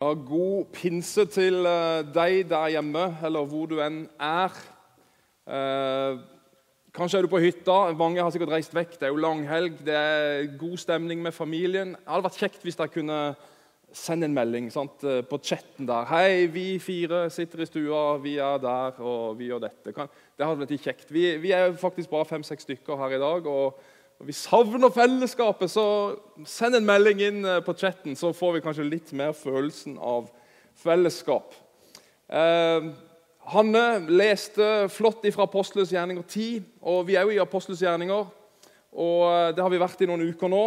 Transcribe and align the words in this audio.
God 0.00 0.70
pinse 0.72 1.26
til 1.28 1.66
eh, 1.68 1.98
deg 2.08 2.46
der 2.48 2.70
hjemme, 2.72 3.02
eller 3.20 3.44
hvor 3.44 3.66
du 3.68 3.82
enn 3.84 4.06
er. 4.16 4.54
Eh, 5.44 6.22
kanskje 6.96 7.18
er 7.18 7.26
du 7.26 7.28
på 7.28 7.40
hytta. 7.42 7.74
Mange 7.92 8.22
har 8.24 8.32
sikkert 8.32 8.54
reist 8.54 8.72
vekk. 8.72 8.94
Det 8.96 9.04
er 9.04 9.12
jo 9.12 9.20
langhelg. 9.20 9.76
Det 9.84 9.98
er 9.98 10.48
god 10.56 10.80
stemning 10.80 11.20
med 11.20 11.36
familien. 11.36 11.92
Det 11.98 12.08
hadde 12.08 12.28
vært 12.30 12.40
kjekt 12.40 12.64
hvis 12.64 12.80
dere 12.80 12.94
kunne 12.94 13.20
sende 13.92 14.24
en 14.24 14.38
melding 14.38 14.72
sant, 14.72 15.04
eh, 15.04 15.20
på 15.20 15.36
chatten 15.44 15.84
der. 15.84 16.08
'Hei, 16.08 16.46
vi 16.48 16.78
fire 16.80 17.26
sitter 17.28 17.60
i 17.60 17.68
stua. 17.68 18.16
Vi 18.24 18.38
er 18.38 18.56
der, 18.56 18.96
og 19.04 19.36
vi 19.36 19.52
gjør 19.52 19.66
dette.' 19.68 19.92
Det 19.92 20.46
hadde 20.46 20.64
vært 20.64 20.80
kjekt. 20.80 21.12
Vi, 21.12 21.36
vi 21.36 21.52
er 21.52 21.76
faktisk 21.76 22.08
bare 22.08 22.24
fem-seks 22.24 22.64
stykker 22.64 22.96
her 22.96 23.18
i 23.18 23.20
dag. 23.20 23.46
og 23.46 23.76
og 24.20 24.28
vi 24.28 24.36
savner 24.36 24.92
fellesskapet, 24.92 25.70
så 25.72 25.84
send 26.44 26.76
en 26.76 26.84
melding 26.84 27.22
inn 27.24 27.44
eh, 27.48 27.62
på 27.64 27.72
chatten, 27.72 28.12
så 28.16 28.34
får 28.36 28.58
vi 28.58 28.64
kanskje 28.66 28.84
litt 28.84 29.14
mer 29.16 29.32
følelsen 29.32 29.96
av 29.96 30.28
fellesskap. 30.82 31.54
Eh, 32.28 32.90
Hanne 33.50 33.84
leste 34.12 34.66
flott 34.92 35.24
ifra 35.26 35.46
Apostelens 35.48 35.90
gjerninger 35.94 36.26
10, 36.28 36.66
og 36.84 37.06
vi 37.08 37.16
er 37.16 37.24
jo 37.24 37.32
i 37.34 37.40
Apostelens 37.40 37.80
gjerninger. 37.82 38.28
Og 39.00 39.24
eh, 39.30 39.48
det 39.56 39.64
har 39.64 39.72
vi 39.72 39.80
vært 39.80 40.04
i 40.04 40.10
noen 40.10 40.26
uker 40.28 40.52
nå. 40.52 40.64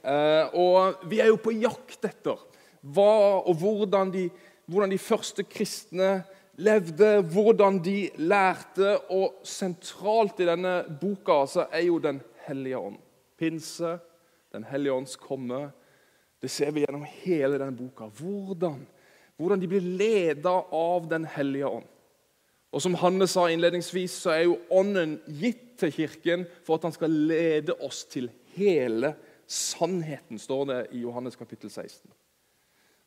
Eh, 0.00 0.56
og 0.56 1.04
vi 1.10 1.20
er 1.20 1.28
jo 1.28 1.38
på 1.44 1.54
jakt 1.60 2.08
etter 2.08 2.40
hva 2.80 3.42
og 3.44 3.52
hvordan 3.60 4.08
de, 4.14 4.24
hvordan 4.64 4.94
de 4.94 4.98
første 5.02 5.44
kristne 5.44 6.22
levde, 6.56 7.18
hvordan 7.34 7.82
de 7.84 7.98
lærte. 8.24 8.96
Og 9.12 9.42
sentralt 9.44 10.40
i 10.40 10.48
denne 10.48 10.80
boka 11.02 11.42
altså, 11.44 11.68
er 11.68 11.84
jo 11.90 12.00
Den 12.00 12.22
hellige 12.46 12.78
ånd. 12.78 12.98
Pinse, 13.38 13.98
Den 14.52 14.64
hellige 14.64 14.92
ånds 14.92 15.16
komme. 15.16 15.70
Det 16.42 16.50
ser 16.50 16.72
vi 16.74 16.82
gjennom 16.82 17.04
hele 17.22 17.58
denne 17.58 17.76
boka. 17.76 18.08
Hvordan, 18.18 18.80
hvordan 19.36 19.60
de 19.60 19.68
blir 19.70 19.84
leda 19.84 20.56
av 20.74 21.08
Den 21.08 21.24
hellige 21.24 21.66
ånd. 21.66 21.86
Og 22.70 22.82
Som 22.82 22.94
Hanne 22.94 23.26
sa 23.26 23.48
innledningsvis, 23.50 24.14
så 24.22 24.30
er 24.34 24.44
jo 24.46 24.58
Ånden 24.70 25.18
gitt 25.26 25.78
til 25.80 25.92
Kirken 25.92 26.46
for 26.66 26.78
at 26.78 26.86
han 26.86 26.94
skal 26.94 27.10
lede 27.10 27.74
oss 27.82 28.04
til 28.10 28.30
hele 28.54 29.14
sannheten, 29.50 30.38
står 30.38 30.66
det 30.68 30.80
i 30.94 31.02
Johannes 31.02 31.36
kapittel 31.36 31.70
16. 31.70 32.10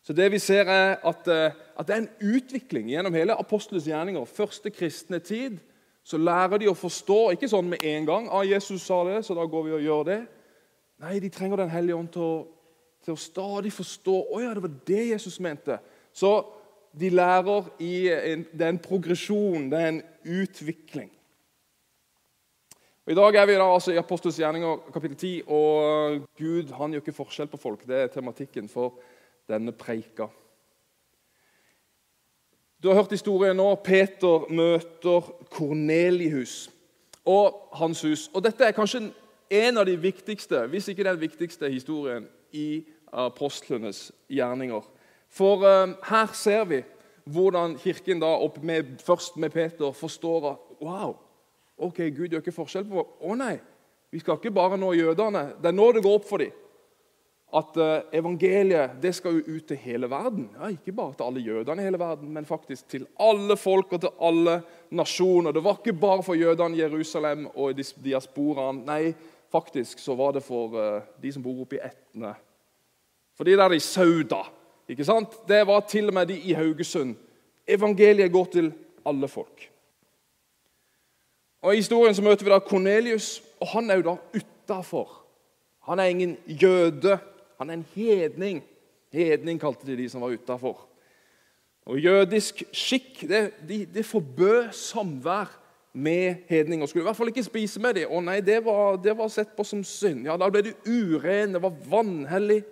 Så 0.03 0.14
det 0.14 0.25
vi 0.34 0.40
ser 0.44 0.68
er 0.68 0.97
at, 1.00 1.28
eh, 1.31 1.56
at 1.80 1.88
det 1.88 1.95
er 1.95 2.02
en 2.02 2.36
utvikling 2.36 2.90
gjennom 2.92 3.16
hele 3.16 3.38
apostelens 3.40 3.88
gjerninger. 3.88 4.25
Første 4.28 4.70
kristne 4.70 5.20
tid 5.23 5.62
så 6.04 6.20
lærer 6.20 6.59
de 6.59 6.68
å 6.68 6.76
forstå, 6.76 7.20
ikke 7.34 7.48
sånn 7.48 7.70
med 7.72 7.84
en 7.88 8.08
gang 8.08 8.26
ah, 8.28 8.44
'Jesus 8.44 8.84
sa 8.84 9.04
det, 9.08 9.22
så 9.23 9.36
da 9.38 9.46
går 9.48 9.64
vi 9.64 9.76
og 9.78 9.86
gjør 9.86 10.04
det'. 10.09 10.26
Nei, 11.04 11.20
de 11.20 11.30
trenger 11.30 11.58
Den 11.58 11.72
hellige 11.72 11.96
ånd 11.96 12.12
til 12.12 12.22
å, 12.22 12.36
til 13.04 13.16
å 13.16 13.20
stadig 13.20 13.72
forstå 13.72 14.18
'Å 14.28 14.42
ja, 14.44 14.54
det 14.54 14.64
var 14.64 14.76
det 14.88 15.09
Jesus 15.09 15.40
mente'. 15.40 15.80
Så 16.14 16.46
de 17.00 17.09
lærer 17.09 17.72
i 17.80 18.09
en, 18.12 18.46
Det 18.52 18.62
er 18.62 18.70
en 18.70 18.80
progresjon, 18.80 19.72
det 19.72 19.80
er 19.80 19.88
en 19.88 20.04
utvikling. 20.26 21.09
Og 23.06 23.12
I 23.12 23.16
dag 23.16 23.36
er 23.36 23.46
vi 23.46 23.56
da 23.59 23.66
altså 23.68 23.92
i 23.92 23.98
Apostels 24.00 24.38
gjerninger 24.40 24.92
kapittel 24.94 25.18
10, 25.18 25.42
og 25.48 26.22
Gud 26.38 26.72
han 26.72 26.94
gjør 26.94 27.02
ikke 27.02 27.16
forskjell 27.18 27.48
på 27.52 27.58
folk. 27.58 27.88
Det 27.88 27.96
er 27.96 28.08
tematikken 28.08 28.70
for 28.70 29.00
denne 29.50 29.72
preika. 29.72 30.30
Du 32.84 32.89
har 32.89 32.95
hørt 32.95 33.14
historien 33.16 33.56
nå. 33.56 33.70
Peter 33.80 34.44
møter 34.52 35.28
Kornelius 35.50 36.67
og 37.23 37.70
hans 37.80 38.02
hus. 38.03 38.25
Og 38.36 38.44
Dette 38.44 38.66
er 38.67 38.75
kanskje 38.75 39.06
en 39.56 39.80
av 39.80 39.88
de 39.88 39.94
viktigste, 39.95 40.66
hvis 40.67 40.90
ikke 40.92 41.06
den 41.08 41.22
viktigste 41.22 41.70
historien 41.72 42.25
i 42.52 42.84
apostlenes 43.14 44.09
gjerninger. 44.28 44.84
For 45.31 45.64
uh, 45.64 45.94
her 46.09 46.34
ser 46.36 46.66
vi 46.67 46.81
hvordan 47.23 47.78
kirken 47.80 48.20
da, 48.20 48.34
med, 48.62 49.00
først 49.00 49.38
med 49.40 49.56
Peter 49.56 49.95
forstår 49.95 50.50
at 50.52 50.84
wow, 50.84 51.16
ok, 51.78 51.97
Gud 52.18 52.28
gjør 52.28 52.44
ikke 52.44 52.52
forskjell 52.52 52.84
på 52.90 53.06
Å 53.24 53.38
nei, 53.40 53.56
vi 54.12 54.19
skal 54.19 54.36
ikke 54.36 54.52
bare 54.52 54.78
nå 54.78 54.91
jødene. 54.91 55.53
Det 55.62 55.72
er 55.72 55.80
nå 55.80 55.88
det 55.96 56.03
går 56.03 56.19
opp 56.19 56.28
for 56.28 56.44
dem 56.44 56.52
at 57.53 57.78
eh, 57.78 58.18
evangeliet 58.18 58.96
det 59.02 59.12
skal 59.16 59.38
jo 59.38 59.58
ut 59.58 59.68
til 59.69 59.78
hele 59.78 60.09
verden. 60.09 60.47
Ja, 60.58 60.72
ikke 60.74 60.96
bare 60.97 61.14
til 61.18 61.28
alle 61.28 61.44
jødene 61.46 61.81
i 61.81 61.86
hele 61.86 62.00
verden, 62.02 62.31
men 62.34 62.46
faktisk 62.50 62.88
til 62.90 63.06
alle 63.22 63.58
folk 63.58 63.94
og 63.94 64.02
til 64.02 64.16
alle 64.22 64.62
nasjoner. 64.90 65.53
Det 65.53 65.63
var 65.63 65.78
ikke 65.78 65.94
bare 66.02 66.24
for 66.25 66.40
jødene 66.40 66.78
i 66.78 66.81
Jerusalem 66.81 67.46
og 67.53 67.78
diasporaen. 67.78 68.81
Nei, 68.88 69.13
faktisk 69.53 70.02
så 70.02 70.16
var 70.18 70.34
det 70.34 70.42
for 70.44 70.74
uh, 70.74 71.03
de 71.22 71.34
som 71.34 71.44
bor 71.46 71.62
oppe 71.62 71.78
i 71.78 71.84
Etne. 71.86 72.34
For 73.38 73.46
de 73.46 73.58
der 73.58 73.74
i 73.74 73.80
Sauda. 73.80 74.42
ikke 74.90 75.06
sant? 75.06 75.38
Det 75.47 75.62
var 75.68 75.86
til 75.90 76.09
og 76.09 76.13
med 76.13 76.28
de 76.28 76.40
i 76.40 76.53
Haugesund. 76.58 77.16
Evangeliet 77.68 78.31
går 78.31 78.46
til 78.46 78.72
alle 79.06 79.28
folk. 79.28 79.69
Og 81.62 81.74
I 81.74 81.80
historien 81.80 82.16
så 82.16 82.24
møter 82.25 82.46
vi 82.46 82.52
da 82.52 82.59
Kornelius, 82.59 83.44
og 83.62 83.68
han 83.68 83.90
er 83.90 84.02
jo 84.02 84.08
da 84.09 84.16
utafor. 84.36 85.24
Han 85.88 86.00
er 86.00 86.12
ingen 86.12 86.38
jøde. 86.47 87.19
Han 87.63 87.69
er 87.69 87.74
en 87.74 87.85
hedning. 87.96 88.63
Hedning 89.13 89.59
kalte 89.62 89.88
de 89.88 89.96
de 89.96 90.09
som 90.09 90.22
var 90.22 90.34
utafor. 90.35 90.81
Og 91.88 92.00
Jødisk 92.00 92.63
skikk 92.75 93.22
det, 93.29 93.53
de, 93.69 93.85
de 93.85 94.03
forbød 94.03 94.72
samvær 94.72 95.59
med 95.94 96.35
hedninger. 96.50 96.85
Skulle 96.85 97.03
i 97.03 97.07
hvert 97.07 97.16
fall 97.16 97.31
ikke 97.31 97.44
spise 97.44 97.79
med 97.79 97.94
dem. 97.96 98.12
Å 98.12 98.19
nei, 98.19 98.41
det 98.44 98.59
var, 98.66 99.00
det 99.00 99.16
var, 99.16 99.31
sett 99.31 99.56
på 99.56 99.63
som 99.63 99.79
synd. 99.88 100.25
Ja, 100.28 100.35
Da 100.35 100.51
ble 100.51 100.66
du 100.66 100.74
uren, 100.84 101.56
det 101.56 101.63
var 101.63 101.79
vanhellig. 101.88 102.66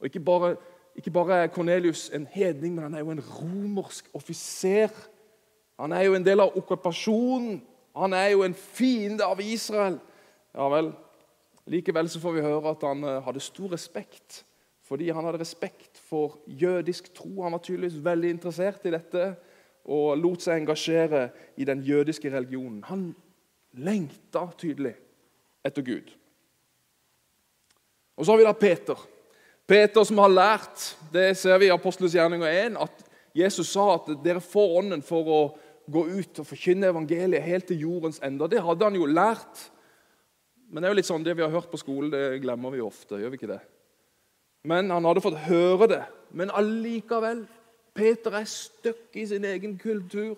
Og 0.00 0.08
ikke 0.08 0.24
bare, 0.24 0.54
ikke 0.96 1.12
bare 1.12 1.42
er 1.42 1.52
Kornelius 1.52 2.08
en 2.16 2.24
hedning, 2.32 2.78
men 2.78 2.88
han 2.88 2.96
er 2.96 3.04
jo 3.04 3.12
en 3.12 3.24
romersk 3.28 4.08
offiser. 4.16 4.88
Han 5.76 5.92
er 5.92 6.08
jo 6.08 6.16
en 6.16 6.24
del 6.24 6.40
av 6.40 6.56
okkupasjonen. 6.56 7.60
Han 7.96 8.16
er 8.16 8.30
jo 8.32 8.48
en 8.48 8.56
fiende 8.56 9.24
av 9.24 9.44
Israel. 9.44 10.00
Ja 10.56 10.72
vel, 10.72 10.94
Likevel 11.66 12.08
så 12.08 12.20
får 12.22 12.36
vi 12.36 12.44
høre 12.46 12.72
at 12.72 12.84
han 12.86 13.02
eh, 13.04 13.22
hadde 13.26 13.42
stor 13.42 13.72
respekt 13.74 14.42
fordi 14.86 15.08
han 15.10 15.24
hadde 15.26 15.40
respekt 15.40 15.98
for 15.98 16.36
jødisk 16.46 17.08
tro. 17.10 17.42
Han 17.42 17.56
var 17.56 17.58
tydeligvis 17.58 18.04
veldig 18.04 18.28
interessert 18.30 18.84
i 18.86 18.92
dette 18.94 19.24
og 19.90 20.18
lot 20.18 20.44
seg 20.44 20.60
engasjere 20.60 21.24
i 21.58 21.66
den 21.66 21.82
jødiske 21.82 22.30
religionen. 22.30 22.84
Han 22.86 23.08
lengta 23.82 24.44
tydelig 24.58 24.94
etter 25.66 25.82
Gud. 25.82 26.12
Og 28.16 28.24
Så 28.24 28.32
har 28.32 28.38
vi 28.38 28.46
da 28.46 28.52
Peter. 28.52 29.02
Peter 29.66 30.04
som 30.04 30.18
har 30.22 30.30
lært, 30.30 30.96
det 31.12 31.36
ser 31.36 31.58
vi 31.58 31.66
i 31.66 31.74
Apostelens 31.74 32.14
gjerninger 32.14 32.46
1, 32.46 32.78
at 32.78 33.02
Jesus 33.34 33.68
sa 33.74 33.96
at 33.96 34.12
dere 34.24 34.40
får 34.40 34.78
ånden 34.78 35.02
for 35.04 35.26
å 35.28 35.40
gå 35.90 36.04
ut 36.14 36.40
og 36.40 36.46
forkynne 36.46 36.88
evangeliet 36.90 37.42
helt 37.42 37.66
til 37.68 37.82
jordens 37.82 38.22
ende. 38.24 38.48
Det 38.48 38.62
hadde 38.62 38.86
han 38.86 38.96
jo 38.96 39.06
lært 39.10 39.66
men 40.68 40.82
det 40.82 40.88
er 40.88 40.94
jo 40.94 40.98
litt 40.98 41.08
sånn, 41.08 41.24
det 41.24 41.36
vi 41.38 41.44
har 41.44 41.52
hørt 41.52 41.70
på 41.70 41.78
skolen, 41.80 42.10
det 42.10 42.40
glemmer 42.42 42.74
vi 42.74 42.82
ofte. 42.82 43.20
gjør 43.20 43.32
vi 43.32 43.38
ikke 43.38 43.52
det? 43.52 43.60
Men 44.66 44.90
han 44.90 45.04
hadde 45.06 45.22
fått 45.22 45.38
høre 45.46 45.86
det. 45.90 46.02
Men 46.34 46.50
allikevel 46.50 47.44
Peter 47.96 48.34
er 48.34 48.48
støkk 48.50 49.14
i 49.16 49.26
sin 49.30 49.44
egen 49.46 49.76
kultur, 49.78 50.34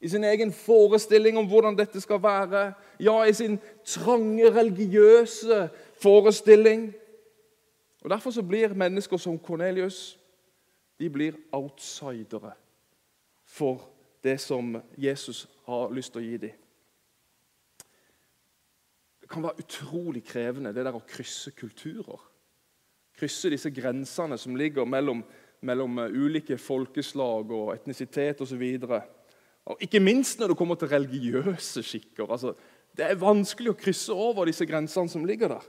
i 0.00 0.08
sin 0.08 0.24
egen 0.24 0.52
forestilling 0.54 1.36
om 1.38 1.46
hvordan 1.50 1.76
dette 1.76 2.00
skal 2.00 2.22
være. 2.22 2.72
Ja, 3.02 3.20
i 3.24 3.34
sin 3.36 3.58
trange, 3.84 4.48
religiøse 4.54 5.68
forestilling. 6.00 6.88
Og 8.02 8.10
Derfor 8.10 8.30
så 8.30 8.42
blir 8.42 8.74
mennesker 8.74 9.20
som 9.20 9.38
Kornelius 9.38 10.18
de 10.98 11.10
blir 11.10 11.36
outsidere 11.52 12.54
for 13.46 13.84
det 14.24 14.40
som 14.40 14.80
Jesus 14.96 15.46
har 15.66 15.92
lyst 15.94 16.12
til 16.12 16.22
å 16.22 16.24
gi 16.24 16.40
dem 16.48 16.67
kan 19.28 19.44
være 19.44 19.62
utrolig 19.64 20.22
krevende, 20.24 20.72
det 20.74 20.86
der 20.86 20.96
å 20.96 21.04
krysse 21.04 21.52
kulturer. 21.56 22.20
Krysse 23.18 23.50
disse 23.52 23.70
grensene 23.74 24.38
som 24.38 24.56
ligger 24.56 24.86
mellom, 24.88 25.22
mellom 25.60 25.98
eh, 26.04 26.14
ulike 26.14 26.58
folkeslag 26.60 27.52
og 27.52 27.72
etnisitet 27.74 28.40
osv. 28.44 28.64
Ikke 29.84 30.00
minst 30.00 30.40
når 30.40 30.52
det 30.52 30.58
kommer 30.60 30.78
til 30.80 30.92
religiøse 30.92 31.82
skikker. 31.84 32.30
Altså, 32.30 32.54
det 32.96 33.04
er 33.04 33.20
vanskelig 33.20 33.74
å 33.74 33.78
krysse 33.78 34.14
over 34.14 34.48
disse 34.48 34.66
grensene 34.66 35.10
som 35.10 35.26
ligger 35.28 35.56
der. 35.56 35.68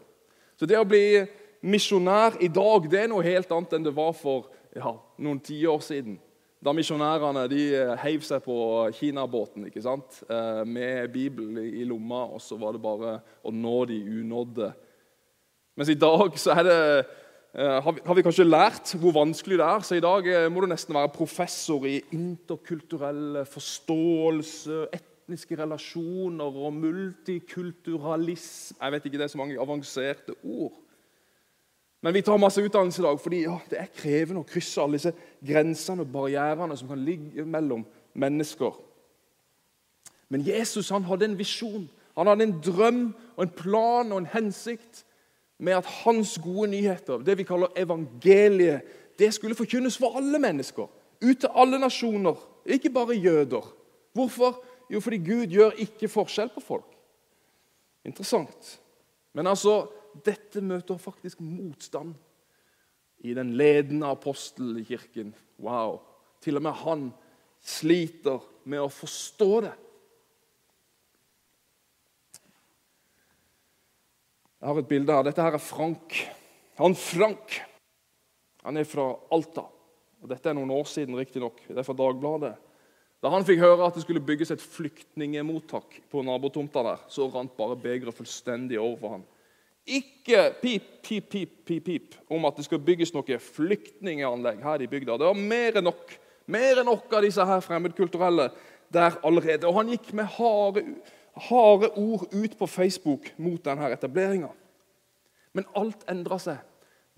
Så 0.59 0.67
det 0.69 0.79
å 0.79 0.87
bli 0.87 1.25
misjonær 1.65 2.39
i 2.43 2.47
dag 2.51 2.87
det 2.91 3.03
er 3.03 3.11
noe 3.11 3.25
helt 3.25 3.51
annet 3.51 3.75
enn 3.75 3.85
det 3.87 3.95
var 3.95 4.13
for 4.15 4.49
ja, 4.75 4.93
noen 5.19 5.41
tiår 5.43 5.83
siden. 5.83 6.19
Da 6.59 6.73
misjonærene 6.75 7.45
de 7.47 7.61
eh, 7.71 7.93
heiv 8.01 8.19
seg 8.27 8.41
på 8.43 8.53
kinabåten 8.97 9.63
ikke 9.69 9.79
sant? 9.83 10.17
Eh, 10.27 10.65
med 10.67 11.07
Bibelen 11.13 11.55
i 11.63 11.85
lomma, 11.87 12.25
og 12.35 12.41
så 12.43 12.57
var 12.59 12.75
det 12.75 12.81
bare 12.83 13.23
å 13.47 13.53
nå 13.55 13.85
de 13.87 13.95
unådde. 14.19 14.67
Mens 15.79 15.91
i 15.93 15.95
dag 15.95 16.35
så 16.35 16.51
er 16.57 16.63
det, 16.67 17.05
eh, 17.55 17.79
har 17.79 17.95
vi, 17.95 18.03
har 18.03 18.15
vi 18.17 18.25
kanskje 18.27 18.43
lært 18.43 18.91
hvor 18.99 19.15
vanskelig 19.15 19.55
det 19.61 19.67
er. 19.69 19.79
Så 19.87 19.95
i 19.95 20.03
dag 20.03 20.27
må 20.51 20.59
du 20.59 20.67
nesten 20.67 20.91
være 20.99 21.15
professor 21.15 21.79
i 21.87 22.03
interkulturell 22.11 23.47
forståelse, 23.47 24.91
etniske 24.99 25.55
relasjoner 25.61 26.51
og 26.59 26.75
multikulturalisme 26.75 28.83
Jeg 28.83 28.91
vet 28.97 29.07
ikke, 29.07 29.15
det 29.15 29.23
er 29.29 29.31
så 29.31 29.39
mange 29.39 29.55
avanserte 29.63 30.35
ord. 30.43 30.75
Men 32.01 32.15
vi 32.15 32.21
tar 32.23 32.39
masse 32.39 32.61
utdannelse 32.63 33.01
i 33.01 33.05
dag 33.05 33.19
fordi 33.19 33.41
ja, 33.43 33.57
det 33.69 33.79
er 33.81 33.95
krevende 33.95 34.43
å 34.43 34.47
krysse 34.47 34.79
alle 34.81 34.99
disse 34.99 35.11
grensene 35.45 36.05
og 36.05 36.13
barrierene 36.13 36.77
som 36.79 36.91
kan 36.91 37.01
ligge 37.03 37.43
mellom 37.43 37.83
mennesker. 38.19 38.77
Men 40.29 40.45
Jesus 40.45 40.91
han 40.93 41.07
hadde 41.09 41.27
en 41.27 41.39
visjon, 41.39 41.89
han 42.15 42.29
hadde 42.29 42.47
en 42.47 42.57
drøm 42.63 43.03
og 43.35 43.43
en 43.43 43.53
plan 43.55 44.11
og 44.13 44.21
en 44.21 44.31
hensikt 44.31 45.03
med 45.59 45.75
at 45.75 45.89
hans 46.05 46.37
gode 46.39 46.69
nyheter, 46.71 47.19
det 47.19 47.35
vi 47.37 47.43
kaller 47.43 47.73
evangeliet, 47.75 48.85
det 49.19 49.33
skulle 49.35 49.57
forkynnes 49.57 49.97
for 49.99 50.15
alle 50.15 50.39
mennesker. 50.39 50.87
Ut 51.19 51.39
til 51.43 51.51
alle 51.51 51.79
nasjoner, 51.81 52.37
ikke 52.65 52.93
bare 52.95 53.17
jøder. 53.19 53.65
Hvorfor? 54.15 54.63
Jo, 54.89 54.99
fordi 55.03 55.17
Gud 55.17 55.51
gjør 55.51 55.75
ikke 55.83 56.07
forskjell 56.07 56.49
på 56.53 56.63
folk. 56.63 56.87
Interessant. 58.05 58.79
Men 59.33 59.47
altså, 59.47 59.89
dette 60.25 60.61
møter 60.65 60.99
faktisk 61.01 61.41
motstand 61.43 62.15
i 63.25 63.33
den 63.35 63.53
ledende 63.59 64.07
apostel 64.07 64.77
i 64.79 64.85
kirken. 64.87 65.33
Wow. 65.59 65.99
Til 66.43 66.59
og 66.59 66.65
med 66.65 66.77
han 66.83 67.07
sliter 67.59 68.43
med 68.63 68.83
å 68.83 68.91
forstå 68.91 69.49
det. 69.67 69.73
Jeg 74.59 74.67
har 74.67 74.79
et 74.81 74.91
bilde 74.91 75.15
her. 75.15 75.25
Dette 75.27 75.43
her 75.43 75.55
er 75.55 75.63
Frank. 75.63 76.15
Han 76.79 76.95
Frank 76.95 77.59
han 78.63 78.77
er 78.77 78.87
fra 78.87 79.05
Alta. 79.31 79.63
Og 80.19 80.27
Dette 80.31 80.51
er 80.51 80.57
noen 80.57 80.73
år 80.75 80.87
siden, 80.89 81.15
riktignok. 81.17 81.61
Det 81.67 81.79
er 81.79 81.87
fra 81.87 81.95
Dagbladet. 81.95 82.51
Da 83.19 83.31
han 83.31 83.45
fikk 83.47 83.61
høre 83.63 83.87
at 83.87 83.95
det 83.95 84.03
skulle 84.03 84.23
bygges 84.23 84.51
et 84.53 84.63
flyktningemottak 84.63 85.97
på 86.11 86.23
nabotomta 86.23 86.83
der, 86.85 87.01
så 87.11 87.27
rant 87.31 87.55
bare 87.57 87.77
begeret 87.79 88.15
fullstendig 88.15 88.79
over 88.79 88.97
for 88.99 89.15
han. 89.15 89.25
Ikke 89.89 90.43
pip, 90.61 90.87
pip, 91.01 91.29
pip, 91.31 91.53
pip, 91.65 91.85
pip 91.85 92.17
om 92.29 92.45
at 92.45 92.59
det 92.59 92.67
skal 92.67 92.81
bygges 92.85 93.13
noe 93.15 93.39
flyktninganlegg 93.41 94.61
her 94.61 94.83
i 94.85 94.89
bygda. 94.91 95.17
Det 95.17 95.29
var 95.31 95.39
mer 95.39 95.79
enn 95.79 95.87
nok 95.89 96.17
mer 96.49 96.81
enn 96.81 96.89
nok 96.89 97.13
av 97.13 97.25
disse 97.25 97.45
her 97.45 97.61
fremmedkulturelle 97.63 98.49
der 98.93 99.17
allerede. 99.25 99.67
Og 99.69 99.77
han 99.79 99.91
gikk 99.93 100.11
med 100.17 100.29
harde, 100.37 100.83
harde 101.49 101.91
ord 101.99 102.25
ut 102.33 102.57
på 102.57 102.69
Facebook 102.69 103.29
mot 103.37 103.61
denne 103.65 103.91
etableringa. 103.93 104.49
Men 105.53 105.69
alt 105.77 106.05
endra 106.09 106.39
seg 106.41 106.65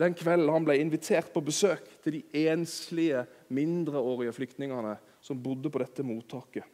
den 0.02 0.16
kvelden 0.18 0.50
han 0.50 0.66
ble 0.66 0.80
invitert 0.82 1.30
på 1.34 1.44
besøk 1.46 1.84
til 2.02 2.18
de 2.18 2.48
enslige 2.50 3.26
mindreårige 3.54 4.34
flyktningene 4.34 4.96
som 5.22 5.42
bodde 5.44 5.70
på 5.70 5.82
dette 5.84 6.06
mottaket. 6.06 6.66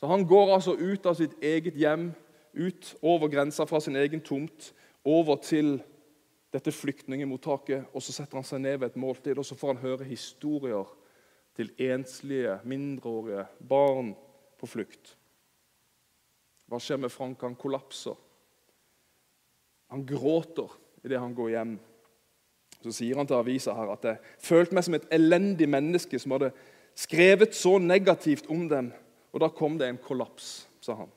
Så 0.00 0.08
Han 0.08 0.24
går 0.26 0.54
altså 0.54 0.74
ut 0.74 1.06
av 1.06 1.14
sitt 1.14 1.36
eget 1.44 1.76
hjem, 1.76 2.10
ut 2.54 2.94
over 3.02 3.28
grensa 3.28 3.66
fra 3.68 3.80
sin 3.80 3.96
egen 3.96 4.20
tomt, 4.20 4.72
over 5.04 5.36
til 5.42 5.78
dette 6.52 6.72
flyktningemottaket, 6.74 7.86
og 7.94 8.02
så 8.02 8.12
setter 8.12 8.40
han 8.40 8.46
seg 8.46 8.62
ned 8.64 8.80
ved 8.80 8.90
et 8.90 8.98
måltid 9.00 9.38
og 9.38 9.46
så 9.46 9.56
får 9.58 9.74
han 9.74 9.84
høre 9.84 10.08
historier 10.08 10.88
til 11.56 11.70
enslige, 11.78 12.58
mindreårige 12.64 13.44
barn 13.68 14.14
på 14.58 14.68
flukt. 14.70 15.14
Hva 16.70 16.78
skjer 16.78 17.00
med 17.02 17.10
Frank? 17.10 17.42
Han 17.42 17.58
kollapser. 17.58 18.18
Han 19.90 20.04
gråter 20.06 20.70
idet 21.04 21.20
han 21.20 21.34
går 21.34 21.54
hjem. 21.56 21.78
Så 22.80 22.94
sier 22.96 23.18
han 23.18 23.28
til 23.28 23.40
avisa 23.40 23.74
her 23.76 23.90
at 23.92 24.06
jeg 24.06 24.20
følte 24.40 24.76
meg 24.76 24.86
som 24.86 24.96
et 24.96 25.08
elendig 25.12 25.68
menneske 25.68 26.20
som 26.22 26.36
hadde 26.36 26.52
skrevet 26.98 27.56
så 27.56 27.76
negativt 27.82 28.48
om 28.52 28.68
dem. 28.70 28.92
Og 29.34 29.42
da 29.42 29.50
kom 29.52 29.76
det 29.78 29.90
en 29.90 30.00
kollaps, 30.02 30.68
sa 30.82 30.96
han. 31.02 31.10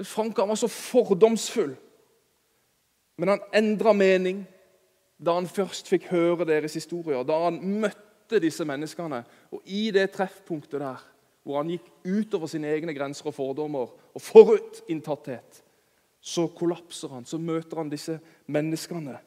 Frank 0.00 0.38
han 0.40 0.48
var 0.48 0.58
så 0.58 0.70
fordomsfull. 0.72 1.74
Men 3.20 3.34
han 3.34 3.46
endra 3.54 3.92
mening 3.92 4.44
da 5.22 5.36
han 5.36 5.46
først 5.46 5.90
fikk 5.90 6.08
høre 6.10 6.46
deres 6.48 6.74
historier. 6.74 7.22
Da 7.26 7.36
han 7.44 7.60
møtte 7.60 8.40
disse 8.42 8.64
menneskene. 8.66 9.22
Og 9.52 9.60
i 9.68 9.90
det 9.94 10.08
treffpunktet 10.16 10.80
der, 10.80 11.02
hvor 11.42 11.60
han 11.60 11.70
gikk 11.70 11.86
utover 12.06 12.50
sine 12.50 12.70
egne 12.72 12.94
grenser 12.96 13.28
og 13.30 13.36
fordommer 13.36 13.92
og 13.92 14.22
forutinntatthet, 14.22 15.62
så 16.22 16.46
kollapser 16.54 17.12
han. 17.14 17.26
Så 17.26 17.38
møter 17.38 17.82
han 17.82 17.90
disse 17.92 18.18
menneskene. 18.50 19.18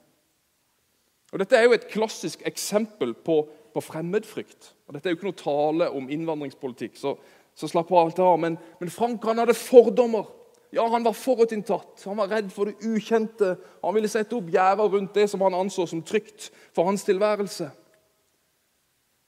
Og 1.33 1.41
Dette 1.41 1.57
er 1.59 1.67
jo 1.67 1.75
et 1.75 1.89
klassisk 1.91 2.45
eksempel 2.47 3.11
på, 3.13 3.41
på 3.75 3.83
fremmedfrykt. 3.83 4.71
Og 4.87 4.95
Dette 4.95 5.09
er 5.09 5.15
jo 5.15 5.19
ikke 5.19 5.27
noe 5.27 5.41
tale 5.41 5.89
om 5.91 6.07
innvandringspolitikk, 6.11 6.95
så, 6.99 7.15
så 7.55 7.67
slapp 7.67 7.91
av 7.91 8.05
alt 8.05 8.21
av. 8.23 8.37
Men, 8.39 8.55
men 8.79 8.93
Frank 8.93 9.23
han 9.27 9.41
hadde 9.43 9.57
fordommer. 9.59 10.29
Ja, 10.75 10.87
Han 10.91 11.05
var 11.05 11.13
forutinntatt, 11.15 12.03
han 12.03 12.17
var 12.19 12.27
redd 12.27 12.49
for 12.51 12.67
det 12.67 12.83
ukjente. 12.83 13.53
Han 13.79 13.95
ville 13.95 14.11
sette 14.11 14.35
opp 14.35 14.49
gjerder 14.51 14.89
rundt 14.91 15.15
det 15.15 15.29
som 15.31 15.41
han 15.45 15.55
anså 15.55 15.85
som 15.87 16.01
trygt 16.03 16.49
for 16.75 16.89
hans 16.89 17.05
tilværelse. 17.07 17.69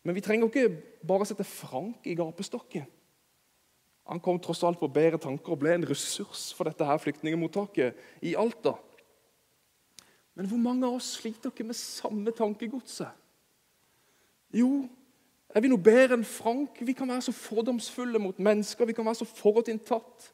Men 0.03 0.15
vi 0.15 0.23
trenger 0.23 0.49
ikke 0.51 1.05
bare 1.07 1.27
sette 1.27 1.47
Frank 1.47 2.03
i 2.07 2.17
gapestokken. 2.19 2.83
Han 4.07 4.19
kom 4.23 4.39
tross 4.39 4.63
alt 4.63 4.79
på 4.79 4.88
bedre 4.91 5.19
tanker 5.19 5.55
og 5.55 5.59
ble 5.59 5.73
en 5.75 5.88
ressurs 5.88 6.49
for 6.55 6.67
dette 6.67 6.85
her 6.88 6.99
flyktningemottaket 7.03 7.95
i 8.23 8.35
Alta. 8.39 8.77
Men 10.35 10.47
hvor 10.47 10.61
mange 10.61 10.88
av 10.88 10.99
oss 10.99 11.17
sliter 11.17 11.51
ikke 11.51 11.65
med 11.67 11.75
samme 11.79 12.31
tankegodset? 12.35 13.09
Jo, 14.55 14.85
er 15.51 15.63
vi 15.63 15.71
noe 15.71 15.83
bedre 15.83 16.15
enn 16.15 16.27
Frank? 16.27 16.79
Vi 16.79 16.95
kan 16.95 17.09
være 17.09 17.25
så 17.27 17.35
fordomsfulle 17.35 18.19
mot 18.19 18.39
mennesker. 18.39 18.88
Vi 18.88 18.95
kan 18.95 19.07
være 19.07 19.23
så 19.23 19.27
forutinntatt. 19.27 20.31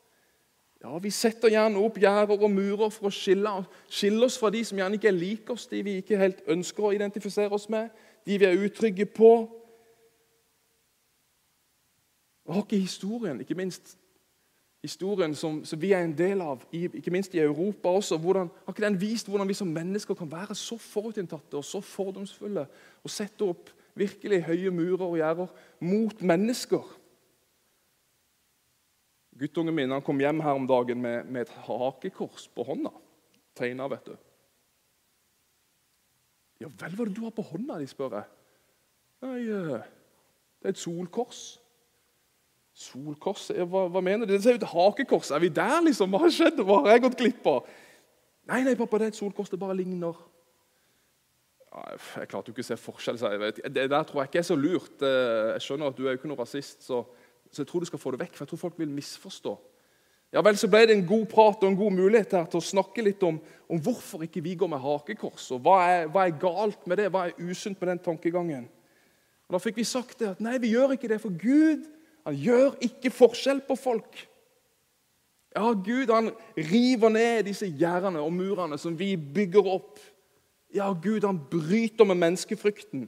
Ja, 0.84 0.98
Vi 0.98 1.10
setter 1.16 1.48
gjerne 1.48 1.80
opp 1.80 1.96
gjerder 1.98 2.42
og 2.44 2.52
murer 2.52 2.90
for 2.92 3.08
å 3.08 3.14
skille, 3.14 3.52
skille, 3.88 4.26
oss 4.26 4.36
fra 4.40 4.50
de 4.52 4.66
som 4.68 4.78
gjerne 4.78 4.98
ikke 5.00 5.14
liker 5.16 5.56
oss, 5.56 5.68
de 5.72 5.80
vi 5.80 5.98
ikke 6.02 6.20
helt 6.20 6.42
ønsker 6.52 6.84
å 6.84 6.92
identifisere 6.92 7.56
oss 7.56 7.70
med, 7.72 7.88
de 8.28 8.36
vi 8.40 8.48
er 8.50 8.60
utrygge 8.60 9.06
på. 9.08 9.30
Og 12.44 12.58
har 12.58 12.66
ikke 12.66 12.82
historien, 12.84 13.40
ikke 13.40 13.56
minst 13.56 13.96
historien 14.84 15.32
som, 15.40 15.62
som, 15.64 15.80
vi 15.80 15.94
er 15.96 16.04
en 16.04 16.18
del 16.18 16.42
av, 16.44 16.66
ikke 16.76 17.14
minst 17.16 17.36
i 17.38 17.40
Europa 17.40 17.94
også, 17.96 18.18
hvordan, 18.20 18.50
har 18.66 18.76
ikke 18.76 18.84
den 18.84 19.00
vist 19.00 19.30
hvordan 19.32 19.48
vi 19.48 19.56
som 19.56 19.72
mennesker 19.72 20.18
kan 20.20 20.32
være 20.32 20.56
så 20.60 20.76
forutinntatte 20.76 21.56
og 21.56 21.64
så 21.64 21.80
fordomsfulle 21.80 22.66
og 23.00 23.12
sette 23.12 23.48
opp 23.48 23.72
virkelig 23.96 24.42
høye 24.50 24.76
murer 24.76 25.06
og 25.08 25.16
gjerder 25.22 25.56
mot 25.88 26.28
mennesker? 26.34 26.84
Guttungen 29.40 29.76
min 29.76 29.92
han 29.92 30.04
kom 30.06 30.20
hjem 30.22 30.44
her 30.46 30.60
om 30.60 30.68
dagen 30.70 31.02
med, 31.02 31.26
med 31.26 31.48
et 31.48 31.56
hakekors 31.66 32.48
på 32.54 32.66
hånda. 32.68 32.92
Tegna, 33.58 33.88
vet 33.90 34.12
du. 34.12 34.16
Ja 36.62 36.70
vel, 36.70 36.94
hva 36.96 37.06
er 37.06 37.10
det 37.10 37.18
du 37.18 37.26
har 37.26 37.36
på 37.36 37.46
hånda 37.46 37.80
de 37.82 37.90
spør 37.90 38.20
jeg. 38.20 38.30
Nei, 39.24 39.40
eh, 39.48 39.86
det 40.62 40.70
er 40.70 40.76
et 40.76 40.80
solkors. 40.80 41.42
Solkors? 42.74 43.50
Hva, 43.54 43.88
hva 43.92 44.02
mener 44.04 44.28
du? 44.28 44.34
Det 44.34 44.44
ser 44.44 44.58
ut 44.58 44.66
som 44.66 44.74
hakekors. 44.74 45.32
Er 45.32 45.42
vi 45.44 45.50
der, 45.54 45.80
liksom? 45.86 46.14
Hva 46.14 46.24
har 46.24 46.34
skjedd? 46.34 46.62
Hva 46.66 46.82
har 46.84 46.96
jeg 46.96 47.04
gått 47.08 47.18
glipp 47.20 47.50
av? 47.50 47.74
Nei, 48.50 48.62
nei, 48.66 48.78
pappa, 48.80 49.00
det 49.00 49.10
er 49.10 49.14
et 49.14 49.20
solkors. 49.20 49.52
Det 49.52 49.60
bare 49.62 49.78
ligner. 49.78 50.18
Jeg 51.74 52.30
klarte 52.30 52.50
jo 52.50 52.56
ikke 52.56 52.66
å 52.66 52.70
se 52.70 52.80
forskjell. 52.80 53.20
Så 53.22 53.34
jeg 53.34 53.42
vet. 53.42 53.62
Det 53.76 53.86
der 53.92 54.08
tror 54.10 54.24
jeg 54.24 54.32
ikke 54.32 54.42
er 54.42 54.50
så 54.50 54.58
lurt. 54.60 54.96
Eh, 55.06 55.54
jeg 55.56 55.68
skjønner 55.68 55.94
at 55.94 56.00
du 56.00 56.06
er 56.06 56.14
jo 56.14 56.22
ikke 56.22 56.32
noe 56.32 56.42
rasist, 56.42 56.84
så, 56.86 57.04
så, 57.54 57.62
jeg 57.62 57.70
tror 57.70 57.84
du 57.84 57.86
skal 57.86 58.02
få 58.02 58.12
det 58.14 58.24
vekk. 58.24 58.34
For 58.34 58.46
jeg 58.46 58.52
tror 58.52 58.62
folk 58.66 58.80
vil 58.82 58.90
misforstå. 58.90 59.54
Ja 60.34 60.42
vel, 60.42 60.58
Så 60.58 60.68
ble 60.68 60.88
det 60.90 60.96
en 60.98 61.06
god 61.06 61.28
prat 61.30 61.62
og 61.62 61.70
en 61.70 61.78
god 61.78 61.94
mulighet 61.94 62.32
her 62.34 62.46
til 62.50 62.58
å 62.58 62.66
snakke 62.66 63.04
litt 63.06 63.22
om, 63.24 63.38
om 63.70 63.82
hvorfor 63.86 64.24
ikke 64.26 64.42
vi 64.42 64.56
går 64.58 64.72
med 64.72 64.82
hakekors. 64.82 65.52
og 65.54 65.62
hva 65.62 65.76
er, 65.86 66.08
hva 66.10 66.26
er 66.26 66.40
galt 66.42 66.88
med 66.88 66.98
det? 66.98 67.12
Hva 67.14 67.28
er 67.28 67.38
usunt 67.38 67.80
med 67.80 67.90
den 67.92 68.00
tankegangen? 68.00 68.66
Og 69.48 69.54
Da 69.54 69.62
fikk 69.62 69.78
vi 69.78 69.86
sagt 69.86 70.20
det 70.20 70.32
at 70.32 70.42
nei, 70.42 70.58
vi 70.58 70.74
gjør 70.74 70.96
ikke 70.96 71.12
det, 71.12 71.22
for 71.22 71.30
Gud 71.30 71.86
han 72.26 72.36
gjør 72.40 72.78
ikke 72.82 73.12
forskjell 73.12 73.62
på 73.68 73.76
folk. 73.78 74.28
Ja, 75.54 75.70
Gud 75.74 76.10
han 76.10 76.32
river 76.58 77.12
ned 77.14 77.44
disse 77.46 77.68
gjerdene 77.68 78.24
og 78.24 78.34
murene 78.34 78.80
som 78.82 78.96
vi 78.98 79.14
bygger 79.16 79.68
opp. 79.70 80.00
Ja, 80.74 80.90
Gud 80.94 81.28
han 81.28 81.38
bryter 81.52 82.08
med 82.10 82.18
menneskefrykten. 82.18 83.06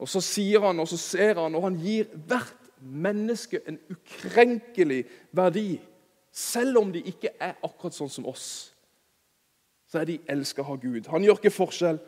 Og 0.00 0.08
så 0.08 0.22
sier 0.24 0.64
han, 0.64 0.80
og 0.80 0.88
så 0.88 0.96
ser 0.98 1.38
han, 1.38 1.54
og 1.54 1.68
han 1.68 1.76
gir 1.78 2.08
hvert 2.26 2.59
menneske 2.80 3.60
en 3.68 3.78
ukrenkelig 3.90 5.04
verdi. 5.32 5.80
Selv 6.32 6.78
om 6.78 6.92
de 6.92 7.02
ikke 7.02 7.32
er 7.40 7.56
akkurat 7.66 7.96
sånn 7.96 8.12
som 8.12 8.28
oss, 8.30 8.70
så 9.90 10.00
er 10.00 10.06
de 10.06 10.20
elska 10.30 10.62
av 10.62 10.78
Gud. 10.82 11.08
Han 11.10 11.24
gjør 11.26 11.40
ikke 11.40 11.54
forskjell 11.54 11.98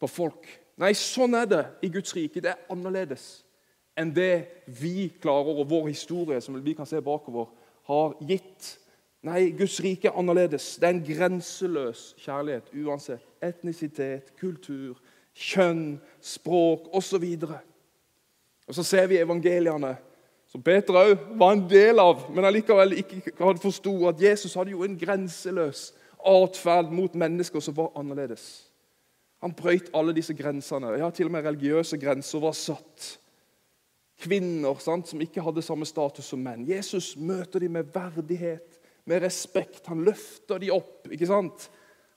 på 0.00 0.08
folk. 0.10 0.48
Nei, 0.80 0.90
sånn 0.98 1.36
er 1.38 1.46
det 1.46 1.62
i 1.86 1.90
Guds 1.92 2.14
rike. 2.16 2.42
Det 2.42 2.50
er 2.50 2.66
annerledes 2.72 3.44
enn 3.98 4.12
det 4.14 4.64
vi 4.80 5.10
klarer, 5.20 5.60
og 5.60 5.68
vår 5.68 5.90
historie 5.90 6.40
som 6.40 6.56
vi 6.62 6.74
kan 6.78 6.88
se 6.88 7.00
bakover, 7.04 7.50
har 7.90 8.14
gitt. 8.24 8.76
Nei, 9.26 9.50
Guds 9.52 9.76
rike 9.84 10.08
er 10.08 10.16
annerledes. 10.16 10.76
Det 10.80 10.88
er 10.88 10.94
en 10.94 11.04
grenseløs 11.04 12.04
kjærlighet 12.22 12.70
uansett 12.80 13.26
etnisitet, 13.44 14.32
kultur, 14.40 14.96
kjønn, 15.36 15.98
språk 16.24 16.88
osv. 16.96 17.26
Og, 17.44 17.58
og 18.68 18.78
så 18.78 18.84
ser 18.86 19.10
vi 19.10 19.20
evangeliene, 19.20 19.94
som 20.50 20.62
Peter 20.66 20.96
òg 20.98 21.12
var 21.38 21.54
en 21.54 21.62
del 21.70 22.02
av, 22.02 22.24
men 22.34 22.46
allikevel 22.46 22.96
ikke 22.98 23.36
hadde 23.38 23.62
forsto 23.62 23.92
at 24.10 24.22
Jesus 24.22 24.56
hadde 24.58 24.74
jo 24.74 24.82
en 24.82 24.98
grenseløs 24.98 25.90
atferd 26.26 26.90
mot 26.92 27.14
mennesker 27.14 27.62
som 27.62 27.76
var 27.76 27.92
annerledes. 27.98 28.66
Han 29.40 29.54
brøyt 29.56 29.88
alle 29.96 30.12
disse 30.16 30.34
grensene. 30.36 30.92
Ja, 31.00 31.08
Til 31.10 31.30
og 31.30 31.32
med 31.32 31.46
religiøse 31.46 31.96
grenser 31.98 32.42
var 32.42 32.52
satt. 32.58 33.14
Kvinner 34.20 34.76
sant, 34.82 35.08
som 35.08 35.22
ikke 35.22 35.40
hadde 35.40 35.64
samme 35.64 35.86
status 35.88 36.28
som 36.28 36.42
menn. 36.44 36.66
Jesus 36.68 37.14
møter 37.16 37.62
dem 37.62 37.78
med 37.78 37.94
verdighet, 37.94 38.76
med 39.08 39.22
respekt. 39.24 39.86
Han 39.88 40.04
løfter 40.04 40.60
dem 40.60 40.74
opp. 40.76 41.08
ikke 41.08 41.30
sant? 41.30 41.70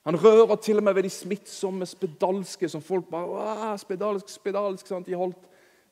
Han 0.04 0.18
rører 0.20 0.56
til 0.60 0.76
og 0.76 0.84
med 0.84 0.98
ved 0.98 1.06
de 1.06 1.10
smittsomme 1.10 1.86
spedalske, 1.88 2.68
som 2.68 2.82
folk 2.84 3.08
bare 3.08 3.72
spedalsk, 3.80 4.28
spedalsk, 4.28 4.86
sant? 4.86 5.06
De 5.06 5.16
holdt, 5.16 5.48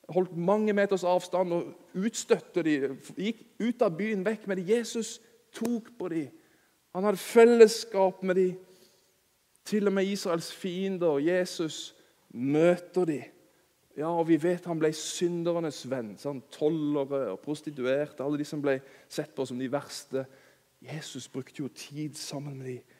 holdt 0.08 0.36
mange 0.36 0.72
meters 0.72 1.04
avstand 1.04 1.52
og 1.52 1.68
utstøtte 1.94 2.64
dem. 2.66 2.98
Gikk 3.16 3.44
ut 3.62 3.84
av 3.84 3.94
byen, 3.96 4.24
vekk 4.26 4.48
med 4.50 4.60
dem. 4.60 4.72
Jesus 4.74 5.20
tok 5.54 5.92
på 5.98 6.10
dem. 6.12 6.30
Han 6.92 7.06
hadde 7.06 7.20
fellesskap 7.20 8.22
med 8.22 8.40
dem. 8.40 8.58
Til 9.64 9.86
og 9.86 9.94
med 9.94 10.08
Israels 10.10 10.50
fiender, 10.52 11.20
Jesus, 11.22 11.94
møter 12.34 13.06
de. 13.06 13.20
Ja, 13.96 14.08
og 14.08 14.28
Vi 14.28 14.38
vet 14.42 14.64
han 14.66 14.80
ble 14.80 14.90
syndernes 14.96 15.82
venn. 15.88 16.16
Sånn, 16.18 16.42
tollere 16.50 17.26
og 17.34 17.42
prostituerte, 17.44 18.24
alle 18.24 18.40
de 18.40 18.46
som 18.48 18.62
ble 18.64 18.78
sett 19.08 19.34
på 19.36 19.46
som 19.46 19.60
de 19.60 19.68
verste. 19.70 20.24
Jesus 20.82 21.28
brukte 21.30 21.62
jo 21.62 21.68
tid 21.68 22.16
sammen 22.18 22.58
med 22.58 22.66
dem. 22.66 22.98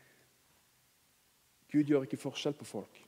Gud 1.72 1.88
gjør 1.88 2.04
ikke 2.04 2.20
forskjell 2.20 2.54
på 2.54 2.68
folk. 2.68 3.00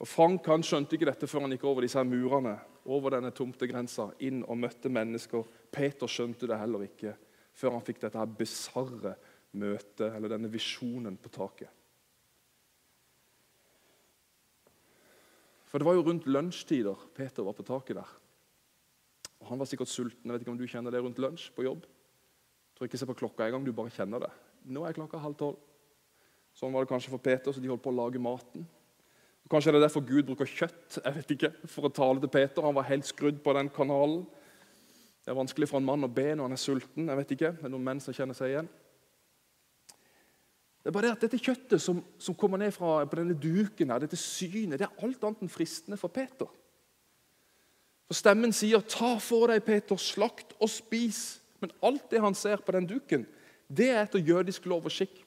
Og 0.00 0.08
Frank 0.08 0.46
han 0.48 0.64
skjønte 0.64 0.96
ikke 0.96 1.08
dette 1.10 1.28
før 1.28 1.44
han 1.44 1.52
gikk 1.52 1.66
over 1.68 1.84
disse 1.84 2.02
murene, 2.08 2.54
over 2.88 3.12
denne 3.12 3.32
tomtegrensa, 3.36 4.08
inn 4.24 4.40
og 4.46 4.56
møtte 4.62 4.88
mennesker. 4.92 5.44
Peter 5.72 6.08
skjønte 6.08 6.48
det 6.48 6.56
heller 6.60 6.86
ikke 6.86 7.12
før 7.60 7.76
han 7.76 7.84
fikk 7.84 8.00
dette 8.00 8.16
her 8.16 8.30
bisarre 8.38 9.12
møtet, 9.60 10.06
eller 10.08 10.32
denne 10.32 10.48
visjonen 10.48 11.18
på 11.20 11.32
taket. 11.34 11.68
For 15.70 15.78
det 15.78 15.86
var 15.86 15.98
jo 15.98 16.06
rundt 16.06 16.26
lunsjtider 16.26 17.04
Peter 17.14 17.46
var 17.46 17.54
på 17.54 17.66
taket 17.66 18.00
der. 18.00 18.16
Og 19.40 19.46
Han 19.52 19.60
var 19.60 19.68
sikkert 19.70 19.88
sulten. 19.88 20.24
Jeg 20.24 20.32
vet 20.32 20.42
ikke 20.42 20.52
om 20.52 20.58
du 20.58 20.66
kjenner 20.66 20.90
det 20.92 21.00
rundt 21.04 21.20
lunsj 21.22 21.50
på 21.54 21.64
jobb? 21.64 21.84
Jeg 21.84 22.76
tror 22.76 22.88
ikke 22.88 22.98
se 22.98 23.06
på 23.06 23.20
klokka 23.20 23.46
en 23.46 23.54
gang, 23.54 23.66
du 23.66 23.76
bare 23.76 23.92
kjenner 23.92 24.24
det. 24.24 24.32
Nå 24.64 24.82
er 24.84 24.96
klokka 24.96 25.20
halv 25.20 25.36
tolv. 25.38 25.60
Sånn 26.56 26.72
var 26.74 26.84
det 26.84 26.90
kanskje 26.90 27.12
for 27.12 27.22
Peter, 27.22 27.52
så 27.52 27.60
de 27.62 27.70
holdt 27.70 27.84
på 27.84 27.92
å 27.92 27.98
lage 28.00 28.20
maten. 28.20 28.64
Kanskje 29.50 29.72
er 29.72 29.78
det 29.78 29.86
derfor 29.88 30.04
Gud 30.06 30.28
bruker 30.28 30.46
kjøtt 30.46 31.00
jeg 31.00 31.14
vet 31.16 31.32
ikke, 31.34 31.50
for 31.66 31.88
å 31.88 31.94
tale 31.94 32.22
til 32.22 32.30
Peter. 32.30 32.62
Han 32.62 32.76
var 32.76 32.86
helt 32.86 33.08
skrudd 33.08 33.40
på 33.42 33.54
den 33.56 33.70
kanalen. 33.74 34.22
Det 35.24 35.32
er 35.32 35.38
vanskelig 35.38 35.68
for 35.68 35.80
en 35.80 35.88
mann 35.88 36.06
å 36.06 36.12
be 36.12 36.28
når 36.30 36.46
han 36.46 36.54
er 36.54 36.60
sulten. 36.62 37.08
jeg 37.08 37.18
vet 37.18 37.34
ikke, 37.34 37.52
Det 37.58 37.66
er 37.66 37.72
noen 37.74 37.88
menn 37.88 38.00
som 38.00 38.14
kjenner 38.14 38.38
seg 38.38 38.54
igjen. 38.54 38.70
Det 40.80 40.88
er 40.88 40.94
bare 40.96 41.10
det 41.10 41.16
at 41.16 41.26
Dette 41.26 41.42
kjøttet 41.42 41.82
som, 41.82 42.00
som 42.18 42.34
kommer 42.34 42.58
ned 42.58 42.72
fra, 42.72 43.04
på 43.04 43.18
denne 43.18 43.36
duken, 43.36 43.90
her, 43.90 44.00
dette 44.00 44.16
synet, 44.16 44.78
det 44.78 44.86
er 44.86 45.04
alt 45.04 45.24
annet 45.26 45.42
enn 45.44 45.52
fristende 45.52 45.98
for 46.00 46.08
Peter. 46.14 46.48
For 48.08 48.16
Stemmen 48.16 48.52
sier, 48.52 48.80
'Ta 48.80 49.18
for 49.18 49.52
deg, 49.52 49.62
Peter, 49.62 49.96
slakt 49.96 50.54
og 50.58 50.70
spis.' 50.70 51.40
Men 51.60 51.70
alt 51.82 52.10
det 52.10 52.20
han 52.20 52.34
ser 52.34 52.56
på 52.56 52.72
den 52.72 52.86
duken, 52.88 53.26
det 53.68 53.90
er 53.90 54.02
etter 54.02 54.18
jødisk 54.18 54.64
lov 54.66 54.86
og 54.88 54.90
skikk. 54.94 55.20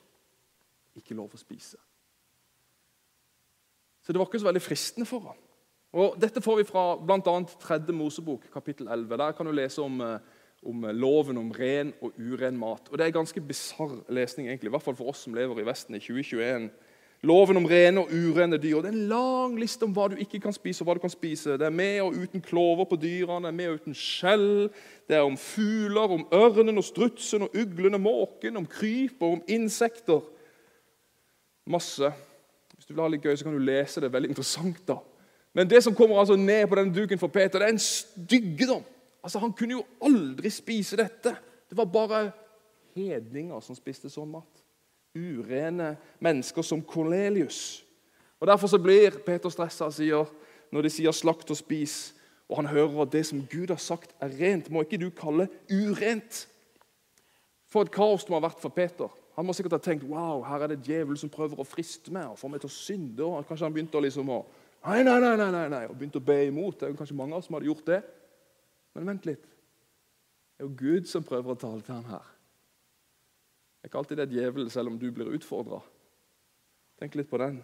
Ikke 0.98 1.14
lov 1.14 1.30
å 1.30 1.38
spise. 1.38 1.78
Så 4.04 4.14
det 4.14 4.20
var 4.20 4.28
ikke 4.28 4.44
så 4.44 4.50
veldig 4.52 4.62
fristende 4.62 5.08
for 5.08 5.20
ham. 5.32 5.42
Og 5.94 6.16
Dette 6.22 6.42
får 6.42 6.58
vi 6.60 6.68
fra 6.68 6.86
bl.a. 6.98 7.36
tredje 7.62 7.94
Mosebok, 7.96 8.50
kapittel 8.54 8.88
11. 8.88 9.18
Der 9.18 9.36
kan 9.38 9.46
du 9.46 9.54
lese 9.54 9.82
om 9.82 10.02
eh, 10.02 10.18
om 10.66 10.86
loven 10.96 11.38
om 11.38 11.52
ren 11.52 11.94
og 12.02 12.14
uren 12.18 12.58
mat. 12.58 12.90
Og 12.92 12.98
Det 12.98 13.06
er 13.06 13.12
ganske 13.12 13.42
bisarr 13.42 14.04
lesning, 14.10 14.48
egentlig, 14.48 14.68
i 14.68 14.74
hvert 14.74 14.84
fall 14.84 14.96
for 14.96 15.12
oss 15.12 15.24
som 15.26 15.34
lever 15.34 15.60
i 15.60 15.66
Vesten 15.68 15.96
i 15.96 16.00
2021. 16.00 16.70
Loven 17.24 17.58
om 17.58 17.66
rene 17.66 18.02
og 18.02 18.12
urene 18.12 18.58
dyr. 18.58 18.82
Det 18.82 18.90
er 18.92 18.98
en 18.98 19.08
lang 19.08 19.60
liste 19.60 19.84
om 19.88 19.94
hva 19.96 20.10
du 20.12 20.18
ikke 20.20 20.42
kan 20.44 20.54
spise. 20.54 20.82
og 20.82 20.88
hva 20.88 20.98
du 20.98 21.00
kan 21.00 21.10
spise. 21.10 21.58
Det 21.58 21.66
er 21.66 21.70
med 21.70 22.02
og 22.02 22.18
uten 22.20 22.42
klover 22.42 22.86
på 22.86 23.00
dyrene, 23.00 23.46
det 23.46 23.54
er 23.54 23.60
med 23.60 23.70
og 23.70 23.80
uten 23.80 23.96
skjell. 23.96 24.70
Det 25.08 25.16
er 25.16 25.24
om 25.24 25.38
fugler, 25.38 26.12
om 26.12 26.28
ørnen 26.34 26.78
og 26.78 26.84
strutsen 26.84 27.42
og 27.42 27.56
uglen 27.56 27.94
og 27.94 28.02
måken, 28.02 28.58
om 28.58 28.66
kryp 28.66 29.22
og 29.22 29.32
om 29.32 29.42
insekter. 29.48 30.20
Masse. 31.66 32.12
Hvis 32.84 32.90
du 32.90 32.98
vil 32.98 33.06
ha 33.06 33.12
litt 33.14 33.24
gøy, 33.24 33.38
så 33.40 33.46
kan 33.48 33.54
du 33.56 33.64
lese 33.64 34.02
det. 34.04 34.10
Veldig 34.12 34.30
interessant. 34.34 34.82
da. 34.84 34.98
Men 35.56 35.70
det 35.72 35.80
som 35.86 35.96
kommer 35.96 36.18
altså 36.20 36.36
ned 36.36 36.66
på 36.68 36.76
den 36.76 36.90
duken 36.92 37.20
for 37.20 37.32
Peter, 37.32 37.62
det 37.62 37.68
er 37.70 37.72
en 37.72 37.80
styggedom. 37.80 38.84
Altså, 39.24 39.40
Han 39.40 39.54
kunne 39.54 39.78
jo 39.78 39.86
aldri 40.04 40.50
spise 40.50 40.98
dette. 41.00 41.32
Det 41.70 41.78
var 41.78 41.86
bare 41.86 42.32
hedninger 42.96 43.62
som 43.64 43.76
spiste 43.76 44.12
sånn 44.12 44.34
mat. 44.34 44.60
Urene 45.16 45.94
mennesker 46.20 46.62
som 46.62 46.82
Kornelius. 46.82 47.86
Og 48.42 48.48
Derfor 48.48 48.68
så 48.68 48.82
blir 48.84 49.16
Peter 49.24 49.50
stressa 49.50 49.88
sier, 49.88 50.28
når 50.72 50.82
de 50.82 50.90
sier 50.90 51.12
'slakt 51.12 51.52
og 51.52 51.58
spis', 51.58 52.14
og 52.50 52.58
han 52.58 52.66
hører 52.66 53.02
at 53.02 53.12
det 53.12 53.26
som 53.26 53.48
Gud 53.48 53.68
har 53.68 53.80
sagt, 53.80 54.12
er 54.20 54.28
rent, 54.28 54.70
må 54.70 54.82
ikke 54.82 55.00
du 55.00 55.10
kalle 55.10 55.48
urent. 55.72 56.48
For 57.68 57.82
et 57.82 57.92
kaos 57.92 58.24
det 58.24 58.30
må 58.30 58.40
ha 58.42 58.50
vært 58.50 58.60
for 58.60 58.70
Peter. 58.70 59.08
Han 59.34 59.48
må 59.48 59.54
sikkert 59.58 59.80
ha 59.80 59.82
tenkt 59.82 60.06
wow, 60.06 60.44
her 60.46 60.64
er 60.64 60.74
det 60.74 60.84
djevelen 60.86 61.18
som 61.18 61.32
prøver 61.34 61.58
å 61.58 61.66
friste 61.66 62.14
meg 62.14 62.30
og 62.30 62.38
få 62.38 62.52
meg 62.54 62.62
til 62.62 62.70
å 62.70 62.76
synde. 62.76 63.26
og 63.26 63.48
Kanskje 63.50 63.66
han 63.66 63.74
begynte 63.74 63.98
å 63.98 64.04
liksom 64.06 64.30
å, 64.30 64.44
nei, 64.86 65.00
nei, 65.08 65.18
nei, 65.24 65.34
nei, 65.40 65.64
nei, 65.74 65.82
og 65.90 65.98
begynte 65.98 66.22
å 66.22 66.28
be 66.28 66.38
imot. 66.52 66.78
Det 66.80 66.90
er 66.90 67.00
kanskje 67.00 67.18
mange 67.18 67.34
av 67.34 67.42
oss 67.42 67.50
som 67.50 67.58
hadde 67.58 67.72
gjort 67.72 67.90
det. 67.90 68.04
Men 68.94 69.10
vent 69.10 69.26
litt. 69.26 69.48
Det 70.54 70.62
er 70.62 70.68
jo 70.68 70.76
Gud 70.78 71.10
som 71.10 71.26
prøver 71.26 71.56
å 71.56 71.60
tale 71.60 71.82
til 71.82 71.98
ham 71.98 72.12
her. 72.12 72.30
Det 73.82 73.88
er 73.88 73.92
ikke 73.92 74.04
alltid 74.04 74.20
det 74.22 74.28
er 74.28 74.36
djevelen, 74.38 74.70
selv 74.72 74.94
om 74.94 75.00
du 75.02 75.10
blir 75.12 75.34
utfordra. 75.34 75.82
Tenk 77.02 77.18
litt 77.18 77.32
på 77.32 77.42
den. 77.42 77.58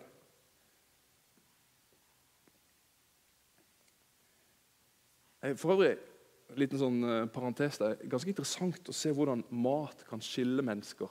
For 5.56 5.78
øvrig, 5.78 5.94
en 6.50 6.60
liten 6.60 6.82
sånn 6.82 7.00
eh, 7.06 7.30
parentes 7.32 7.78
er 7.86 8.02
ganske 8.12 8.34
interessant 8.34 8.90
å 8.90 8.96
se 8.96 9.14
hvordan 9.16 9.46
mat 9.64 10.02
kan 10.10 10.20
skille 10.24 10.66
mennesker. 10.66 11.08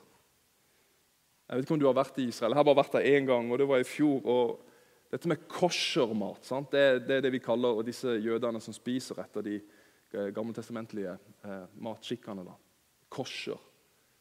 Jeg 1.48 1.56
vet 1.56 1.64
ikke 1.64 1.76
om 1.78 1.80
du 1.80 1.88
har 1.88 1.96
vært 1.96 2.18
i 2.20 2.28
Israel. 2.28 2.52
Jeg 2.52 2.60
har 2.60 2.68
bare 2.68 2.82
vært 2.82 2.96
der 2.98 3.08
én 3.08 3.26
gang, 3.26 3.50
og 3.50 3.58
det 3.58 3.68
var 3.68 3.80
i 3.80 3.88
fjor. 3.88 4.20
og 4.24 4.64
Dette 5.08 5.28
med 5.30 5.46
koshermat 5.48 6.50
det, 6.70 6.84
det 7.08 7.16
er 7.16 7.22
det 7.24 7.32
vi 7.32 7.40
kaller 7.40 7.80
disse 7.82 8.18
jødene 8.20 8.60
som 8.60 8.74
spiser 8.76 9.22
etter 9.22 9.46
de 9.46 9.60
Eh, 10.08 10.30
gammeltestamentlige 10.32 11.18
eh, 11.44 11.64
matskikkene. 11.84 12.44
da. 12.44 12.54
Kosher. 13.08 13.58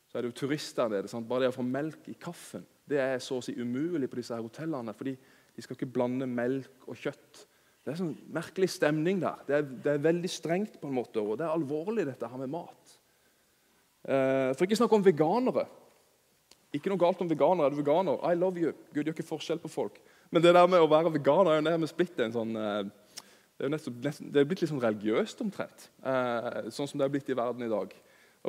Så 0.08 0.18
er 0.18 0.22
det 0.22 0.34
jo 0.34 0.40
turister 0.42 0.90
der. 0.90 1.08
Bare 1.24 1.46
det 1.46 1.54
å 1.54 1.56
få 1.56 1.64
melk 1.64 2.10
i 2.12 2.18
kaffen 2.20 2.66
det 2.88 3.00
er 3.04 3.18
så 3.20 3.40
å 3.40 3.44
si 3.44 3.52
umulig 3.56 4.08
på 4.08 4.16
disse 4.16 4.36
her 4.36 4.44
hotellene. 4.44 4.94
fordi 4.94 5.18
de 5.56 5.62
skal 5.62 5.76
ikke 5.76 5.92
blande 5.92 6.28
melk 6.28 6.88
og 6.88 6.96
kjøtt. 6.96 7.48
Det 7.84 7.92
er 7.92 7.98
sånn 8.00 8.18
merkelig 8.32 8.70
stemning 8.70 9.20
der. 9.20 9.42
Det 9.48 9.56
er, 9.56 9.64
det 9.64 9.92
er, 9.92 10.04
veldig 10.04 10.30
strengt, 10.30 10.80
på 10.80 10.88
en 10.88 10.96
måte, 10.96 11.20
og 11.20 11.38
det 11.38 11.46
er 11.48 11.56
alvorlig, 11.56 12.06
dette 12.06 12.28
her 12.28 12.38
med 12.38 12.52
mat. 12.52 12.94
Eh, 14.08 14.54
for 14.54 14.64
ikke 14.64 14.80
snakke 14.80 14.96
om 14.96 15.04
veganere. 15.04 15.66
Ikke 16.78 16.92
noe 16.94 17.02
galt 17.02 17.22
om 17.24 17.30
veganere. 17.30 17.68
Er 17.68 17.76
du 17.76 17.82
veganer? 17.82 18.22
I 18.24 18.38
love 18.38 18.62
you. 18.62 18.74
Gud 18.94 19.04
gjør 19.04 19.16
ikke 19.16 19.28
forskjell 19.28 19.62
på 19.64 19.72
folk. 19.72 20.00
Men 20.32 20.44
det 20.44 20.54
der 20.56 20.70
med 20.70 20.84
å 20.84 20.90
være 20.92 21.14
veganer 21.16 21.54
er 21.54 21.62
jo 21.62 21.68
nærmest 21.70 21.98
blitt 21.98 22.20
en 22.24 22.36
sånn 22.36 22.56
eh, 22.60 22.82
det 23.58 23.66
er, 23.66 23.72
nesten, 23.74 24.30
det 24.30 24.42
er 24.42 24.46
blitt 24.46 24.62
litt 24.62 24.70
sånn 24.70 24.84
religiøst 24.84 25.40
omtrent, 25.42 25.88
eh, 26.06 26.68
sånn 26.70 26.86
som 26.86 27.00
det 27.00 27.08
er 27.08 27.14
blitt 27.16 27.32
i 27.34 27.38
verden 27.38 27.66
i 27.66 27.72
dag. 27.72 27.96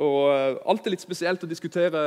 Og 0.05 0.19
eh, 0.29 0.59
Alt 0.69 0.85
er 0.85 0.93
litt 0.93 1.05
spesielt 1.05 1.43
å 1.43 1.49
diskutere 1.49 2.03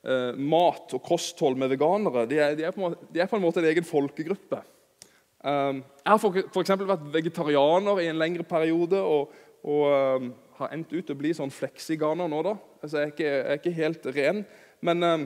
mat 0.00 0.94
og 0.96 1.02
kosthold 1.04 1.58
med 1.60 1.68
veganere. 1.68 2.22
De 2.24 2.38
er, 2.40 2.54
de 2.56 2.64
er, 2.64 2.72
på, 2.72 2.80
måte, 2.80 3.04
de 3.12 3.20
er 3.20 3.26
på, 3.28 3.36
en 3.36 3.42
måte 3.44 3.60
en 3.60 3.66
egen 3.68 3.84
folkegruppe. 3.84 4.62
Eh, 5.40 5.80
jeg 6.04 6.12
har 6.12 6.20
f.eks. 6.52 6.72
vært 6.84 7.06
vegetarianer 7.14 8.02
i 8.02 8.08
en 8.10 8.20
lengre 8.20 8.44
periode 8.44 9.00
og, 9.00 9.36
og 9.64 9.84
eh, 9.88 10.26
har 10.60 10.74
endt 10.76 10.92
ut 10.92 11.12
å 11.12 11.16
bli 11.16 11.32
sånn 11.36 11.52
fleksiganer 11.54 12.28
nå. 12.28 12.42
da. 12.44 12.56
Altså, 12.82 13.00
jeg, 13.00 13.06
er 13.06 13.14
ikke, 13.14 13.30
jeg 13.30 13.46
er 13.46 13.60
ikke 13.62 13.78
helt 13.78 14.10
ren. 14.16 14.42
Men 14.84 15.06
eh, 15.06 15.24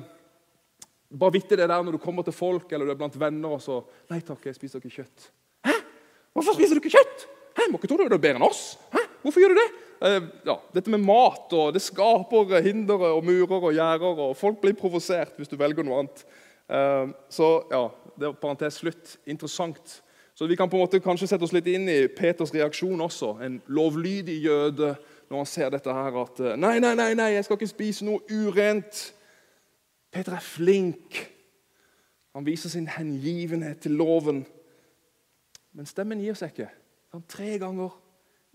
bare 1.18 1.36
vittig 1.36 1.58
det 1.58 1.68
der 1.68 1.86
når 1.86 1.96
du 1.96 2.02
kommer 2.02 2.26
til 2.26 2.36
folk 2.36 2.72
eller 2.72 2.88
du 2.88 2.94
er 2.94 2.98
blant 2.98 3.16
venner 3.20 3.56
og 3.56 3.62
så 3.62 3.80
Nei 4.10 4.20
takk, 4.20 4.42
jeg 4.46 4.58
spiser 4.58 4.82
ikke 4.82 5.02
kjøtt. 5.02 5.30
'Hæ? 5.64 5.78
'Hvorfor 6.34 6.58
spiser 6.58 6.74
du 6.74 6.82
ikke 6.82 6.96
kjøtt?' 6.98 7.26
Hæ, 7.54 7.70
må 7.70 7.78
ikke 7.78 7.88
tro 7.88 7.96
du 7.96 8.04
er 8.04 8.18
bedre 8.18 8.40
enn 8.40 8.48
oss. 8.48 8.76
Hæ? 8.90 9.04
Hvorfor 9.22 9.40
gjør 9.40 9.54
du 9.54 9.60
det? 9.60 9.70
Eh, 10.04 10.22
ja, 10.44 10.56
dette 10.74 10.90
med 10.90 11.00
mat 11.00 11.52
og 11.56 11.72
det 11.72 11.82
skaper 11.82 12.58
hindre 12.64 13.14
og 13.14 13.24
murer 13.24 13.62
og 13.70 13.72
gjerder. 13.72 14.18
og 14.26 14.36
Folk 14.36 14.60
blir 14.60 14.74
provosert 14.76 15.38
hvis 15.38 15.48
du 15.48 15.56
velger 15.56 15.86
noe 15.86 16.02
annet. 16.02 16.24
Eh, 16.68 17.12
så 17.30 17.50
ja, 17.70 17.86
det 18.18 18.26
var 18.26 18.40
parentes 18.42 18.80
slutt. 18.82 19.16
Interessant. 19.26 20.02
Så 20.34 20.46
Vi 20.46 20.56
kan 20.56 20.68
på 20.68 20.76
en 20.76 20.82
måte 20.82 21.00
kanskje 21.00 21.28
sette 21.30 21.46
oss 21.46 21.54
litt 21.54 21.66
inn 21.70 21.88
i 21.88 22.08
Peters 22.08 22.52
reaksjon 22.52 23.00
også. 23.00 23.36
En 23.40 23.60
lovlydig 23.70 24.40
jøde 24.42 24.96
når 25.30 25.36
han 25.38 25.46
ser 25.46 25.70
dette 25.70 25.92
her 25.94 26.16
at 26.24 26.40
eh, 26.40 26.56
Nei, 26.58 26.78
nei, 26.82 26.94
nei, 26.98 27.12
nei 27.14 27.30
jeg 27.36 27.46
skal 27.46 27.60
ikke 27.60 27.70
spise 27.70 28.04
noe 28.04 28.20
urent. 28.28 29.12
Peter 30.14 30.36
er 30.36 30.40
flink. 30.40 31.18
Han 32.34 32.46
viser 32.46 32.68
sin 32.70 32.86
hengivenhet 32.88 33.80
til 33.82 33.96
loven. 33.98 34.44
Men 35.74 35.86
stemmen 35.90 36.22
gir 36.22 36.36
seg 36.38 36.54
ikke. 36.54 36.68
Han 37.14 37.24
tre 37.28 37.56
ganger. 37.58 37.96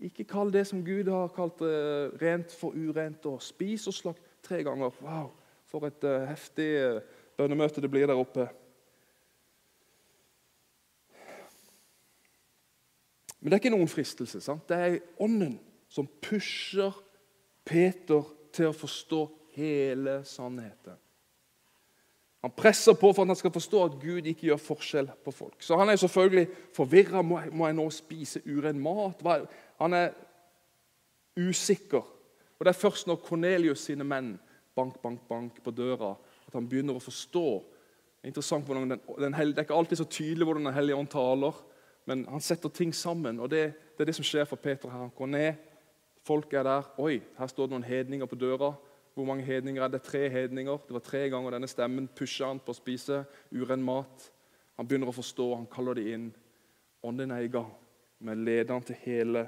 Ikke 0.00 0.24
kall 0.24 0.52
det 0.52 0.64
som 0.68 0.80
Gud 0.84 1.10
har 1.12 1.28
kalt 1.36 1.60
uh, 1.60 2.08
rent, 2.22 2.52
for 2.56 2.72
urent. 2.72 3.26
og 3.28 3.42
Spis 3.44 3.84
og 3.90 3.96
slakt 3.96 4.24
tre 4.42 4.62
ganger. 4.64 4.94
Wow, 5.04 5.28
For 5.68 5.84
et 5.86 6.04
uh, 6.08 6.24
heftig 6.28 6.70
uh, 6.80 7.02
bønnemøte 7.36 7.84
det 7.84 7.90
blir 7.92 8.08
der 8.08 8.16
oppe. 8.16 8.48
Men 13.40 13.50
det 13.50 13.56
er 13.56 13.62
ikke 13.62 13.76
noen 13.76 13.88
fristelse. 13.88 14.40
sant? 14.40 14.64
Det 14.68 14.80
er 14.80 14.98
ånden 15.20 15.58
som 15.88 16.08
pusher 16.22 16.96
Peter 17.64 18.24
til 18.52 18.72
å 18.72 18.76
forstå 18.76 19.22
hele 19.56 20.20
sannheten. 20.24 20.96
Han 22.40 22.52
presser 22.56 22.96
på 22.96 23.12
for 23.12 23.22
at 23.22 23.28
han 23.28 23.36
skal 23.36 23.52
forstå 23.52 23.82
at 23.84 23.96
Gud 24.00 24.26
ikke 24.26 24.46
gjør 24.48 24.60
forskjell 24.64 25.10
på 25.24 25.32
folk. 25.34 25.58
Så 25.60 25.76
han 25.76 25.88
er 25.92 26.00
selvfølgelig 26.00 26.46
forvirra. 26.76 27.22
Må, 27.22 27.40
må, 27.52 27.66
jeg 27.68 27.76
nå 27.76 27.84
spise 27.92 28.40
uren 28.48 28.80
mat? 28.80 29.20
Han 29.80 29.96
er 29.96 30.14
usikker. 31.36 32.06
Og 32.58 32.64
Det 32.64 32.72
er 32.72 32.80
først 32.80 33.06
når 33.06 33.20
Kornelius 33.24 33.84
sine 33.88 34.04
menn 34.04 34.38
bank, 34.76 34.98
bank, 35.02 35.20
bank 35.28 35.62
på 35.64 35.70
døra, 35.70 36.14
at 36.46 36.56
han 36.56 36.68
begynner 36.68 36.96
å 36.96 37.04
forstå. 37.04 37.46
Det 38.20 38.28
er 38.28 38.32
interessant 38.32 38.66
hvordan 38.66 38.90
den, 38.90 39.00
den, 39.18 39.32
Det 39.32 39.58
er 39.58 39.66
ikke 39.66 39.76
alltid 39.76 39.96
så 39.96 40.04
tydelig 40.04 40.44
hvordan 40.44 40.64
Den 40.64 40.74
hellige 40.74 40.96
ånd 40.96 41.08
taler, 41.08 41.56
men 42.06 42.26
han 42.28 42.40
setter 42.40 42.68
ting 42.68 42.94
sammen. 42.94 43.40
og 43.40 43.50
det, 43.50 43.74
det, 43.96 44.00
er 44.00 44.04
det 44.04 44.14
som 44.16 44.24
skjer 44.24 44.44
for 44.44 44.56
Peter 44.56 44.88
her. 44.88 44.98
Han 44.98 45.12
går 45.16 45.26
ned, 45.26 45.54
folk 46.24 46.52
er 46.52 46.62
der. 46.62 46.88
Oi, 46.98 47.20
her 47.38 47.46
står 47.46 47.66
det 47.66 47.76
noen 47.76 47.84
hedninger 47.88 48.26
på 48.26 48.36
døra. 48.36 48.74
Hvor 49.20 49.28
mange 49.28 49.44
hedninger 49.44 49.82
er 49.84 49.88
det? 49.92 50.02
Tre 50.02 50.30
hedninger. 50.32 50.78
Det 50.86 50.94
var 50.96 51.02
tre 51.04 51.26
ganger 51.28 51.52
denne 51.52 51.68
stemmen 51.68 52.06
pusha 52.16 52.46
han 52.48 52.60
på 52.64 52.72
å 52.72 52.78
spise 52.78 53.18
uren 53.52 53.82
mat. 53.84 54.30
Han 54.80 54.88
begynner 54.88 55.10
å 55.10 55.12
forstå, 55.12 55.48
han 55.58 55.66
kaller 55.68 55.98
det 55.98 56.06
inn. 56.14 56.30
Ånden 57.04 57.34
er 57.36 57.44
i 57.44 57.52
gang 57.52 57.68
med 58.24 58.48
å 58.48 58.72
han 58.72 58.88
til 58.88 58.96
hele 59.02 59.44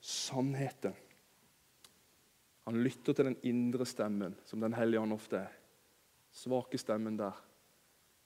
sannheten. 0.00 0.96
Han 2.64 2.80
lytter 2.80 3.12
til 3.12 3.28
den 3.28 3.38
indre 3.44 3.84
stemmen, 3.84 4.38
som 4.48 4.60
Den 4.60 4.72
hellige 4.72 5.04
ånd 5.04 5.12
ofte 5.12 5.36
er. 5.36 5.52
Svake 6.32 6.78
stemmen 6.80 7.18
der, 7.18 7.36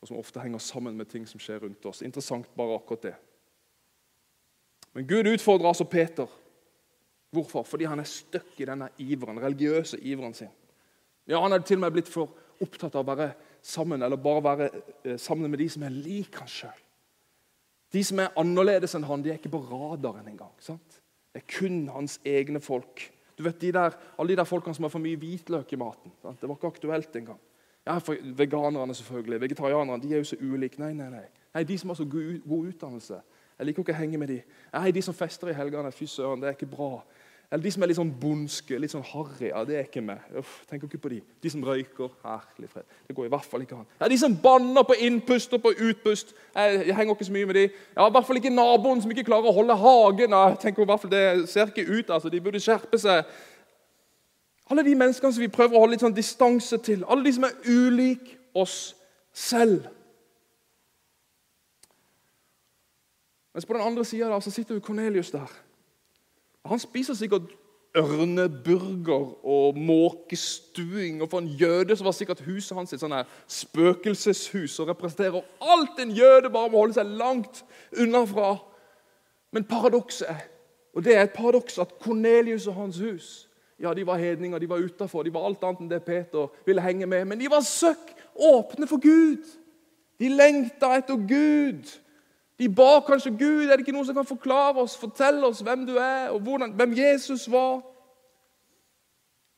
og 0.00 0.08
som 0.08 0.22
ofte 0.22 0.46
henger 0.46 0.62
sammen 0.62 0.94
med 0.94 1.10
ting 1.10 1.26
som 1.26 1.42
skjer 1.42 1.64
rundt 1.66 1.86
oss. 1.90 2.02
Interessant 2.06 2.54
bare 2.54 2.78
akkurat 2.78 3.02
det. 3.02 3.16
Men 4.94 5.06
Gud 5.10 5.26
utfordrer 5.26 5.74
altså 5.74 5.90
Peter. 5.90 6.28
Hvorfor? 7.34 7.66
Fordi 7.66 7.84
han 7.84 7.98
er 7.98 8.06
støkk 8.06 8.60
i 8.60 8.68
denne 8.68 8.94
iveren, 9.02 9.42
religiøse 9.42 9.98
iveren 9.98 10.34
sin. 10.34 10.54
Ja, 11.26 11.40
Han 11.40 11.52
hadde 11.52 11.64
til 11.64 11.80
og 11.80 11.86
med 11.86 11.94
blitt 11.96 12.10
for 12.12 12.34
opptatt 12.62 12.94
av 12.94 13.04
å 13.04 13.14
være 13.14 13.30
sammen 13.64 14.02
eller 14.04 14.20
bare 14.20 14.44
være 14.44 14.68
eh, 15.04 15.16
sammen 15.20 15.50
med 15.50 15.58
de 15.62 15.68
som 15.72 15.82
er 15.86 15.94
lik 15.94 16.36
han 16.40 16.50
sjøl. 16.50 16.82
De 17.94 18.02
som 18.04 18.20
er 18.20 18.34
annerledes 18.40 18.96
enn 18.96 19.06
han, 19.06 19.22
de 19.22 19.32
er 19.32 19.38
ikke 19.38 19.52
på 19.54 19.62
radaren 19.70 20.26
engang. 20.28 20.52
Sant? 20.62 21.00
Det 21.32 21.42
er 21.42 21.50
kun 21.58 21.84
hans 21.94 22.18
egne 22.26 22.60
folk. 22.62 23.02
Du 23.38 23.42
vet, 23.42 23.60
de 23.60 23.72
der, 23.74 23.96
Alle 24.18 24.34
de 24.34 24.36
der 24.36 24.46
folkene 24.46 24.74
som 24.74 24.86
har 24.86 24.92
for 24.92 25.02
mye 25.02 25.18
hvitløk 25.18 25.72
i 25.72 25.78
maten. 25.78 26.12
Sant? 26.22 26.40
Det 26.40 26.48
var 26.48 26.58
ikke 26.58 26.72
aktuelt 26.74 27.16
engang. 27.16 27.40
Ja, 27.86 27.98
for 27.98 28.16
Veganerne 28.36 28.94
selvfølgelig, 28.94 29.40
vegetarianerne 29.40 30.02
de 30.02 30.12
er 30.14 30.22
jo 30.22 30.24
så 30.24 30.36
ulike. 30.40 30.80
Nei, 30.80 30.92
nei, 30.96 31.10
nei. 31.12 31.26
nei 31.54 31.64
de 31.68 31.78
som 31.78 31.90
har 31.90 31.98
så 31.98 32.06
god, 32.08 32.70
utdannelse. 32.70 33.20
Jeg 33.58 33.66
liker 33.66 33.84
ikke 33.84 33.94
å 33.94 33.98
henge 33.98 34.18
med 34.18 34.30
de. 34.32 34.38
Nei, 34.72 34.90
De 34.90 35.02
som 35.02 35.14
fester 35.14 35.52
i 35.52 35.54
helgene, 35.54 35.92
fy 35.92 36.06
søren, 36.10 36.40
det 36.40 36.48
er 36.48 36.56
ikke 36.56 36.70
bra. 36.70 37.04
Eller 37.52 37.62
de 37.62 37.70
som 37.70 37.84
er 37.84 37.90
litt 37.90 37.98
sånn 37.98 38.12
bondske, 38.20 38.78
litt 38.80 38.90
sånn 38.90 39.04
harry. 39.06 39.50
Ja, 39.50 39.60
det 39.68 39.76
er 39.78 39.86
ikke 39.86 40.02
meg. 40.02 40.22
Uff, 40.40 40.56
tenker 40.70 40.88
ikke 40.88 41.02
på 41.04 41.12
de. 41.12 41.20
De 41.44 41.50
som 41.52 41.62
røyker. 41.64 42.10
Herlig 42.24 42.70
fred. 42.72 42.86
Det 43.06 43.16
går 43.16 43.28
i 43.28 43.32
hvert 43.34 43.48
fall 43.50 43.62
ikke 43.62 43.78
an. 43.78 43.88
Ja, 44.00 44.08
De 44.10 44.18
som 44.18 44.36
banner 44.42 44.86
på 44.88 44.96
innpust 45.06 45.52
og 45.54 45.62
på 45.62 45.74
utpust. 45.74 46.32
Jeg, 46.54 46.80
jeg, 46.88 46.96
henger 46.96 47.14
ikke 47.14 47.28
så 47.28 47.34
mye 47.36 47.48
med 47.50 47.58
de. 47.60 47.64
Ja, 47.96 48.08
I 48.08 48.14
hvert 48.16 48.26
fall 48.26 48.40
ikke 48.40 48.54
naboen 48.54 49.02
som 49.02 49.12
ikke 49.14 49.26
klarer 49.28 49.50
å 49.50 49.56
holde 49.58 49.76
hagen. 49.78 50.36
Jeg 50.38 50.60
tenker 50.64 50.82
i 50.82 50.88
hvert 50.90 51.04
fall 51.04 51.12
Det 51.12 51.26
ser 51.52 51.70
ikke 51.70 51.86
ut. 51.90 52.10
altså. 52.10 52.32
De 52.32 52.40
burde 52.40 52.62
skjerpe 52.64 52.98
seg. 52.98 53.36
Alle 54.70 54.86
de 54.86 54.96
menneskene 54.96 55.36
som 55.36 55.44
vi 55.44 55.52
prøver 55.52 55.76
å 55.76 55.84
holde 55.84 55.98
litt 55.98 56.06
sånn 56.06 56.16
distanse 56.16 56.80
til. 56.82 57.04
Alle 57.06 57.28
de 57.28 57.34
som 57.36 57.46
er 57.46 57.58
ulik 57.68 58.32
oss 58.56 58.94
selv. 59.34 59.84
Mens 63.54 63.66
på 63.66 63.76
den 63.76 63.86
andre 63.86 64.04
sida 64.04 64.40
sitter 64.40 64.74
jo 64.74 64.82
Kornelius 64.82 65.30
der. 65.30 65.52
Han 66.68 66.80
spiser 66.80 67.14
sikkert 67.14 67.50
ørneburger 67.94 69.46
og 69.46 69.76
måkestuing. 69.78 71.22
Og 71.22 71.30
for 71.30 71.38
en 71.38 71.52
jøde 71.60 71.96
så 71.96 72.04
var 72.04 72.16
sikkert 72.16 72.42
huset 72.46 72.76
hans 72.76 72.92
et 72.92 73.02
sånn 73.02 73.14
spøkelseshus 73.46 74.78
og 74.82 74.90
representerer 74.90 75.44
alt 75.74 76.00
en 76.02 76.14
jøde 76.16 76.50
bare 76.50 76.72
må 76.72 76.82
holde 76.82 76.98
seg 76.98 77.14
langt 77.20 77.62
unna 78.00 78.24
fra. 78.26 78.56
Men 79.54 79.68
paradokset 79.68 80.50
og 80.94 81.02
det 81.04 81.16
er 81.16 81.26
et 81.26 81.34
paradoks, 81.34 81.78
at 81.78 81.98
Kornelius 81.98 82.68
og 82.70 82.74
hans 82.74 83.00
hus 83.02 83.48
ja, 83.82 83.90
de 83.94 84.06
var 84.06 84.20
hedninger, 84.22 84.58
de 84.58 84.68
var 84.70 84.78
utafor, 84.78 85.24
de 85.26 85.32
var 85.34 85.48
alt 85.48 85.64
annet 85.66 85.80
enn 85.82 85.88
det 85.90 86.04
Peter 86.06 86.46
ville 86.64 86.82
henge 86.82 87.08
med. 87.10 87.24
Men 87.26 87.40
de 87.40 87.48
var 87.50 87.64
søkk 87.66 88.12
åpne 88.38 88.86
for 88.86 89.02
Gud. 89.02 89.42
De 90.22 90.30
lengta 90.30 90.92
etter 90.94 91.18
Gud. 91.18 91.90
De 92.58 92.68
ba 92.70 93.00
kanskje 93.06 93.32
Gud, 93.34 93.66
er 93.66 93.74
det 93.74 93.82
ikke 93.82 93.94
noen 93.96 94.06
som 94.06 94.14
kan 94.14 94.28
forklare 94.28 94.78
oss, 94.82 94.94
fortelle 94.98 95.46
oss 95.46 95.62
hvem 95.64 95.86
du 95.88 95.96
er, 95.98 96.30
og 96.30 96.40
hvordan, 96.46 96.72
hvem 96.78 96.94
Jesus 96.98 97.48
var? 97.50 97.80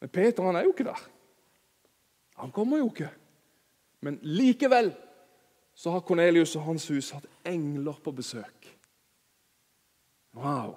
Men 0.01 0.13
Peter 0.13 0.47
han 0.47 0.57
er 0.57 0.65
jo 0.65 0.73
ikke 0.73 0.89
der. 0.89 1.03
Han 2.41 2.53
kommer 2.53 2.81
jo 2.81 2.89
ikke. 2.93 3.11
Men 4.01 4.19
likevel 4.23 4.93
så 5.77 5.93
har 5.93 6.05
Kornelius 6.09 6.57
og 6.57 6.65
hans 6.71 6.89
hus 6.89 7.11
hatt 7.13 7.29
engler 7.45 7.97
på 8.05 8.13
besøk. 8.17 8.69
Wow. 10.37 10.77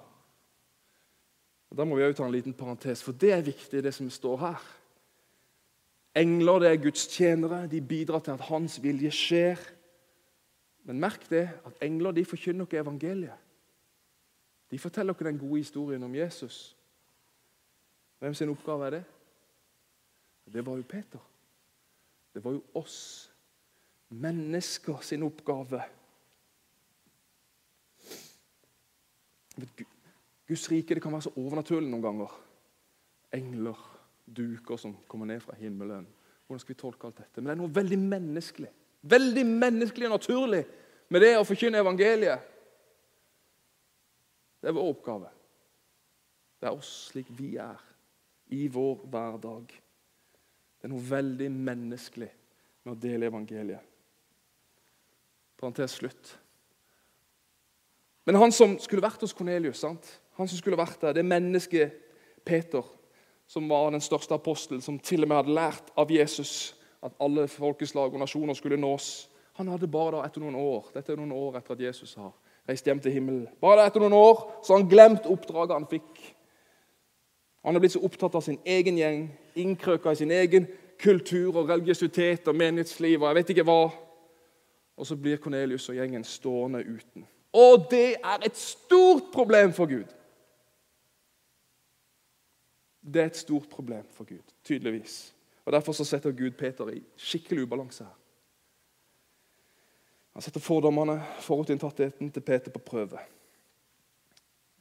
Og 1.70 1.76
Da 1.76 1.84
må 1.84 1.96
vi 1.96 2.04
òg 2.04 2.16
ta 2.16 2.26
en 2.26 2.34
liten 2.34 2.56
parentes, 2.56 3.02
for 3.02 3.12
det 3.12 3.32
er 3.32 3.46
viktig, 3.46 3.82
det 3.84 3.94
som 3.94 4.10
står 4.10 4.36
her. 4.42 4.62
Engler 6.16 6.58
det 6.58 6.70
er 6.70 6.82
Guds 6.82 7.06
tjenere. 7.06 7.66
De 7.70 7.80
bidrar 7.80 8.18
til 8.18 8.34
at 8.34 8.48
hans 8.50 8.82
vilje 8.82 9.12
skjer. 9.14 9.60
Men 10.84 11.00
merk 11.00 11.30
det 11.30 11.46
at 11.66 11.82
engler 11.84 12.12
de 12.16 12.24
forkynner 12.24 12.66
ikke 12.66 12.80
evangeliet. 12.80 13.36
De 14.70 14.78
forteller 14.78 15.14
ikke 15.14 15.24
den 15.24 15.38
gode 15.38 15.60
historien 15.60 16.02
om 16.02 16.14
Jesus. 16.14 16.76
Hvem 18.18 18.34
sin 18.34 18.48
oppgave 18.48 18.86
er 18.86 18.90
det? 18.90 19.04
Det 20.52 20.66
var 20.66 20.76
jo 20.76 20.82
Peter. 20.82 21.18
Det 22.34 22.44
var 22.44 22.50
jo 22.50 22.62
oss. 22.74 23.32
Mennesker 24.08 25.00
sin 25.00 25.22
oppgave. 25.22 25.82
Guds 30.48 30.70
rike 30.70 30.94
det 30.94 31.02
kan 31.02 31.12
være 31.12 31.28
så 31.28 31.32
overnaturlig 31.36 31.90
noen 31.90 32.02
ganger. 32.02 32.32
Engler, 33.32 33.78
duker 34.36 34.76
som 34.76 34.96
kommer 35.08 35.26
ned 35.26 35.40
fra 35.40 35.54
himmelen. 35.58 36.06
Hvordan 36.46 36.60
skal 36.60 36.74
vi 36.74 36.80
tolke 36.80 37.06
alt 37.06 37.18
dette? 37.18 37.40
Men 37.40 37.46
det 37.46 37.52
er 37.52 37.60
noe 37.62 37.74
veldig 37.74 37.98
menneskelig. 37.98 38.70
Veldig 39.00 39.44
menneskelig 39.48 40.08
og 40.08 40.16
naturlig 40.18 40.64
med 41.10 41.24
det 41.24 41.34
å 41.38 41.46
forkynne 41.46 41.80
evangeliet. 41.80 42.48
Det 44.60 44.68
er 44.68 44.76
vår 44.76 44.90
oppgave. 44.92 45.30
Det 46.60 46.68
er 46.68 46.76
oss 46.76 46.90
slik 47.08 47.30
vi 47.32 47.54
er, 47.56 47.78
i 48.52 48.66
vår 48.68 49.06
hverdag. 49.08 49.70
Det 49.70 50.88
er 50.88 50.92
noe 50.92 51.06
veldig 51.08 51.48
menneskelig 51.54 52.28
med 52.84 52.92
å 52.92 53.00
dele 53.00 53.30
evangeliet. 53.30 53.86
Parentes 55.60 55.96
slutt. 55.96 56.34
Men 58.28 58.36
han 58.40 58.52
som 58.52 58.76
skulle 58.80 59.04
vært 59.04 59.22
hos 59.24 59.32
Kornelius, 59.36 59.82
han 59.84 60.48
som 60.48 60.56
skulle 60.58 60.78
vært 60.78 61.00
der, 61.00 61.16
det 61.16 61.24
mennesket 61.24 61.96
Peter, 62.44 62.84
som 63.50 63.66
var 63.68 63.90
den 63.90 64.04
største 64.04 64.36
apostelen, 64.36 64.82
som 64.84 65.00
til 65.02 65.24
og 65.24 65.30
med 65.30 65.40
hadde 65.40 65.56
lært 65.56 65.90
av 65.98 66.12
Jesus 66.12 66.74
at 67.02 67.16
alle 67.20 67.48
folkeslag 67.48 68.12
og 68.12 68.20
nasjoner 68.20 68.54
skulle 68.54 68.76
nås. 68.80 69.30
Han 69.58 69.68
hadde 69.68 69.88
bare 69.90 70.16
da 70.16 70.26
etter 70.26 70.42
noen 70.42 70.58
år 70.60 70.90
dette 70.94 71.12
er 71.12 71.20
noen 71.20 71.32
år 71.36 71.58
etter 71.58 71.76
at 71.76 71.86
Jesus 71.88 72.14
har 72.20 72.32
reist 72.68 72.86
hjem 72.86 73.00
til 73.02 73.12
himmelen, 73.12 73.48
bare 73.60 73.80
da 73.80 73.88
etter 73.88 74.02
noen 74.04 74.16
år 74.16 74.44
så 74.64 74.76
han 74.76 74.88
glemt 74.88 75.26
oppdraget 75.28 75.74
han 75.74 75.88
fikk. 75.90 76.20
Han 77.64 77.76
er 77.76 77.82
blitt 77.82 77.96
så 77.96 78.04
opptatt 78.04 78.36
av 78.38 78.44
sin 78.44 78.60
egen 78.64 79.00
gjeng, 79.00 79.26
innkrøka 79.58 80.14
i 80.14 80.20
sin 80.20 80.32
egen 80.32 80.68
kultur 81.00 81.56
og 81.56 81.68
religiøsitet 81.68 82.48
og 82.48 82.56
menighetsliv 82.56 83.20
og 83.20 83.28
jeg 83.28 83.40
vet 83.40 83.52
ikke 83.54 83.66
hva. 83.68 83.82
Og 85.00 85.08
så 85.08 85.16
blir 85.16 85.40
Kornelius 85.40 85.88
og 85.88 85.96
gjengen 85.96 86.24
stående 86.28 86.82
uten. 86.84 87.24
Og 87.56 87.86
det 87.90 88.20
er 88.20 88.44
et 88.46 88.56
stort 88.56 89.30
problem 89.32 89.72
for 89.72 89.88
Gud. 89.88 90.08
Det 93.00 93.22
er 93.22 93.30
et 93.32 93.36
stort 93.36 93.68
problem 93.72 94.04
for 94.12 94.28
Gud, 94.28 94.44
tydeligvis. 94.64 95.32
Og 95.64 95.72
Derfor 95.72 95.92
så 95.92 96.04
setter 96.04 96.32
Gud 96.32 96.50
Peter 96.58 96.88
i 96.88 97.02
skikkelig 97.16 97.62
ubalanse 97.62 98.04
her. 98.04 98.16
Han 100.32 100.42
setter 100.42 100.62
fordommene, 100.62 101.18
forutinntattheten 101.42 102.30
til 102.30 102.40
Peter 102.40 102.70
på 102.70 102.78
prøve. 102.78 103.18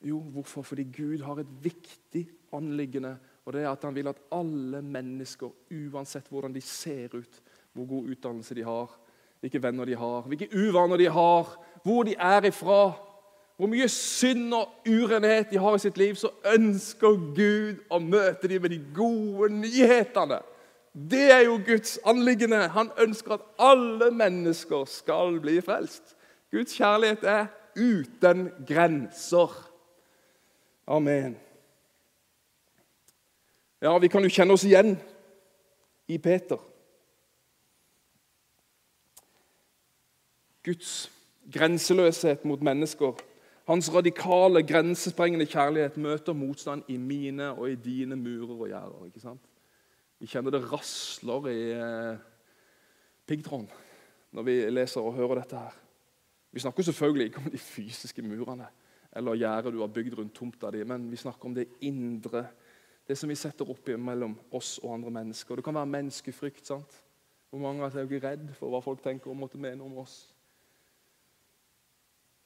Jo, 0.02 0.20
hvorfor? 0.20 0.62
Fordi 0.62 0.84
Gud 0.84 1.24
har 1.26 1.40
et 1.42 1.64
viktig 1.64 2.30
anliggende. 2.54 3.18
og 3.46 3.54
det 3.54 3.62
er 3.64 3.70
at 3.70 3.84
Han 3.84 3.96
vil 3.96 4.08
at 4.08 4.22
alle 4.32 4.82
mennesker, 4.82 5.50
uansett 5.72 6.28
hvordan 6.30 6.54
de 6.54 6.62
ser 6.62 7.16
ut, 7.16 7.42
hvor 7.74 7.86
god 7.86 8.10
utdannelse 8.10 8.56
de 8.56 8.64
har, 8.64 9.00
hvilke 9.40 9.64
venner 9.64 9.86
de 9.86 9.96
har, 9.96 10.22
hvilke 10.22 10.50
uvaner 10.54 10.98
de 10.98 11.10
har, 11.10 11.66
hvor 11.84 12.04
de 12.04 12.16
er 12.20 12.46
ifra, 12.46 12.94
hvor 13.58 13.68
mye 13.68 13.88
synd 13.88 14.54
og 14.54 14.70
urenhet 14.88 15.52
de 15.52 15.58
har 15.58 15.76
i 15.76 15.80
sitt 15.80 15.98
liv, 15.98 16.16
så 16.16 16.30
ønsker 16.56 17.18
Gud 17.36 17.82
å 17.92 18.00
møte 18.00 18.48
dem 18.48 18.62
med 18.62 18.70
de 18.70 18.80
gode 18.96 19.50
nyhetene. 19.52 20.40
Det 21.00 21.32
er 21.32 21.40
jo 21.40 21.62
Guds 21.66 22.00
anliggende. 22.06 22.68
Han 22.68 22.92
ønsker 23.00 23.34
at 23.34 23.42
alle 23.60 24.12
mennesker 24.12 24.86
skal 24.86 25.40
bli 25.40 25.62
frelst. 25.62 26.16
Guds 26.52 26.74
kjærlighet 26.76 27.24
er 27.24 27.46
uten 27.78 28.50
grenser. 28.68 29.72
Amen. 30.88 31.38
Ja, 33.82 33.98
vi 33.98 34.08
kan 34.08 34.24
jo 34.24 34.30
kjenne 34.34 34.54
oss 34.54 34.66
igjen 34.68 34.98
i 36.08 36.18
Peter. 36.18 36.60
Guds 40.66 41.12
grenseløshet 41.54 42.44
mot 42.46 42.62
mennesker. 42.62 43.14
Hans 43.70 43.94
radikale, 43.94 44.64
grensesprengende 44.68 45.46
kjærlighet 45.46 45.98
møter 45.98 46.34
motstand 46.34 46.84
i 46.88 46.98
mine 46.98 47.54
og 47.54 47.72
i 47.72 47.76
dine 47.76 48.16
murer 48.16 48.56
og 48.58 48.68
gjerder. 48.68 49.06
ikke 49.06 49.20
sant? 49.20 49.49
Vi 50.20 50.28
kjenner 50.28 50.52
det 50.52 50.66
rasler 50.68 51.48
i 51.52 51.60
eh, 51.76 52.26
piggtråden 53.30 53.70
når 54.36 54.46
vi 54.46 54.58
leser 54.70 55.02
og 55.02 55.16
hører 55.18 55.42
dette. 55.42 55.58
her. 55.58 55.78
Vi 56.52 56.62
snakker 56.62 56.86
selvfølgelig 56.86 57.30
ikke 57.30 57.42
om 57.46 57.52
de 57.54 57.62
fysiske 57.62 58.22
murene 58.26 58.68
eller 59.16 59.38
gjerdet 59.40 59.74
du 59.74 59.80
har 59.82 59.94
bygd 59.94 60.18
rundt 60.20 60.36
tomta 60.38 60.72
di, 60.74 60.84
men 60.86 61.08
vi 61.10 61.18
snakker 61.18 61.50
om 61.50 61.56
det 61.56 61.70
indre, 61.86 62.46
det 63.08 63.18
som 63.18 63.30
vi 63.30 63.38
setter 63.40 63.70
opp 63.70 63.88
mellom 63.98 64.36
oss 64.54 64.78
og 64.84 64.94
andre 65.00 65.14
mennesker. 65.22 65.58
Det 65.58 65.66
kan 65.66 65.78
være 65.80 65.94
menneskefrykt. 65.96 66.66
sant? 66.66 67.00
Hvor 67.50 67.64
mange 67.64 67.82
av 67.82 67.90
oss 67.90 67.98
er 67.98 68.06
ikke 68.06 68.28
redd 68.28 68.52
for 68.60 68.70
hva 68.70 68.82
folk 68.86 69.02
tenker 69.02 69.32
og 69.32 69.40
måtte 69.40 69.58
mene 69.58 69.82
om 69.82 69.98
oss? 70.04 70.36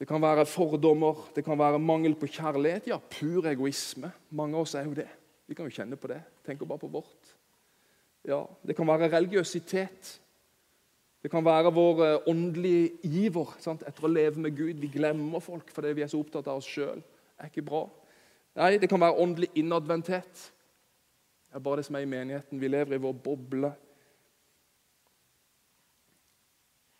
Det 0.00 0.08
kan 0.08 0.22
være 0.22 0.46
fordommer, 0.48 1.28
det 1.36 1.44
kan 1.44 1.58
være 1.58 1.78
mangel 1.78 2.16
på 2.16 2.26
kjærlighet. 2.26 2.88
Ja, 2.88 2.98
pur 2.98 3.46
egoisme. 3.46 4.10
Mange 4.30 4.56
av 4.56 4.64
oss 4.64 4.74
er 4.74 4.88
jo 4.88 4.96
det. 4.96 5.08
Vi 5.46 5.54
kan 5.54 5.68
jo 5.68 5.76
kjenne 5.76 6.00
på 6.00 6.08
det. 6.10 6.22
Tenker 6.44 6.66
bare 6.66 6.80
på 6.80 6.88
vårt. 6.88 7.33
Ja, 8.24 8.44
Det 8.66 8.76
kan 8.76 8.86
være 8.86 9.12
religiøsitet. 9.12 10.20
Det 11.22 11.30
kan 11.30 11.44
være 11.44 11.72
vår 11.72 12.04
eh, 12.04 12.18
åndelige 12.28 12.90
iver 13.02 13.56
sant? 13.58 13.82
etter 13.86 14.04
å 14.04 14.12
leve 14.12 14.40
med 14.40 14.56
Gud. 14.56 14.80
Vi 14.80 14.90
glemmer 14.92 15.40
folk 15.40 15.70
fordi 15.72 15.92
vi 15.96 16.02
er 16.04 16.10
så 16.12 16.20
opptatt 16.20 16.48
av 16.48 16.60
oss 16.60 16.68
sjøl. 16.68 17.02
er 17.38 17.48
ikke 17.48 17.64
bra. 17.64 17.86
Nei, 18.56 18.76
Det 18.78 18.88
kan 18.88 19.00
være 19.00 19.16
åndelig 19.18 19.48
innadvendthet. 19.54 20.52
Det 21.48 21.56
er 21.56 21.64
bare 21.64 21.76
det 21.76 21.84
som 21.84 21.96
er 21.96 22.04
i 22.04 22.10
menigheten. 22.10 22.60
Vi 22.60 22.68
lever 22.68 22.94
i 22.94 23.00
vår 23.00 23.12
boble. 23.12 23.72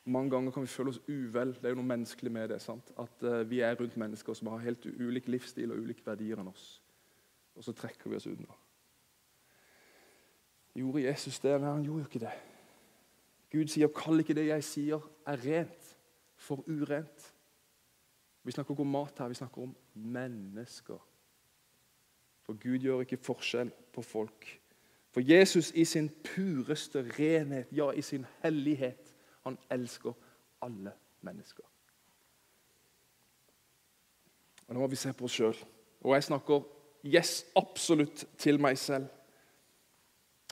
Mange 0.04 0.30
ganger 0.30 0.52
kan 0.52 0.62
vi 0.62 0.72
føle 0.72 0.88
oss 0.88 1.00
uvel. 1.08 1.54
Det 1.54 1.64
er 1.64 1.74
jo 1.74 1.80
noe 1.80 1.92
menneskelig 1.92 2.32
med 2.32 2.48
det. 2.48 2.62
sant? 2.62 2.92
At 2.98 3.22
uh, 3.22 3.50
vi 3.50 3.60
er 3.60 3.74
rundt 3.74 3.96
mennesker 3.96 4.34
som 4.34 4.46
har 4.52 4.58
helt 4.58 4.86
ulik 4.86 5.28
livsstil 5.28 5.72
og 5.72 5.78
ulike 5.78 6.06
verdier 6.06 6.40
enn 6.40 6.48
oss. 6.48 6.82
Og 7.56 7.64
så 7.64 7.72
trekker 7.72 8.10
vi 8.10 8.16
oss 8.16 8.26
unna. 8.26 8.63
Gjorde 10.74 11.02
Jesus 11.02 11.38
det? 11.40 11.60
Nei, 11.60 11.70
han 11.70 11.84
gjorde 11.84 12.02
jo 12.02 12.08
ikke 12.08 12.24
det. 12.26 12.34
Gud 13.54 13.70
sier 13.70 13.88
'kall 13.88 14.20
ikke 14.20 14.34
det 14.34 14.46
jeg 14.46 14.64
sier, 14.64 15.10
er 15.26 15.36
rent, 15.44 15.96
for 16.36 16.64
urent'. 16.66 17.32
Vi 18.42 18.52
snakker 18.52 18.74
ikke 18.74 18.82
om 18.82 18.90
mat 18.90 19.18
her, 19.18 19.28
vi 19.28 19.34
snakker 19.34 19.62
om 19.62 19.76
mennesker. 19.94 20.98
For 22.42 22.52
Gud 22.52 22.78
gjør 22.78 23.00
ikke 23.00 23.16
forskjell 23.16 23.70
på 23.92 24.02
folk. 24.02 24.60
For 25.10 25.20
Jesus 25.20 25.70
i 25.70 25.84
sin 25.84 26.10
pureste 26.24 27.02
renhet, 27.18 27.66
ja, 27.72 27.90
i 27.90 28.02
sin 28.02 28.26
hellighet, 28.42 29.14
han 29.42 29.58
elsker 29.70 30.12
alle 30.62 30.92
mennesker. 31.20 31.64
Og 34.68 34.74
Nå 34.74 34.80
må 34.80 34.86
vi 34.86 34.96
se 34.96 35.12
på 35.12 35.24
oss 35.24 35.32
sjøl. 35.32 35.56
Og 36.00 36.14
jeg 36.14 36.24
snakker 36.24 36.64
yes, 37.04 37.44
absolutt 37.56 38.24
til 38.38 38.60
meg 38.60 38.78
selv. 38.78 39.06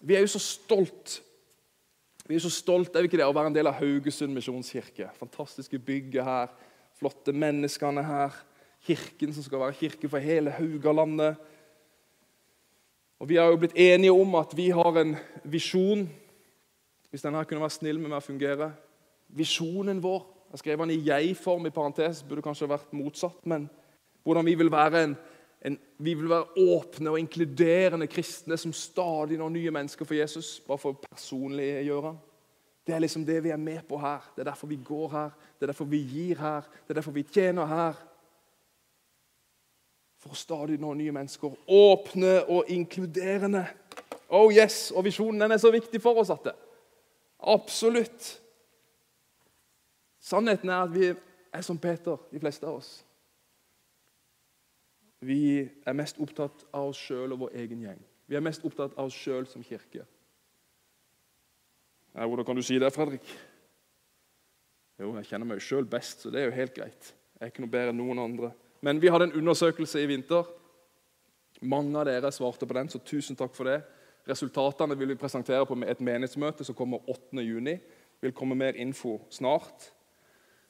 Vi 0.03 0.17
er 0.19 0.25
jo 0.25 0.33
så 0.35 0.43
stolt 0.43 1.21
vi 2.27 2.37
er 2.39 2.43
så 2.45 2.53
stolt 2.55 2.95
er 2.95 3.03
vi 3.03 3.11
ikke 3.11 3.19
det, 3.19 3.27
å 3.27 3.35
være 3.35 3.51
en 3.51 3.57
del 3.57 3.69
av 3.69 3.81
Haugesund 3.81 4.33
misjonskirke. 4.33 5.09
Fantastiske 5.19 5.79
bygget 5.83 6.23
her, 6.25 6.53
flotte 6.97 7.35
menneskene 7.35 8.05
her. 8.07 8.37
Kirken 8.87 9.35
som 9.35 9.45
skal 9.47 9.61
være 9.63 9.77
kirke 9.79 10.11
for 10.11 10.23
hele 10.23 10.55
Haugalandet. 10.55 11.37
Og 13.23 13.29
Vi 13.29 13.37
har 13.37 13.51
jo 13.51 13.59
blitt 13.59 13.77
enige 13.79 14.15
om 14.15 14.35
at 14.35 14.55
vi 14.57 14.71
har 14.75 14.97
en 14.99 15.17
visjon 15.45 16.09
hvis 17.13 17.23
denne 17.23 17.45
kunne 17.45 17.61
være 17.61 17.75
snill 17.75 17.99
med 18.01 18.09
meg 18.09 18.23
å 18.23 18.25
fungere. 18.25 18.71
Visjonen 19.29 20.01
vår 20.03 20.23
Jeg 20.53 20.61
skrev 20.61 20.83
den 20.83 20.91
i 20.93 21.03
jeg-form 21.05 21.67
i 21.67 21.73
parentes. 21.73 22.19
Burde 22.29 22.43
kanskje 22.45 22.69
vært 22.69 22.91
motsatt. 22.93 23.39
Men 23.49 23.71
hvordan 24.23 24.45
vi 24.45 24.55
vil 24.61 24.69
være 24.73 25.05
en, 25.05 25.15
en, 25.65 25.79
vi 25.99 26.15
vil 26.15 26.31
være 26.31 26.59
åpne 26.59 27.11
og 27.11 27.19
inkluderende 27.21 28.07
kristne 28.11 28.57
som 28.59 28.73
stadig 28.73 29.39
når 29.39 29.49
nye 29.49 29.71
mennesker 29.71 30.05
for 30.05 30.15
Jesus. 30.19 30.57
Bare 30.67 30.79
for 30.83 30.95
å 30.97 31.05
personliggjøre. 31.05 32.15
Det 32.87 32.95
er 32.95 33.03
liksom 33.05 33.27
det 33.27 33.39
vi 33.45 33.53
er 33.55 33.61
med 33.63 33.85
på 33.87 33.99
her. 34.03 34.25
Det 34.35 34.43
er 34.43 34.51
derfor 34.51 34.67
vi 34.67 34.81
går 34.85 35.09
her. 35.13 35.37
Det 35.59 35.63
er 35.63 35.71
derfor 35.71 35.85
vi 35.85 36.01
gir 36.03 36.41
her. 36.43 36.67
Det 36.83 36.91
er 36.91 36.99
derfor 36.99 37.15
vi 37.15 37.23
tjener 37.23 37.71
her. 37.71 38.01
For 40.19 40.35
å 40.35 40.39
stadig 40.39 40.81
nå 40.83 40.95
nye 40.99 41.15
mennesker. 41.15 41.55
Åpne 41.71 42.35
og 42.51 42.71
inkluderende. 42.71 43.63
Oh 44.33 44.51
yes, 44.51 44.91
Og 44.91 45.05
visjonen 45.05 45.41
den 45.41 45.53
er 45.53 45.63
så 45.63 45.71
viktig 45.71 46.01
for 46.03 46.19
oss 46.19 46.31
at 46.31 46.51
det 46.51 46.57
Absolutt. 47.43 48.41
Sannheten 50.23 50.71
er 50.71 50.83
at 50.83 50.93
vi 50.95 51.09
er 51.53 51.63
som 51.67 51.79
Peter, 51.79 52.17
de 52.31 52.39
fleste 52.41 52.67
av 52.67 52.79
oss. 52.79 53.03
Vi 55.23 55.69
er 55.87 55.95
mest 55.95 56.19
opptatt 56.19 56.65
av 56.75 56.91
oss 56.91 56.99
sjøl 56.99 57.35
og 57.35 57.45
vår 57.45 57.57
egen 57.63 57.85
gjeng. 57.85 58.01
Vi 58.27 58.35
er 58.35 58.43
mest 58.43 58.65
opptatt 58.67 58.97
av 58.99 59.07
oss 59.07 59.17
sjøl 59.17 59.47
som 59.47 59.63
kirke. 59.63 60.03
Ja, 62.13 62.27
hvordan 62.27 62.47
kan 62.47 62.59
du 62.59 62.63
si 62.67 62.79
det, 62.83 62.91
Fredrik? 62.93 63.29
Jo, 64.99 65.15
jeg 65.21 65.29
kjenner 65.31 65.49
meg 65.49 65.63
sjøl 65.63 65.87
best, 65.89 66.25
så 66.25 66.33
det 66.33 66.43
er 66.43 66.51
jo 66.51 66.57
helt 66.59 66.75
greit. 66.75 67.13
Jeg 67.39 67.47
er 67.47 67.55
ikke 67.55 67.65
noe 67.65 67.73
bedre 67.73 67.95
enn 67.95 68.01
noen 68.03 68.21
andre. 68.23 68.53
Men 68.83 68.99
vi 69.03 69.11
hadde 69.15 69.31
en 69.31 69.39
undersøkelse 69.39 70.03
i 70.03 70.11
vinter. 70.11 70.51
Mange 71.63 71.95
av 71.99 72.11
dere 72.11 72.35
svarte 72.35 72.67
på 72.67 72.77
den, 72.77 72.91
så 72.91 72.99
tusen 72.99 73.39
takk 73.39 73.55
for 73.55 73.71
det. 73.71 73.79
Resultatene 74.29 74.99
vil 74.99 75.15
vi 75.15 75.19
presentere 75.19 75.67
på 75.67 75.79
et 75.87 76.03
menighetsmøte 76.03 76.67
som 76.67 76.77
kommer 76.79 77.03
8.6. 77.11 77.79
vil 78.23 78.35
komme 78.35 78.59
mer 78.59 78.75
info 78.79 79.21
snart. 79.31 79.93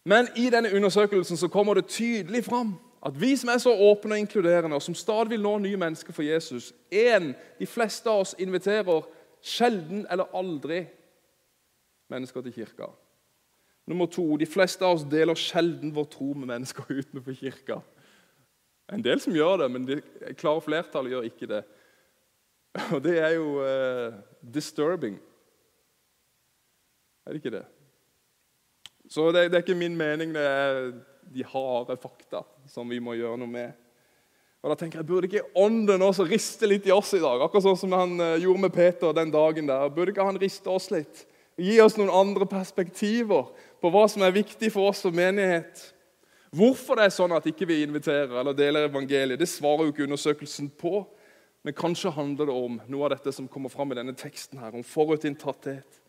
Men 0.04 0.28
i 0.36 0.50
denne 0.52 0.72
undersøkelsen 0.76 1.36
så 1.36 1.48
kommer 1.48 1.74
det 1.74 1.88
tydelig 1.88 2.44
fram 2.44 2.76
at 3.06 3.20
vi 3.20 3.36
som 3.36 3.50
er 3.50 3.58
så 3.58 3.72
åpne 3.74 4.14
og 4.14 4.18
inkluderende, 4.18 4.76
og 4.76 4.82
som 4.82 4.94
stadig 4.94 5.30
vil 5.34 5.42
nå 5.42 5.56
nye 5.58 5.76
mennesker 5.76 6.14
for 6.14 6.22
Jesus 6.22 6.72
en, 6.90 7.34
De 7.58 7.66
fleste 7.66 8.10
av 8.10 8.22
oss 8.22 8.34
inviterer 8.38 9.02
sjelden 9.42 10.06
eller 10.10 10.30
aldri 10.34 10.84
mennesker 12.10 12.40
til 12.42 12.52
kirka. 12.52 12.86
Nummer 13.86 14.06
to, 14.06 14.36
De 14.36 14.46
fleste 14.46 14.84
av 14.84 14.94
oss 14.96 15.04
deler 15.10 15.34
sjelden 15.34 15.94
vår 15.94 16.04
tro 16.04 16.32
med 16.34 16.46
mennesker 16.46 16.84
utenfor 17.00 17.34
kirka. 17.34 17.80
En 18.92 19.02
del 19.02 19.20
som 19.20 19.34
gjør 19.34 19.56
det, 19.64 19.70
men 19.70 19.86
det 19.86 20.02
klare 20.38 20.60
flertallet 20.60 21.14
gjør 21.14 21.26
ikke 21.26 21.48
det. 21.50 21.62
Og 22.92 23.02
det 23.04 23.18
er 23.18 23.34
jo 23.34 23.46
uh, 23.60 24.14
disturbing. 24.54 25.18
Er 27.26 27.32
det 27.32 27.42
ikke 27.42 27.56
det? 27.56 27.64
Så 29.08 29.32
det, 29.32 29.50
det, 29.50 29.54
er 29.54 29.64
ikke 29.64 29.74
min 29.74 29.96
mening, 29.96 30.34
det 30.34 30.42
er 30.42 30.92
de 31.30 31.44
harde 31.46 31.96
fakta 32.00 32.42
som 32.70 32.88
vi 32.90 33.00
må 33.02 33.14
gjøre 33.18 33.38
noe 33.40 33.50
med. 33.50 33.78
Og 34.62 34.70
da 34.70 34.78
tenker 34.78 35.00
jeg, 35.00 35.08
Burde 35.08 35.28
ikke 35.28 35.46
Ånden 35.58 36.04
også 36.06 36.26
riste 36.28 36.68
litt 36.70 36.86
i 36.86 36.94
oss 36.94 37.10
i 37.16 37.22
dag? 37.22 37.42
Akkurat 37.42 37.64
sånn 37.66 37.80
som 37.80 37.94
han 37.96 38.14
uh, 38.20 38.38
gjorde 38.38 38.62
med 38.62 38.74
Peter 38.74 39.14
den 39.16 39.32
dagen 39.34 39.70
der. 39.70 39.88
Burde 39.90 40.14
ikke 40.14 40.26
han 40.26 40.38
riste 40.38 40.70
oss 40.70 40.86
litt? 40.94 41.24
Gi 41.58 41.80
oss 41.82 41.98
noen 41.98 42.12
andre 42.14 42.46
perspektiver 42.48 43.50
på 43.82 43.90
hva 43.92 44.04
som 44.08 44.22
er 44.24 44.36
viktig 44.36 44.70
for 44.72 44.92
oss 44.92 45.02
som 45.04 45.14
menighet. 45.16 45.82
Hvorfor 46.54 46.98
det 46.98 47.08
er 47.08 47.14
sånn 47.14 47.34
at 47.34 47.46
ikke 47.48 47.66
vi 47.68 47.80
inviterer 47.82 48.34
eller 48.38 48.56
deler 48.56 48.86
evangeliet, 48.86 49.40
det 49.40 49.48
svarer 49.50 49.86
jo 49.86 49.92
ikke 49.94 50.06
undersøkelsen 50.06 50.70
på. 50.78 51.02
Men 51.62 51.76
kanskje 51.78 52.12
handler 52.14 52.48
det 52.48 52.54
om 52.58 52.78
noe 52.90 53.06
av 53.06 53.14
dette 53.14 53.32
som 53.34 53.48
kommer 53.50 53.70
fram 53.72 53.92
i 53.94 53.98
denne 53.98 54.14
teksten, 54.18 54.58
her, 54.60 54.74
om 54.74 54.84
forutinntatthet. 54.86 56.00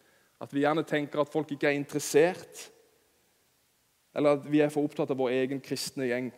At 0.42 0.54
vi 0.54 0.64
gjerne 0.66 0.84
tenker 0.88 1.22
at 1.22 1.32
folk 1.32 1.54
ikke 1.54 1.70
er 1.70 1.78
interessert, 1.78 2.68
eller 4.16 4.38
at 4.38 4.48
vi 4.50 4.62
er 4.62 4.72
for 4.74 4.86
opptatt 4.86 5.12
av 5.14 5.20
vår 5.20 5.34
egen 5.42 5.62
kristne 5.64 6.08
gjeng. 6.10 6.32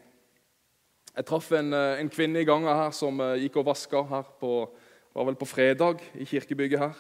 Jeg 1.16 1.28
traff 1.28 1.52
en, 1.56 1.74
eh, 1.74 2.00
en 2.00 2.10
kvinne 2.12 2.42
i 2.42 2.48
gangen 2.48 2.68
her 2.68 2.92
som 2.92 3.20
eh, 3.22 3.42
gikk 3.46 3.62
og 3.62 3.70
vaska 3.70 4.04
her 4.10 4.32
på, 4.40 4.54
var 5.16 5.28
vel 5.30 5.38
på 5.40 5.48
fredag 5.48 6.02
i 6.16 6.28
kirkebygget 6.28 6.80
her. 6.80 6.96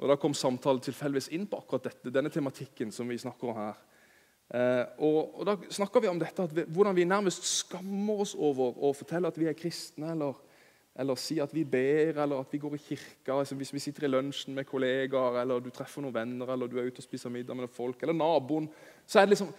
Og 0.00 0.08
Da 0.08 0.16
kom 0.16 0.34
samtalen 0.34 0.80
tilfeldigvis 0.80 1.30
inn 1.36 1.46
på 1.46 1.60
akkurat 1.60 1.88
dette, 1.88 2.12
denne 2.12 2.32
tematikken 2.32 2.92
som 2.92 3.08
vi 3.08 3.18
snakker 3.20 3.48
om 3.48 3.56
her. 3.56 3.80
Eh, 4.52 4.84
og, 4.98 5.40
og 5.40 5.46
Da 5.46 5.56
snakker 5.70 6.00
vi 6.00 6.08
om 6.08 6.20
dette, 6.20 6.48
vi, 6.52 6.64
hvordan 6.68 6.96
vi 6.96 7.08
nærmest 7.08 7.44
skammer 7.44 8.24
oss 8.24 8.34
over 8.34 8.76
å 8.76 8.92
fortelle 8.96 9.28
at 9.28 9.40
vi 9.40 9.48
er 9.48 9.58
kristne, 9.58 10.12
eller 10.12 10.46
eller 11.00 11.16
si 11.16 11.38
at 11.40 11.52
vi 11.54 11.62
ber, 11.64 12.18
eller 12.18 12.42
at 12.42 12.52
vi 12.52 12.58
går 12.58 12.74
i 12.74 12.82
kirka. 12.82 13.32
Altså 13.32 13.54
hvis 13.54 13.72
vi 13.72 13.80
sitter 13.80 14.04
i 14.04 14.10
lunsjen 14.10 14.54
med 14.54 14.66
kollegaer, 14.68 15.40
eller 15.40 15.62
du 15.62 15.70
treffer 15.72 16.02
noen 16.02 16.14
venner, 16.14 16.50
eller 16.52 16.68
du 16.68 16.78
er 16.80 16.90
ute 16.90 17.00
og 17.00 17.06
spiser 17.06 17.32
middag 17.32 17.56
med 17.56 17.70
folk, 17.72 18.02
eller 18.02 18.16
naboen, 18.16 18.68
så 19.06 19.20
er 19.20 19.28
det 19.28 19.36
liksom 19.36 19.52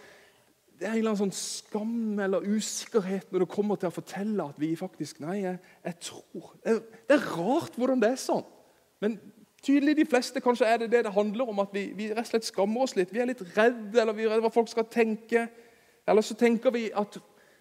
det 0.81 0.87
er 0.87 0.95
en 0.95 0.97
eller 0.97 1.11
annen 1.11 1.29
sånn 1.29 1.35
skam 1.37 2.21
eller 2.25 2.47
usikkerhet 2.49 3.29
når 3.29 3.43
det 3.43 3.53
kommer 3.53 3.77
til 3.77 3.91
å 3.91 3.93
fortelle 3.93 4.47
at 4.49 4.57
vi 4.57 4.71
faktisk 4.79 5.21
Nei, 5.21 5.43
jeg, 5.43 5.59
jeg 5.85 5.99
tror 6.07 6.55
det 6.63 6.73
er, 6.73 6.79
det 7.05 7.17
er, 7.17 7.27
rart 7.35 7.77
hvordan 7.77 8.01
det 8.01 8.09
er 8.15 8.19
sånn. 8.21 8.47
Men 9.03 9.19
Tydelig 9.61 9.93
de 9.99 10.07
fleste 10.09 10.41
kanskje 10.41 10.65
er 10.65 10.79
det 10.81 10.87
det 10.89 11.03
det 11.05 11.13
handler 11.13 11.49
om, 11.51 11.59
at 11.61 11.69
vi, 11.69 11.91
vi 11.93 12.07
rett 12.09 12.25
og 12.25 12.31
slett 12.31 12.47
skammer 12.47 12.81
oss 12.81 12.95
litt. 12.97 13.11
Vi 13.13 13.19
er 13.21 13.27
litt 13.29 13.43
redde, 13.53 13.99
eller 14.01 14.15
vi 14.17 14.25
er 14.25 14.31
redde 14.33 14.41
hva 14.47 14.49
folk 14.53 14.71
skal 14.71 14.87
tenke. 14.89 15.43
Eller 16.09 16.25
så 16.25 16.33
tenker 16.33 16.73
vi 16.73 16.87
at 16.97 17.19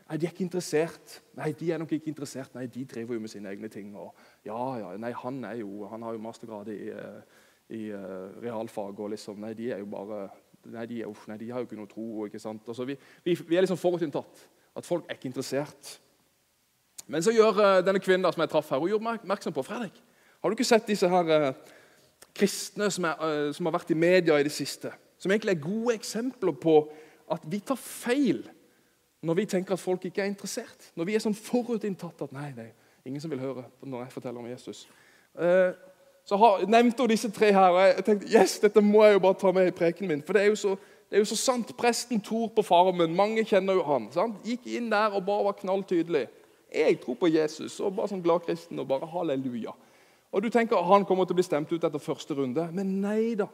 nei, 0.09 0.17
de 0.17 0.25
er 0.25 0.33
ikke 0.33 0.47
interessert. 0.47 1.19
Nei, 1.37 1.51
de 1.53 1.69
er 1.75 1.83
nok 1.83 1.93
ikke 1.93 2.09
interessert. 2.09 2.55
Nei, 2.57 2.65
de 2.73 2.87
driver 2.89 3.19
jo 3.19 3.21
med 3.21 3.33
sine 3.33 3.53
egne 3.53 3.69
ting. 3.69 3.93
Og, 4.01 4.17
ja, 4.49 4.57
ja, 4.81 4.95
nei, 4.97 5.13
han, 5.13 5.43
er 5.45 5.61
jo, 5.61 5.85
han 5.93 6.09
har 6.09 6.17
jo 6.17 6.23
mastergrad 6.25 6.73
i, 6.73 6.79
eh, 6.89 7.45
i 7.77 7.83
uh, 7.93 8.33
realfag. 8.41 8.97
og 8.97 9.13
liksom, 9.13 9.45
Nei, 9.45 9.53
de 9.61 9.69
er 9.77 9.85
jo 9.85 9.93
bare 9.93 10.23
Nei, 10.69 10.85
de, 10.87 11.01
uff, 11.09 11.25
nei, 11.31 11.39
de 11.41 11.49
har 11.51 11.63
jo 11.63 11.69
ikke 11.69 11.79
noe 11.79 11.89
tro. 11.89 12.27
ikke 12.27 12.41
sant? 12.43 12.67
Altså, 12.69 12.85
vi, 12.89 12.97
vi, 13.25 13.37
vi 13.49 13.57
er 13.57 13.65
liksom 13.65 13.81
forutinntatt. 13.81 14.45
At 14.77 14.87
folk 14.87 15.09
er 15.09 15.17
ikke 15.17 15.31
interessert. 15.31 15.97
Men 17.11 17.25
så 17.25 17.33
gjør 17.35 17.59
uh, 17.59 17.81
denne 17.85 18.03
kvinnen 18.03 18.27
da, 18.27 18.33
som 18.35 18.45
jeg 18.45 18.53
traff 18.53 18.71
her, 18.71 18.83
hun 18.83 19.03
meg 19.03 19.23
oppmerksom 19.23 19.55
på 19.57 19.65
Fredrik. 19.67 19.97
Har 20.41 20.51
du 20.51 20.57
ikke 20.57 20.69
sett 20.69 20.89
disse 20.89 21.09
her 21.11 21.33
uh, 21.33 21.79
kristne 22.37 22.91
som, 22.93 23.09
er, 23.09 23.23
uh, 23.25 23.49
som, 23.57 23.67
har 23.67 23.75
vært 23.79 23.91
i 23.91 23.99
media 23.99 24.39
i 24.39 24.47
det 24.47 24.55
siste, 24.55 24.93
som 25.21 25.33
egentlig 25.33 25.57
er 25.57 25.65
gode 25.65 25.97
eksempler 25.99 26.55
på 26.61 26.77
at 27.31 27.45
vi 27.51 27.61
tar 27.65 27.79
feil 27.81 28.45
når 29.27 29.37
vi 29.37 29.49
tenker 29.53 29.77
at 29.77 29.83
folk 29.83 30.07
ikke 30.09 30.23
er 30.23 30.31
interessert. 30.31 30.93
Når 30.97 31.09
vi 31.09 31.17
er 31.17 31.25
sånn 31.25 31.37
forutinntatt 31.37 32.23
at 32.25 32.33
nei, 32.33 32.49
det 32.57 32.71
er 32.71 33.11
ingen 33.11 33.21
som 33.21 33.33
vil 33.33 33.43
høre 33.43 33.67
når 33.83 34.07
jeg 34.07 34.15
forteller 34.15 34.41
om 34.41 34.49
Jesus. 34.49 34.87
Uh, 35.35 35.75
så 36.31 36.37
har, 36.37 36.61
nevnte 36.67 37.03
hun 37.03 37.11
disse 37.11 37.27
tre 37.35 37.49
her, 37.51 37.73
og 37.75 37.81
jeg 37.83 38.03
tenkte 38.07 38.29
yes, 38.31 38.53
dette 38.63 38.79
må 38.87 39.01
jeg 39.03 39.17
jo 39.17 39.23
bare 39.25 39.35
ta 39.35 39.51
med 39.51 39.67
i 39.67 39.73
prekenen 39.75 40.13
min. 40.13 40.21
For 40.23 40.37
det 40.37 40.45
er 40.45 40.53
jo 40.53 40.59
så, 40.61 40.77
er 41.11 41.19
jo 41.19 41.27
så 41.27 41.39
sant. 41.41 41.73
Presten 41.75 42.21
Tor 42.23 42.53
på 42.55 42.63
Farmen, 42.63 43.17
mange 43.19 43.43
kjenner 43.43 43.75
jo 43.75 43.83
han. 43.83 44.07
Sant? 44.15 44.37
Gikk 44.47 44.69
inn 44.71 44.87
der 44.93 45.11
og 45.11 45.25
bare 45.27 45.49
var 45.49 45.57
knalltydelig. 45.59 46.29
Jeg 46.71 47.01
tror 47.03 47.17
på 47.19 47.33
Jesus, 47.35 47.81
og 47.83 47.97
bare 47.97 48.13
sånn 48.13 48.23
glad 48.23 48.45
kristen 48.45 48.79
og 48.79 48.87
bare 48.93 49.09
halleluja. 49.11 49.75
Og 50.31 50.45
du 50.45 50.47
tenker 50.55 50.87
han 50.87 51.03
kommer 51.09 51.27
til 51.27 51.35
å 51.35 51.41
bli 51.41 51.47
stemt 51.49 51.75
ut 51.75 51.89
etter 51.89 52.05
første 52.05 52.37
runde, 52.39 52.69
men 52.79 52.93
nei 53.03 53.35
da. 53.41 53.49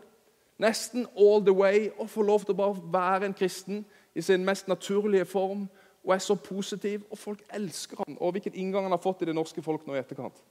Nesten 0.61 1.09
all 1.17 1.41
the 1.49 1.57
way 1.57 1.87
å 1.97 2.05
få 2.12 2.27
lov 2.29 2.45
til 2.45 2.53
å 2.53 2.59
bare 2.61 2.93
være 2.93 3.31
en 3.31 3.39
kristen 3.41 3.87
i 4.12 4.21
sin 4.21 4.45
mest 4.45 4.69
naturlige 4.69 5.25
form 5.33 5.65
og 6.05 6.12
er 6.12 6.21
så 6.21 6.37
positiv, 6.37 7.09
og 7.09 7.17
folk 7.25 7.41
elsker 7.57 8.05
han. 8.05 8.21
Og 8.21 8.37
hvilken 8.37 8.61
inngang 8.61 8.85
han 8.85 8.99
har 8.99 9.01
fått 9.01 9.25
i 9.25 9.31
det 9.33 9.39
norske 9.41 9.65
folk 9.65 9.89
nå 9.89 9.97
i 9.97 10.03
etterkant. 10.05 10.45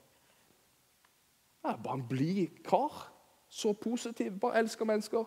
Bare 1.74 1.98
en 1.98 2.06
blid 2.08 2.62
kar. 2.66 3.08
Så 3.48 3.72
positiv. 3.72 4.38
Bare 4.40 4.60
elsker 4.62 4.88
mennesker. 4.88 5.26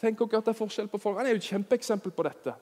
Tenk 0.00 0.20
ikke 0.20 0.38
at 0.38 0.46
det 0.46 0.54
er 0.54 0.58
forskjell 0.58 0.90
på 0.90 1.00
folk. 1.00 1.18
Han 1.18 1.26
er 1.26 1.36
jo 1.36 1.42
et 1.42 1.50
kjempeeksempel 1.50 2.12
på 2.14 2.26
dette. 2.26 2.54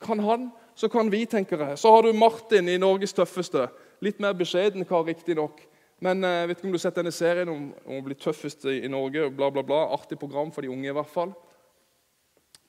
Kan 0.00 0.20
han, 0.24 0.48
så 0.74 0.88
kan 0.88 1.10
vi, 1.12 1.24
tenker 1.28 1.60
jeg. 1.60 1.78
Så 1.78 1.90
har 1.92 2.02
du 2.02 2.12
Martin 2.16 2.68
i 2.68 2.78
Norges 2.80 3.12
tøffeste. 3.16 3.66
Litt 4.00 4.20
mer 4.20 4.32
beskjeden 4.36 4.86
kar, 4.88 5.04
riktignok. 5.04 5.60
Men 6.00 6.24
jeg 6.24 6.42
eh, 6.42 6.46
vet 6.48 6.58
ikke 6.58 6.68
om 6.68 6.72
du 6.72 6.78
har 6.78 6.86
sett 6.86 6.96
denne 6.96 7.12
serien 7.12 7.50
om, 7.52 7.66
om 7.84 7.98
å 7.98 8.04
bli 8.06 8.16
tøffest 8.16 8.64
i 8.72 8.88
Norge. 8.88 9.28
bla 9.36 9.50
bla 9.52 9.64
bla. 9.66 9.82
Artig 9.92 10.16
program 10.18 10.52
for 10.52 10.64
de 10.64 10.72
unge, 10.72 10.88
i 10.88 10.96
hvert 10.96 11.12
fall. 11.12 11.34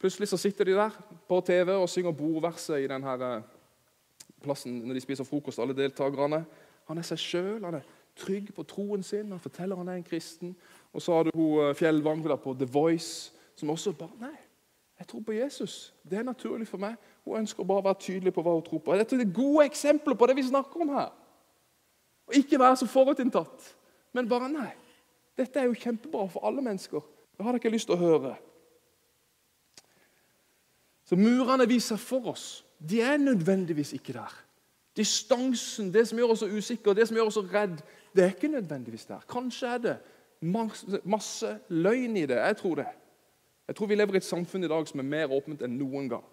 Plutselig 0.01 0.27
så 0.27 0.39
sitter 0.41 0.67
de 0.67 0.75
der 0.75 0.97
på 1.29 1.39
TV 1.45 1.71
og 1.77 1.89
synger 1.89 2.15
bordverset 2.17 2.83
i 2.83 2.89
denne 2.91 3.15
eh, 3.27 3.47
plassen 4.43 4.81
når 4.87 4.97
de 4.97 5.03
spiser 5.05 5.27
frokost, 5.27 5.61
alle 5.61 5.77
deltakerne. 5.77 6.41
Han 6.89 6.99
er 6.99 7.07
seg 7.07 7.21
sjøl, 7.21 7.59
han 7.63 7.77
er 7.79 7.87
trygg 8.17 8.53
på 8.55 8.63
troen 8.63 9.03
sin. 9.03 9.31
Han 9.31 9.39
forteller 9.39 9.75
han 9.75 9.87
er 9.87 9.99
en 9.99 10.03
kristen. 10.07 10.55
Og 10.93 11.01
så 11.01 11.13
har 11.13 11.23
du 11.23 11.31
hun 11.33 11.69
eh, 11.69 11.75
Fjellvang 11.75 12.23
på 12.43 12.53
The 12.53 12.65
Voice, 12.65 13.31
som 13.55 13.69
også 13.69 13.91
bare 13.91 14.09
Nei, 14.19 14.37
jeg 14.99 15.07
tror 15.07 15.19
på 15.25 15.31
Jesus. 15.31 15.93
Det 16.03 16.17
er 16.17 16.23
naturlig 16.23 16.67
for 16.67 16.77
meg. 16.77 16.95
Hun 17.25 17.39
ønsker 17.39 17.63
bare 17.63 17.81
å 17.81 17.87
være 17.89 18.01
tydelig 18.01 18.33
på 18.33 18.41
hva 18.41 18.53
hun 18.53 18.65
tror 18.65 18.79
på. 18.79 18.95
Dette 18.97 19.15
er 19.15 19.33
gode 19.33 19.65
eksempler 19.65 20.13
på 20.17 20.27
det 20.29 20.35
vi 20.37 20.45
snakker 20.45 20.81
om 20.81 20.93
her. 20.93 21.09
Og 22.27 22.37
ikke 22.37 22.59
være 22.59 22.77
så 22.77 22.87
forutinntatt, 22.87 23.65
men 24.13 24.29
bare 24.29 24.49
nei. 24.51 24.69
Dette 25.37 25.59
er 25.59 25.65
jo 25.67 25.77
kjempebra 25.77 26.27
for 26.29 26.45
alle 26.45 26.61
mennesker. 26.61 27.01
Det 27.33 27.45
har 27.45 27.55
dere 27.55 27.63
ikke 27.63 27.73
lyst 27.73 27.89
til 27.89 27.97
å 27.97 28.01
høre. 28.01 28.35
Så 31.05 31.17
Murene 31.19 31.67
vi 31.67 31.79
ser 31.83 31.99
for 31.99 32.29
oss, 32.31 32.63
de 32.77 33.01
er 33.01 33.17
nødvendigvis 33.17 33.93
ikke 33.97 34.13
der. 34.13 34.35
Distansen, 34.97 35.89
det 35.93 36.05
som 36.07 36.19
gjør 36.19 36.35
oss 36.35 36.43
så 36.43 36.47
usikre, 36.51 36.93
det 36.93 37.07
som 37.07 37.17
gjør 37.17 37.31
oss 37.31 37.39
så 37.39 37.43
redd, 37.47 37.81
det 38.15 38.23
er 38.23 38.33
ikke 38.33 38.51
nødvendigvis 38.51 39.05
der. 39.05 39.23
Kanskje 39.29 39.67
er 39.67 39.77
det 39.77 39.97
masse, 40.41 41.01
masse 41.03 41.57
løgn 41.69 42.17
i 42.17 42.25
det. 42.25 42.37
Jeg 42.37 42.57
tror 42.57 42.75
det. 42.75 42.87
Jeg 43.67 43.75
tror 43.75 43.87
vi 43.87 43.95
lever 43.95 44.13
i 44.13 44.17
et 44.17 44.27
samfunn 44.27 44.63
i 44.63 44.67
dag 44.67 44.87
som 44.87 44.99
er 44.99 45.07
mer 45.07 45.31
åpent 45.31 45.61
enn 45.63 45.77
noen 45.79 46.09
gang. 46.11 46.23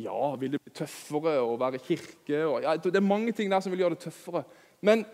Ja, 0.00 0.34
vil 0.34 0.56
det 0.56 0.62
bli 0.62 0.72
tøffere 0.74 1.36
å 1.44 1.52
være 1.60 1.78
kirke? 1.78 2.40
Og, 2.48 2.56
ja, 2.64 2.74
det 2.76 2.96
er 2.98 3.04
mange 3.04 3.32
ting 3.32 3.52
der 3.52 3.62
som 3.62 3.70
vil 3.70 3.84
gjøre 3.84 3.94
det 3.94 4.06
tøffere. 4.08 4.42
Men 4.82 5.04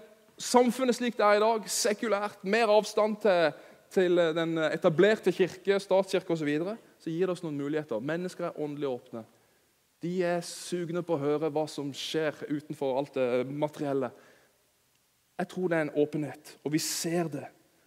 samfunnet 0.41 0.97
slik 0.97 1.19
det 1.19 1.27
er 1.27 1.37
i 1.37 1.43
dag, 1.43 1.67
sekulært, 1.69 2.41
mer 2.49 2.73
avstand 2.73 3.19
til, 3.21 3.51
til 3.93 4.23
den 4.39 4.57
etablerte 4.71 5.35
kirke, 5.37 5.77
statskirke 5.83 6.33
osv., 6.33 6.41
så, 6.41 6.49
videre, 6.49 6.77
så 6.97 7.13
gir 7.13 7.29
det 7.29 7.37
oss 7.37 7.45
noen 7.45 7.61
muligheter. 7.61 8.01
Mennesker 8.01 8.49
er 8.49 8.63
åndelig 8.63 8.89
åpne. 8.89 9.27
De 10.01 10.15
er 10.25 10.41
sugne 10.49 11.03
på 11.05 11.19
å 11.19 11.21
høre 11.21 11.53
hva 11.53 11.67
som 11.69 11.93
skjer 11.93 12.47
utenfor 12.49 13.03
alt 13.03 13.19
det 13.21 13.45
materielle. 13.53 14.09
Jeg 15.41 15.49
tror 15.49 15.71
det 15.73 15.79
er 15.79 15.87
en 15.87 15.97
åpenhet, 15.97 16.51
og 16.65 16.73
vi 16.75 16.79
ser 16.85 17.29
det. 17.33 17.47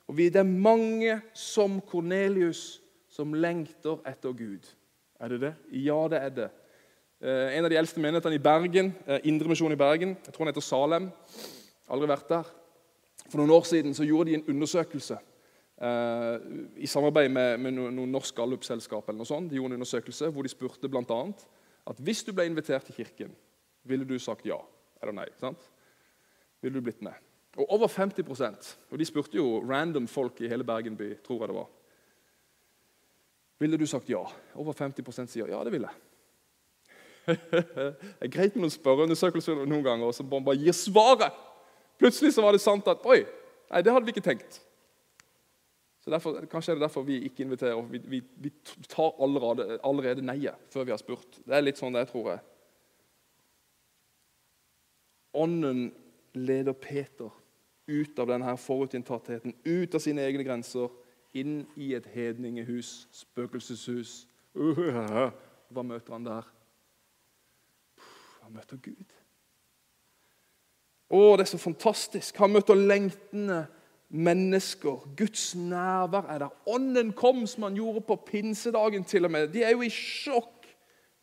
Og 0.09 0.17
vi, 0.17 0.29
Det 0.29 0.41
er 0.41 0.43
mange 0.43 1.21
som 1.33 1.81
Kornelius 1.81 2.81
som 3.09 3.33
lengter 3.33 3.99
etter 4.09 4.33
Gud. 4.33 4.65
Er 5.19 5.27
det 5.27 5.41
det? 5.41 5.53
Ja, 5.71 6.07
det 6.09 6.17
er 6.17 6.29
det. 6.29 6.49
Eh, 7.21 7.57
en 7.57 7.65
av 7.65 7.69
de 7.69 7.77
eldste 7.77 8.01
menighetene 8.01 8.35
i 8.35 8.41
Bergen, 8.41 8.93
eh, 9.05 9.19
Indremisjonen 9.23 9.77
i 9.77 9.79
Bergen, 9.79 10.17
jeg 10.25 10.33
tror 10.33 10.45
han 10.45 10.53
heter 10.53 10.65
Salem. 10.65 11.11
Aldri 11.89 12.07
vært 12.09 12.29
der. 12.29 12.49
For 13.29 13.37
noen 13.37 13.53
år 13.53 13.67
siden 13.69 13.93
så 13.93 14.03
gjorde 14.03 14.31
de 14.31 14.35
en 14.39 14.49
undersøkelse 14.49 15.17
eh, 15.77 16.39
i 16.77 16.89
samarbeid 16.89 17.29
med, 17.29 17.57
med 17.57 17.77
noen, 17.77 17.95
noen 17.95 18.11
norsk 18.11 18.35
gallupselskap. 18.35 19.13
noe. 19.13 19.41
De 19.49 19.55
gjorde 19.55 19.75
en 19.75 19.79
undersøkelse 19.79 20.31
hvor 20.33 20.41
de 20.41 20.49
spurte 20.49 20.89
bl.a. 20.89 21.21
at 21.87 22.01
hvis 22.01 22.23
du 22.23 22.33
ble 22.33 22.49
invitert 22.49 22.89
til 22.89 22.95
kirken, 22.95 23.35
ville 23.83 24.05
du 24.09 24.17
sagt 24.19 24.45
ja 24.45 24.57
eller 25.03 25.13
nei? 25.13 25.29
sant? 25.39 25.69
Ville 26.61 26.79
du 26.79 26.81
blitt 26.81 27.01
med? 27.03 27.13
Og 27.57 27.69
over 27.69 27.87
50% 27.87 28.71
og 28.89 28.99
de 28.99 29.05
spurte 29.05 29.37
jo 29.37 29.61
random 29.69 30.07
folk 30.09 30.41
i 30.41 30.49
hele 30.49 30.65
Bergen 30.65 30.97
by, 30.97 31.11
tror 31.25 31.43
jeg 31.43 31.51
det 31.51 31.57
var. 31.57 31.69
Ville 33.61 33.77
du 33.77 33.85
sagt 33.87 34.09
ja? 34.09 34.23
Over 34.55 34.73
50% 34.73 35.29
sier 35.29 35.51
ja, 35.53 35.61
det 35.63 35.71
ville 35.71 35.89
jeg. 35.89 36.01
det 37.53 38.25
er 38.25 38.31
greit 38.33 38.55
med 38.57 38.65
noen 38.65 38.73
spørreundersøkelser 38.73 39.61
noen 39.63 39.85
ganger, 39.85 40.09
og 40.09 40.15
så 40.17 40.25
bare 40.27 40.57
gir 40.59 40.75
svaret. 40.75 41.31
Plutselig 42.01 42.33
så 42.35 42.43
var 42.43 42.55
det 42.55 42.63
sant 42.63 42.89
at 42.91 43.05
Oi, 43.07 43.21
nei, 43.69 43.83
det 43.85 43.93
hadde 43.93 44.07
vi 44.07 44.15
ikke 44.15 44.25
tenkt. 44.25 44.57
Så 46.03 46.11
derfor, 46.11 46.41
Kanskje 46.51 46.73
er 46.73 46.79
det 46.79 46.83
derfor 46.83 47.05
vi 47.07 47.21
ikke 47.29 47.45
inviterer. 47.45 47.79
Vi, 47.87 48.01
vi, 48.11 48.19
vi 48.43 48.51
tar 48.91 49.13
allerede, 49.23 49.77
allerede 49.87 50.25
neiet 50.25 50.59
før 50.73 50.89
vi 50.89 50.91
har 50.91 50.99
spurt. 50.99 51.39
Det 51.45 51.55
er 51.55 51.63
litt 51.63 51.79
sånn 51.79 51.95
det, 51.95 52.09
tror 52.09 52.33
jeg. 52.33 52.43
Ånden 55.39 55.85
leder 56.35 56.75
Peter 56.75 57.31
ut 57.87 58.19
av 58.19 58.29
denne 58.31 58.57
forutinntattheten, 58.57 59.55
ut 59.65 59.95
av 59.95 60.03
sine 60.03 60.23
egne 60.23 60.45
grenser, 60.45 60.91
inn 61.33 61.63
i 61.75 61.93
et 61.97 62.07
hedningehus, 62.13 63.07
spøkelseshus. 63.11 64.23
Uh, 64.53 65.31
hva 65.73 65.85
møter 65.85 66.13
han 66.13 66.27
der? 66.27 66.49
Han 68.43 68.53
møter 68.53 68.77
Gud. 68.83 69.15
Å, 71.13 71.21
det 71.37 71.45
er 71.45 71.51
så 71.53 71.61
fantastisk. 71.61 72.37
Han 72.41 72.53
møter 72.55 72.77
lengtende 72.77 73.63
mennesker. 74.13 75.03
Guds 75.17 75.51
nærvær 75.57 76.29
er 76.29 76.45
der. 76.45 76.55
Ånden 76.69 77.11
kom, 77.17 77.45
som 77.49 77.67
han 77.67 77.77
gjorde 77.77 78.01
på 78.07 78.17
pinsedagen 78.27 79.05
til 79.09 79.25
og 79.25 79.33
med. 79.33 79.49
De 79.53 79.63
er 79.65 79.73
jo 79.73 79.85
i 79.85 79.91
sjokk. 79.93 80.67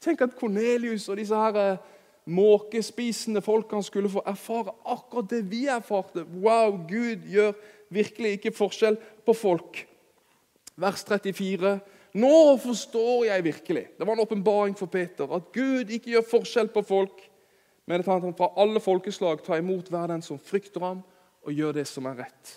Tenk 0.00 0.22
at 0.24 0.36
Kornelius 0.38 1.08
og 1.12 1.18
disse 1.20 1.36
her 1.36 1.58
eh, 1.60 1.88
måkespisende 2.30 3.42
folkene 3.44 3.82
skulle 3.86 4.10
få 4.12 4.22
erfare 4.26 4.74
akkurat 4.84 5.30
det 5.30 5.44
vi 5.50 5.64
erfarte. 5.70 6.24
Wow, 6.42 6.78
Gud 6.88 7.26
gjør 7.30 7.52
virkelig 7.90 8.38
ikke 8.38 8.54
forskjell 8.54 8.98
på 9.26 9.34
folk. 9.34 9.82
Vers 10.80 11.02
34. 11.04 11.78
Nå 12.20 12.36
forstår 12.58 13.26
jeg 13.28 13.44
virkelig 13.44 13.84
Det 13.98 14.06
var 14.06 14.16
en 14.16 14.22
åpenbaring 14.24 14.78
for 14.78 14.86
Peter. 14.90 15.30
At 15.30 15.52
Gud 15.52 15.90
ikke 15.90 16.16
gjør 16.16 16.30
forskjell 16.30 16.72
på 16.74 16.82
folk 16.82 17.30
men 17.90 18.04
at 18.04 18.06
han 18.06 18.34
fra 18.38 18.52
alle 18.60 18.78
folkeslag 18.82 19.40
tar 19.42 19.58
imot 19.58 19.88
hver 19.90 20.12
den 20.12 20.22
som 20.22 20.38
frykter 20.38 20.84
ham, 20.84 21.00
og 21.42 21.56
gjør 21.56 21.80
det 21.80 21.86
som 21.88 22.06
er 22.06 22.20
rett. 22.22 22.52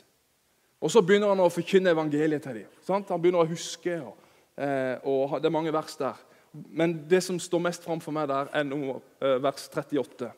Og 0.83 0.91
Så 0.91 1.01
begynner 1.01 1.31
han 1.31 1.41
å 1.41 1.49
forkynne 1.49 1.93
evangeliet 1.95 2.43
til 2.43 2.59
dem. 2.59 2.75
Sant? 2.83 3.09
Han 3.09 3.21
begynner 3.21 3.41
å 3.41 3.49
huske, 3.49 3.95
og, 4.03 4.17
eh, 4.57 4.99
og, 5.03 5.41
Det 5.41 5.47
er 5.47 5.57
mange 5.57 5.73
vers 5.73 5.95
der. 5.95 6.13
Men 6.53 6.95
det 7.09 7.23
som 7.25 7.39
står 7.41 7.59
mest 7.65 7.85
fram 7.85 8.01
for 8.01 8.13
meg 8.13 8.27
der, 8.29 8.49
er 8.53 8.63
nummer, 8.63 9.01
eh, 9.21 9.39
vers 9.41 9.67
38. 9.69 10.31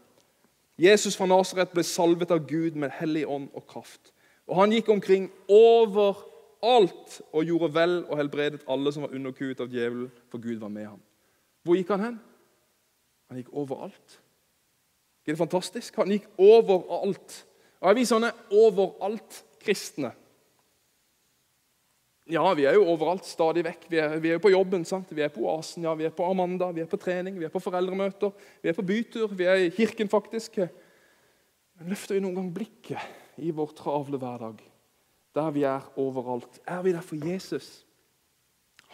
Jesus 0.80 1.16
fra 1.16 1.28
Nasaret 1.28 1.72
ble 1.72 1.84
salvet 1.84 2.32
av 2.32 2.48
Gud 2.48 2.76
med 2.76 2.92
hellig 3.00 3.26
ånd 3.28 3.50
og 3.54 3.68
kraft. 3.68 4.12
Og 4.48 4.56
Han 4.56 4.72
gikk 4.72 4.90
omkring 4.90 5.32
overalt 5.50 7.22
og 7.32 7.44
gjorde 7.44 7.74
vel 7.74 8.06
og 8.06 8.18
helbredet 8.18 8.64
alle 8.68 8.94
som 8.94 9.04
var 9.04 9.16
underkuet 9.16 9.60
av 9.60 9.72
djevelen, 9.72 10.12
for 10.30 10.38
Gud 10.38 10.60
var 10.60 10.70
med 10.70 10.86
ham. 10.86 11.02
Hvor 11.64 11.76
gikk 11.76 11.90
han 11.90 12.00
hen? 12.00 12.20
Han 13.30 13.38
gikk 13.38 13.54
overalt. 13.54 14.20
Er 15.26 15.34
det 15.34 15.38
fantastisk? 15.42 15.96
Han 15.96 16.12
gikk 16.14 16.28
overalt. 16.38 17.46
Og 17.82 17.90
Er 17.90 17.96
vi 17.98 18.06
sånne 18.06 18.32
overalt-kristne? 18.52 20.12
Ja, 22.26 22.42
vi 22.58 22.64
er 22.66 22.74
jo 22.74 22.88
overalt 22.90 23.28
stadig 23.30 23.62
vekk. 23.68 23.84
Vi 23.90 24.00
er, 24.02 24.16
vi 24.18 24.32
er 24.34 24.40
på 24.42 24.50
jobben. 24.50 24.86
sant? 24.86 25.12
Vi 25.14 25.22
er 25.22 25.30
på 25.30 25.44
Oasen, 25.46 25.84
ja, 25.86 25.94
vi 25.94 26.08
er 26.08 26.14
på 26.14 26.26
Amanda, 26.26 26.72
vi 26.74 26.82
er 26.82 26.90
på 26.90 26.98
trening, 26.98 27.38
vi 27.38 27.46
er 27.46 27.54
på 27.54 27.62
foreldremøter, 27.62 28.34
vi 28.64 28.72
er 28.72 28.74
på 28.78 28.86
bytur, 28.86 29.36
vi 29.38 29.46
er 29.46 29.68
i 29.68 29.70
kirken, 29.70 30.10
faktisk. 30.10 30.58
Men 31.78 31.94
løfter 31.94 32.18
vi 32.18 32.24
noen 32.24 32.40
gang 32.40 32.50
blikket 32.56 33.38
i 33.38 33.54
vår 33.54 33.76
travle 33.78 34.18
hverdag, 34.18 34.64
der 35.38 35.54
vi 35.54 35.68
er 35.70 35.86
overalt? 36.02 36.62
Er 36.66 36.82
vi 36.82 36.96
der 36.96 37.06
for 37.06 37.22
Jesus? 37.22 37.86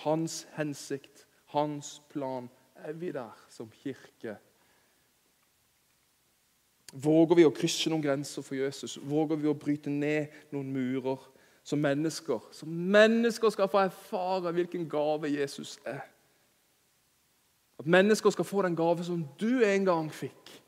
Hans 0.04 0.42
hensikt, 0.58 1.26
hans 1.56 2.02
plan. 2.12 2.50
Er 2.84 2.98
vi 2.98 3.14
der 3.16 3.32
som 3.54 3.72
kirke? 3.72 4.36
Våger 6.92 7.38
vi 7.38 7.48
å 7.48 7.56
krysse 7.56 7.88
noen 7.88 8.04
grenser 8.04 8.44
for 8.44 8.60
Jesus? 8.60 8.98
Våger 9.00 9.40
vi 9.40 9.48
å 9.48 9.56
bryte 9.56 9.94
ned 9.94 10.34
noen 10.52 10.74
murer 10.74 11.31
som 11.64 11.80
mennesker? 11.80 12.40
Som 12.52 12.70
mennesker 12.70 13.50
skal 13.50 13.70
få 13.70 13.86
erfare 13.86 14.52
hvilken 14.52 14.90
gave 14.90 15.32
Jesus 15.40 15.80
er. 15.86 16.02
At 17.80 17.86
mennesker 17.86 18.30
skal 18.30 18.46
få 18.46 18.62
den 18.62 18.76
gave 18.76 19.04
som 19.04 19.28
du 19.40 19.64
en 19.66 19.86
gang 19.86 20.12
fikk. 20.14 20.62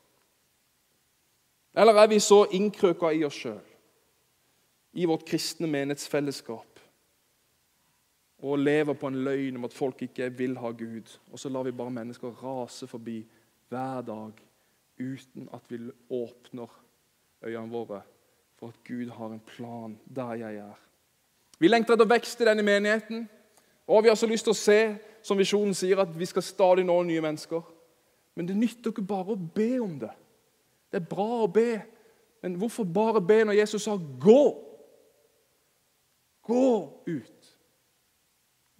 Eller 1.74 1.94
er 1.98 2.06
vi 2.06 2.18
så 2.22 2.44
innkrøka 2.54 3.10
i 3.10 3.24
oss 3.26 3.34
sjøl, 3.34 3.62
i 4.94 5.06
vårt 5.10 5.26
kristne 5.26 5.66
menighetsfellesskap, 5.66 6.80
og 8.44 8.58
lever 8.58 8.94
på 8.94 9.10
en 9.10 9.22
løgn 9.26 9.58
om 9.58 9.66
at 9.66 9.74
folk 9.74 10.02
ikke 10.06 10.28
vil 10.38 10.56
ha 10.62 10.70
Gud, 10.70 11.10
og 11.32 11.38
så 11.38 11.50
lar 11.50 11.66
vi 11.66 11.74
bare 11.74 11.90
mennesker 11.90 12.42
rase 12.42 12.86
forbi 12.86 13.24
hver 13.68 14.02
dag 14.06 14.42
uten 15.00 15.48
at 15.52 15.70
vi 15.70 15.80
åpner 16.10 16.70
øynene 17.42 17.72
våre 17.72 18.02
for 18.64 18.68
at 18.68 18.84
Gud 18.84 19.10
har 19.10 19.26
en 19.26 19.40
plan 19.40 20.00
der 20.16 20.32
jeg 20.34 20.56
er. 20.56 20.74
Vi 21.58 21.68
lengter 21.68 21.94
etter 21.94 22.08
vekst 22.08 22.40
i 22.40 22.46
denne 22.48 22.62
menigheten, 22.64 23.26
og 23.86 24.02
vi 24.02 24.08
har 24.08 24.16
så 24.16 24.26
lyst 24.26 24.46
til 24.48 24.54
å 24.54 24.56
se, 24.56 24.78
som 25.22 25.36
visjonen 25.36 25.74
sier, 25.76 26.00
at 26.00 26.14
vi 26.16 26.24
skal 26.24 26.42
stadig 26.42 26.86
nå 26.88 26.96
nye 27.04 27.20
mennesker. 27.20 27.60
Men 28.34 28.48
det 28.48 28.56
nytter 28.56 28.94
ikke 28.94 29.04
bare 29.04 29.34
å 29.34 29.50
be 29.56 29.68
om 29.84 29.98
det. 30.00 30.14
Det 30.88 31.02
er 31.02 31.10
bra 31.10 31.42
å 31.44 31.50
be, 31.52 31.82
men 32.40 32.56
hvorfor 32.56 32.88
bare 32.88 33.20
be 33.20 33.42
når 33.44 33.58
Jesus 33.60 33.84
sa 33.84 33.98
'gå'? 33.98 34.56
Gå 36.42 37.02
ut. 37.06 37.58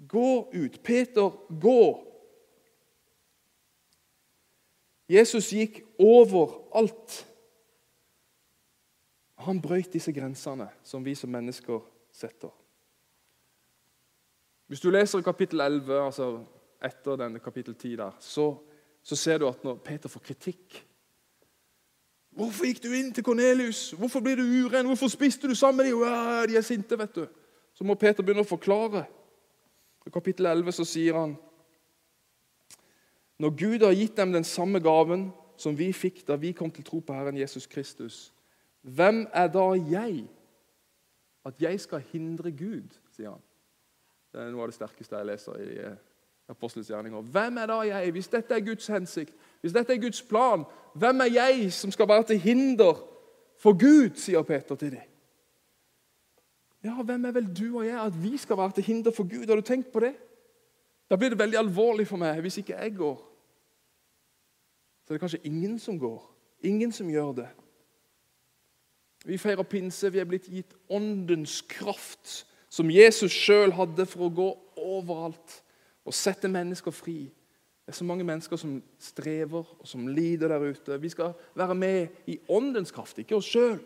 Gå 0.08 0.48
ut. 0.52 0.82
Peter, 0.82 1.30
gå. 1.60 2.06
Jesus 5.08 5.52
gikk 5.52 5.82
over 5.98 6.60
alt. 6.72 7.33
Han 9.44 9.60
brøyt 9.62 9.92
disse 9.92 10.12
grensene 10.12 10.68
som 10.82 11.04
vi 11.04 11.14
som 11.14 11.30
mennesker 11.30 11.82
setter. 12.12 12.52
Hvis 14.66 14.80
du 14.80 14.90
leser 14.90 15.20
kapittel 15.20 15.60
11, 15.60 16.00
altså 16.00 16.28
etter 16.84 17.18
denne 17.20 17.38
kapittel 17.38 17.74
10, 17.74 17.96
der, 17.96 18.16
så, 18.20 18.54
så 19.02 19.16
ser 19.16 19.38
du 19.38 19.48
at 19.48 19.64
når 19.64 19.80
Peter 19.84 20.08
får 20.08 20.20
kritikk 20.20 20.84
'Hvorfor 22.34 22.66
gikk 22.66 22.82
du 22.82 22.88
inn 22.90 23.12
til 23.14 23.22
Kornelius? 23.22 23.90
Hvorfor 23.90 24.20
blir 24.20 24.36
du 24.36 24.42
uren? 24.42 24.86
Hvorfor 24.86 25.08
spiste 25.08 25.48
du 25.48 25.54
sammen 25.54 25.76
med 25.76 25.92
dem?' 25.92 26.00
Ja, 26.02 26.46
de 26.46 26.56
er 26.56 26.60
sinte, 26.66 26.98
vet 26.98 27.14
du. 27.14 27.26
Så 27.74 27.84
må 27.84 27.94
Peter 27.94 28.22
begynne 28.22 28.42
å 28.42 28.48
forklare. 28.48 29.04
I 30.06 30.10
kapittel 30.10 30.46
11 30.46 30.72
så 30.72 30.84
sier 30.84 31.14
han 31.14 31.36
når 33.38 33.50
Gud 33.50 33.82
har 33.86 33.94
gitt 33.94 34.16
dem 34.16 34.32
den 34.32 34.44
samme 34.44 34.80
gaven 34.80 35.32
som 35.56 35.78
vi 35.78 35.92
fikk 35.92 36.26
da 36.26 36.36
vi 36.36 36.52
kom 36.52 36.70
til 36.70 36.84
tro 36.84 37.00
på 37.00 37.14
Herren 37.14 37.36
Jesus 37.36 37.66
Kristus, 37.66 38.33
hvem 38.84 39.26
er 39.32 39.46
da 39.48 39.64
jeg? 39.72 40.26
At 41.44 41.60
jeg 41.60 41.80
skal 41.80 42.04
hindre 42.12 42.50
Gud, 42.52 42.88
sier 43.12 43.30
han. 43.30 43.40
Det 44.32 44.40
er 44.40 44.50
noe 44.52 44.64
av 44.64 44.70
det 44.72 44.76
sterkeste 44.76 45.16
jeg 45.16 45.28
leser 45.28 45.60
i 45.60 45.74
eh, 45.84 45.96
Apostelens 46.48 46.88
gjerninger. 46.90 47.24
Hvem 47.32 47.58
er 47.60 47.70
da 47.70 47.78
jeg? 47.88 48.12
Hvis 48.12 48.28
dette 48.32 48.56
er 48.56 48.64
Guds 48.64 48.86
hensikt, 48.92 49.34
hvis 49.60 49.72
dette 49.72 49.94
er 49.94 50.00
Guds 50.00 50.20
plan, 50.28 50.64
hvem 50.94 51.24
er 51.24 51.32
jeg 51.32 51.72
som 51.72 51.92
skal 51.92 52.08
være 52.08 52.28
til 52.32 52.40
hinder 52.44 53.00
for 53.60 53.76
Gud, 53.80 54.16
sier 54.20 54.42
Peter 54.42 54.76
til 54.76 54.96
dem. 54.96 55.10
Ja, 56.84 57.02
hvem 57.02 57.24
er 57.24 57.32
vel 57.32 57.48
du 57.48 57.78
og 57.78 57.86
jeg 57.86 57.96
at 57.96 58.22
vi 58.22 58.36
skal 58.36 58.60
være 58.60 58.76
til 58.76 58.84
hinder 58.84 59.12
for 59.16 59.24
Gud? 59.24 59.46
Har 59.48 59.56
du 59.56 59.64
tenkt 59.64 59.92
på 59.92 60.00
det? 60.04 60.12
Da 61.10 61.16
blir 61.16 61.32
det 61.32 61.38
veldig 61.38 61.58
alvorlig 61.58 62.08
for 62.08 62.20
meg 62.20 62.40
hvis 62.44 62.60
ikke 62.60 62.76
jeg 62.76 62.96
går. 62.96 63.16
Så 65.04 65.12
det 65.12 65.16
er 65.16 65.24
kanskje 65.24 65.46
ingen 65.48 65.78
som 65.78 65.98
går. 65.98 66.20
Ingen 66.64 66.92
som 66.92 67.08
gjør 67.08 67.32
det. 67.32 67.48
Vi 69.24 69.38
feirer 69.40 69.66
pinse. 69.68 70.10
Vi 70.12 70.20
er 70.20 70.28
blitt 70.28 70.48
gitt 70.52 70.74
åndens 70.92 71.60
kraft, 71.68 72.44
som 72.68 72.90
Jesus 72.90 73.32
sjøl 73.32 73.72
hadde 73.76 74.06
for 74.10 74.26
å 74.26 74.34
gå 74.34 74.48
overalt 74.80 75.60
og 76.04 76.16
sette 76.16 76.50
mennesker 76.50 76.92
fri. 76.92 77.30
Det 77.84 77.92
er 77.92 77.98
så 77.98 78.06
mange 78.08 78.24
mennesker 78.24 78.58
som 78.60 78.78
strever 79.00 79.64
og 79.64 79.86
som 79.88 80.08
lider 80.08 80.52
der 80.52 80.64
ute. 80.64 80.98
Vi 81.00 81.12
skal 81.12 81.34
være 81.56 81.76
med 81.76 82.28
i 82.28 82.38
åndens 82.48 82.92
kraft, 82.92 83.18
ikke 83.20 83.36
oss 83.36 83.48
sjøl. 83.48 83.78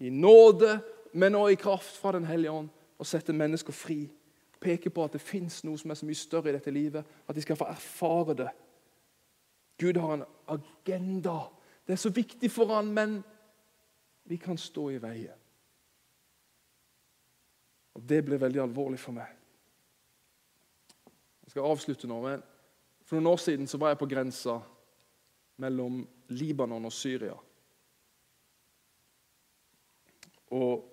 I 0.00 0.12
nåde, 0.12 0.78
men 1.12 1.36
også 1.36 1.52
i 1.52 1.60
kraft 1.60 2.00
fra 2.00 2.12
Den 2.12 2.24
hellige 2.24 2.52
ånd, 2.52 2.68
og 2.98 3.06
sette 3.06 3.32
mennesker 3.32 3.72
fri 3.72 4.06
Peke 4.60 4.90
på 4.92 5.04
at 5.04 5.14
det 5.16 5.22
fins 5.24 5.62
noe 5.64 5.80
som 5.80 5.88
er 5.88 5.96
så 5.96 6.06
mye 6.06 6.20
større 6.20 6.50
i 6.50 6.52
dette 6.52 6.72
livet, 6.72 7.06
at 7.24 7.36
de 7.36 7.40
skal 7.40 7.56
få 7.56 7.64
erfare 7.72 8.34
det. 8.42 8.50
Gud 9.80 9.96
har 9.96 10.18
en 10.18 10.24
agenda. 10.52 11.38
Det 11.86 11.96
er 11.96 12.02
så 12.02 12.12
viktig 12.12 12.50
for 12.52 12.68
han, 12.74 12.90
men 12.92 13.22
vi 14.30 14.36
kan 14.38 14.58
stå 14.58 14.84
i 14.94 14.98
veien. 15.02 15.38
Og 17.98 18.02
Det 18.06 18.20
ble 18.22 18.38
veldig 18.38 18.60
alvorlig 18.62 19.00
for 19.02 19.16
meg. 19.16 19.32
Jeg 21.42 21.50
skal 21.56 21.66
avslutte 21.66 22.06
nå. 22.06 22.20
men 22.22 22.44
For 23.02 23.18
noen 23.18 23.32
år 23.32 23.42
siden 23.42 23.66
så 23.66 23.80
var 23.82 23.90
jeg 23.90 23.98
på 23.98 24.08
grensa 24.12 24.60
mellom 25.58 26.04
Libanon 26.30 26.86
og 26.86 26.94
Syria. 26.94 27.34
Og 30.54 30.86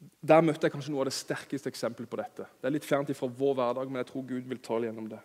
der 0.00 0.40
møtte 0.48 0.64
jeg 0.64 0.72
kanskje 0.72 0.94
noe 0.96 1.04
av 1.04 1.10
det 1.10 1.18
sterkeste 1.18 1.68
eksempelet 1.68 2.08
på 2.08 2.22
dette. 2.22 2.48
Det 2.56 2.70
er 2.70 2.78
litt 2.78 2.88
fjernt 2.88 3.12
fra 3.12 3.28
vår 3.28 3.58
hverdag, 3.60 3.92
men 3.92 4.00
jeg 4.00 4.14
tror 4.14 4.30
Gud 4.32 4.48
vil 4.48 4.64
tale 4.64 4.88
gjennom 4.88 5.12
det. 5.12 5.20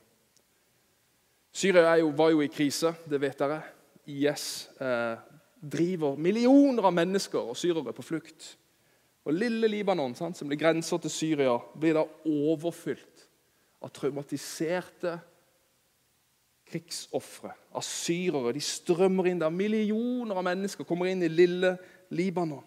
Syria 1.56 1.96
jo, 2.02 2.12
var 2.12 2.36
jo 2.36 2.43
i 2.43 2.52
krise, 2.52 2.91
det 3.08 3.24
vet 3.24 3.39
dere. 3.39 3.62
IS 4.04 4.67
eh, 4.84 5.32
driver 5.63 6.17
millioner 6.19 6.89
av 6.89 6.95
mennesker 6.95 7.52
og 7.54 7.58
syrere 7.58 7.93
på 7.95 8.06
flukt. 8.06 8.54
Og 9.23 9.36
Lille 9.36 9.69
Libanon, 9.71 10.15
sant, 10.15 10.36
som 10.36 10.49
blir 10.49 10.60
grenser 10.60 10.99
til 10.99 11.13
Syria, 11.13 11.56
blir 11.80 11.95
da 11.95 12.04
overfylt 12.28 13.28
av 13.84 13.91
traumatiserte 13.95 15.15
krigsofre, 16.67 17.54
av 17.76 17.86
syrere. 17.86 18.54
De 18.56 18.63
strømmer 18.63 19.30
inn 19.30 19.41
der. 19.41 19.54
Millioner 19.54 20.39
av 20.39 20.47
mennesker 20.47 20.88
kommer 20.88 21.12
inn 21.12 21.23
i 21.23 21.32
lille 21.32 21.76
Libanon. 22.13 22.63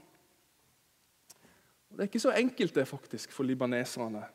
Det 1.97 2.05
er 2.05 2.11
ikke 2.11 2.27
så 2.27 2.35
enkelt 2.37 2.75
det 2.77 2.85
faktisk 2.89 3.33
for 3.33 3.49
libaneserne. 3.49 4.27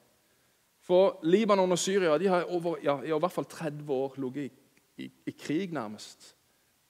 For 0.82 1.19
Libanon 1.30 1.71
og 1.71 1.80
Syria 1.80 2.15
de 2.17 2.30
har 2.32 2.47
over, 2.50 2.80
ja, 2.82 2.97
i 3.06 3.13
hvert 3.13 3.34
fall 3.34 3.45
30 3.45 3.91
år 3.93 4.15
ligget 4.17 4.47
i, 4.50 5.06
i, 5.06 5.12
i, 5.30 5.34
krig, 5.38 5.74
nærmest. 5.74 6.34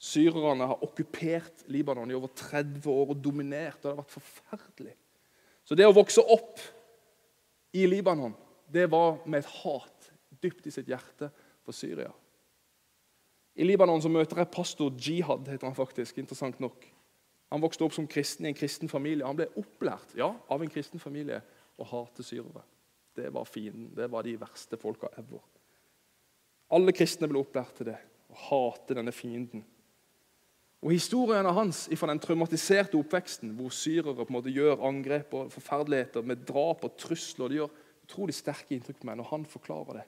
Syrerne 0.01 0.65
har 0.65 0.81
okkupert 0.81 1.67
Libanon 1.69 2.09
i 2.09 2.15
over 2.17 2.31
30 2.33 2.87
år 2.89 3.11
og 3.13 3.19
dominert. 3.21 3.77
og 3.77 3.83
Det 3.83 3.91
har 3.91 3.99
vært 3.99 4.15
forferdelig. 4.15 4.95
Så 5.63 5.77
det 5.77 5.85
å 5.85 5.93
vokse 5.93 6.23
opp 6.25 6.61
i 7.77 7.85
Libanon, 7.85 8.33
det 8.65 8.87
var 8.89 9.19
med 9.29 9.43
et 9.43 9.51
hat 9.61 10.09
dypt 10.41 10.65
i 10.65 10.73
sitt 10.73 10.89
hjerte 10.89 11.29
for 11.61 11.75
Syria. 11.77 12.09
I 13.53 13.67
Libanon 13.67 14.01
så 14.01 14.09
møter 14.09 14.41
jeg 14.41 14.49
pastor 14.55 14.95
Jihad, 14.97 15.45
heter 15.47 15.67
han 15.67 15.77
faktisk. 15.77 16.17
interessant 16.17 16.59
nok. 16.59 16.87
Han 17.51 17.61
vokste 17.61 17.83
opp 17.83 17.93
som 17.93 18.07
kristen 18.07 18.47
i 18.47 18.49
en 18.49 18.57
kristen 18.57 18.89
familie. 18.89 19.27
Han 19.27 19.37
ble 19.37 19.49
opplært 19.59 20.15
ja, 20.17 20.31
av 20.31 20.63
en 20.63 20.71
kristen 20.71 21.03
familie 21.03 21.41
å 21.77 21.85
hate 21.85 22.23
syrere. 22.23 22.63
Det 23.13 23.27
var 23.29 23.45
fienden. 23.45 23.91
Det 23.93 24.07
var 24.09 24.23
de 24.23 24.37
verste 24.39 24.79
folka 24.79 25.11
ever. 25.19 25.43
Alle 26.71 26.95
kristne 26.95 27.27
ble 27.27 27.41
opplært 27.43 27.75
til 27.77 27.91
det, 27.91 27.97
å 28.31 28.39
hate 28.47 28.95
denne 28.95 29.11
fienden. 29.11 29.65
Og 30.81 30.95
Historiene 30.95 31.51
hans 31.53 31.83
fra 31.93 32.09
den 32.09 32.19
traumatiserte 32.21 32.97
oppveksten, 32.97 33.51
hvor 33.57 33.69
syrere 33.69 34.15
på 34.17 34.31
en 34.31 34.37
måte 34.37 34.53
gjør 34.53 34.81
angrep 34.87 35.35
og 35.37 35.51
forferdeligheter 35.53 36.25
med 36.25 36.41
drap 36.47 36.87
og 36.87 36.95
trusler, 36.97 37.51
det 37.51 37.59
gjør 37.59 37.75
utrolig 38.07 38.35
sterke 38.35 38.73
inntrykk 38.75 39.03
på 39.03 39.09
meg 39.09 39.19
når 39.19 39.29
han 39.29 39.45
forklarer 39.47 40.01
det 40.01 40.07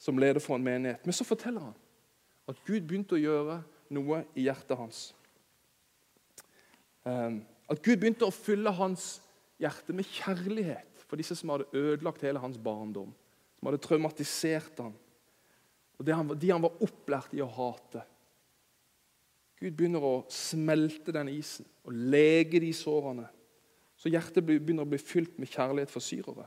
som 0.00 0.18
leder 0.18 0.40
for 0.40 0.56
en 0.56 0.64
menighet. 0.64 1.04
Men 1.04 1.12
så 1.12 1.26
forteller 1.28 1.60
han 1.60 1.76
at 2.48 2.60
Gud 2.64 2.86
begynte 2.88 3.18
å 3.18 3.20
gjøre 3.20 3.58
noe 3.92 4.22
i 4.32 4.46
hjertet 4.46 4.78
hans. 4.80 5.00
Ehm, 7.04 7.42
at 7.70 7.82
Gud 7.84 8.00
begynte 8.00 8.26
å 8.26 8.34
fylle 8.34 8.72
hans 8.74 9.18
hjerte 9.60 9.94
med 9.94 10.08
kjærlighet 10.08 11.04
for 11.04 11.20
disse 11.20 11.36
som 11.36 11.52
hadde 11.52 11.68
ødelagt 11.76 12.24
hele 12.24 12.40
hans 12.42 12.58
barndom. 12.58 13.12
Som 13.58 13.68
hadde 13.68 13.82
traumatisert 13.84 14.80
ham. 14.80 14.94
Og 16.00 16.06
de 16.08 16.48
han 16.48 16.64
var 16.64 16.80
opplært 16.80 17.36
i 17.36 17.44
å 17.44 17.50
hate. 17.52 18.06
Gud 19.60 19.76
begynner 19.76 20.04
å 20.04 20.14
smelte 20.32 21.12
den 21.12 21.28
isen 21.34 21.68
og 21.84 21.92
lege 21.92 22.62
de 22.62 22.70
sårene. 22.76 23.26
Så 24.00 24.08
hjertet 24.08 24.46
begynner 24.46 24.86
å 24.86 24.88
bli 24.88 25.00
fylt 25.00 25.36
med 25.36 25.50
kjærlighet 25.52 25.92
for 25.92 26.04
syrere. 26.04 26.46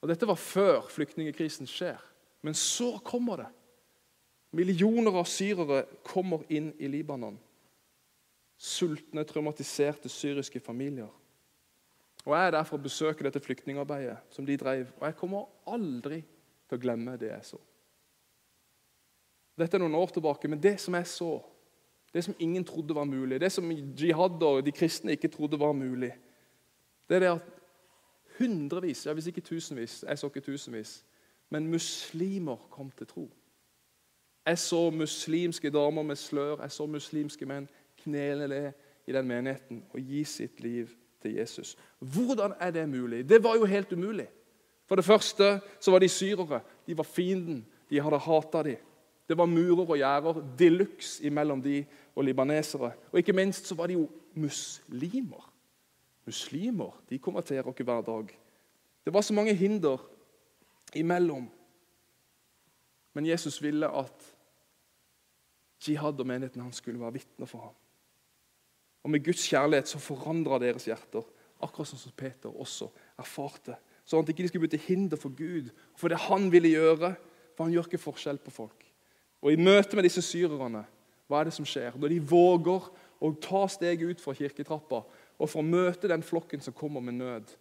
Og 0.00 0.08
Dette 0.08 0.28
var 0.28 0.38
før 0.38 0.86
flyktningkrisen 0.88 1.68
skjer. 1.68 1.98
Men 2.46 2.54
så 2.56 2.94
kommer 3.04 3.42
det. 3.42 3.48
Millioner 4.56 5.18
av 5.20 5.26
syrere 5.30 5.82
kommer 6.06 6.46
inn 6.50 6.70
i 6.78 6.88
Libanon. 6.90 7.36
Sultne, 8.60 9.24
traumatiserte 9.26 10.08
syriske 10.12 10.60
familier. 10.62 11.10
Og 12.26 12.34
Jeg 12.36 12.46
er 12.46 12.54
der 12.54 12.66
for 12.68 12.76
å 12.76 12.84
besøke 12.84 13.24
dette 13.24 13.40
flyktningarbeidet 13.42 14.18
som 14.34 14.46
de 14.46 14.56
drev. 14.60 14.90
Og 15.00 15.06
jeg 15.08 15.16
kommer 15.18 15.48
aldri 15.66 16.20
til 16.68 16.78
å 16.78 16.82
glemme 16.82 17.16
det 17.20 17.32
jeg 17.32 17.46
så. 17.52 17.60
Dette 19.58 19.76
er 19.76 19.82
noen 19.82 19.98
år 19.98 20.12
tilbake, 20.14 20.48
men 20.48 20.60
det 20.60 20.76
som 20.80 20.94
jeg 20.96 21.08
så, 21.08 21.32
det 22.14 22.24
som 22.24 22.34
ingen 22.38 22.64
trodde 22.64 22.94
var 22.94 23.04
mulig, 23.04 23.40
det 23.40 23.52
som 23.52 23.70
jihad 23.70 24.42
og 24.42 24.66
de 24.66 24.72
kristne 24.72 25.12
ikke 25.12 25.28
trodde 25.28 25.58
var 25.60 25.72
mulig, 25.72 26.12
det 27.08 27.16
er 27.16 27.20
det 27.20 27.26
at 27.26 27.40
hundrevis, 28.38 29.06
ja, 29.06 29.12
hvis 29.12 29.26
ikke 29.26 29.40
tusenvis, 29.40 30.04
jeg 30.08 30.18
så 30.18 30.26
ikke 30.26 30.40
tusenvis, 30.40 31.04
men 31.50 31.66
muslimer 31.66 32.56
kom 32.70 32.90
til 32.90 33.06
tro. 33.06 33.30
Jeg 34.46 34.58
så 34.58 34.90
muslimske 34.90 35.70
damer 35.70 36.02
med 36.02 36.16
slør, 36.16 36.62
jeg 36.62 36.72
så 36.72 36.86
muslimske 36.86 37.46
menn 37.46 37.68
knele 38.02 38.48
ned 38.48 38.72
i 39.06 39.12
den 39.12 39.26
menigheten 39.28 39.84
og 39.90 40.00
gi 40.00 40.24
sitt 40.24 40.60
liv 40.60 40.88
til 41.22 41.34
Jesus. 41.34 41.76
Hvordan 41.98 42.54
er 42.60 42.70
det 42.70 42.88
mulig? 42.88 43.28
Det 43.28 43.42
var 43.44 43.56
jo 43.56 43.64
helt 43.64 43.92
umulig. 43.92 44.28
For 44.86 44.96
det 44.96 45.04
første 45.04 45.60
så 45.80 45.90
var 45.90 45.98
de 45.98 46.08
syrere. 46.08 46.60
De 46.86 46.96
var 46.96 47.06
fienden. 47.06 47.66
De 47.90 48.00
hadde 48.00 48.18
hata 48.18 48.62
dem. 48.62 48.76
Det 49.30 49.36
var 49.38 49.46
murer 49.46 49.84
og 49.84 49.94
gjerder 49.94 50.40
de 50.58 50.68
luxe 50.74 51.22
imellom 51.22 51.60
de 51.62 51.84
og 52.18 52.24
libanesere. 52.26 52.90
Og 53.12 53.20
ikke 53.20 53.36
minst 53.36 53.68
så 53.68 53.76
var 53.78 53.86
de 53.86 53.94
jo 53.94 54.08
muslimer. 54.34 55.44
Muslimer 56.26 56.96
de 57.10 57.18
konverterer 57.22 57.68
ikke 57.70 57.86
hver 57.86 58.02
dag. 58.02 58.32
Det 59.04 59.14
var 59.14 59.22
så 59.22 59.34
mange 59.34 59.54
hinder 59.54 60.02
imellom. 60.94 61.46
Men 63.14 63.26
Jesus 63.26 63.62
ville 63.62 63.86
at 63.86 64.26
jihad 65.88 66.20
og 66.20 66.26
menigheten 66.26 66.62
hans 66.62 66.82
skulle 66.82 67.00
være 67.00 67.12
vitner 67.12 67.46
for 67.46 67.58
ham. 67.58 67.78
Og 69.02 69.10
Med 69.10 69.24
Guds 69.24 69.46
kjærlighet 69.48 69.88
så 69.88 69.98
forandra 69.98 70.58
deres 70.58 70.84
hjerter, 70.84 71.22
akkurat 71.62 71.86
som 71.86 72.12
Peter 72.16 72.50
også 72.50 72.90
erfarte. 73.18 73.78
Sånn 74.04 74.20
at 74.20 74.26
de 74.26 74.34
ikke 74.34 74.50
skulle 74.50 74.66
bli 74.66 74.76
til 74.76 74.86
hinder 74.88 75.16
for 75.16 75.30
Gud, 75.30 75.70
for 75.96 76.10
det 76.10 76.18
han 76.26 76.50
ville 76.52 76.74
gjøre. 76.74 77.14
For 77.54 77.64
han 77.64 77.72
gjør 77.72 77.86
ikke 77.86 78.06
forskjell 78.10 78.38
på 78.42 78.50
folk. 78.50 78.89
Og 79.40 79.52
I 79.52 79.60
møte 79.60 79.96
med 79.96 80.04
disse 80.04 80.22
syrerne, 80.24 80.84
hva 81.30 81.40
er 81.40 81.48
det 81.48 81.54
som 81.56 81.66
skjer? 81.68 81.96
Når 81.96 82.12
de 82.12 82.20
våger 82.30 82.88
å 83.20 83.32
ta 83.40 83.64
steget 83.70 84.12
ut 84.12 84.22
fra 84.22 84.34
kirketrappa 84.36 85.02
og 85.40 85.48
for 85.48 85.62
å 85.62 85.66
møte 85.66 86.10
den 86.10 86.24
flokken 86.24 86.60
som 86.64 86.76
kommer 86.76 87.04
med 87.04 87.16
nød, 87.20 87.52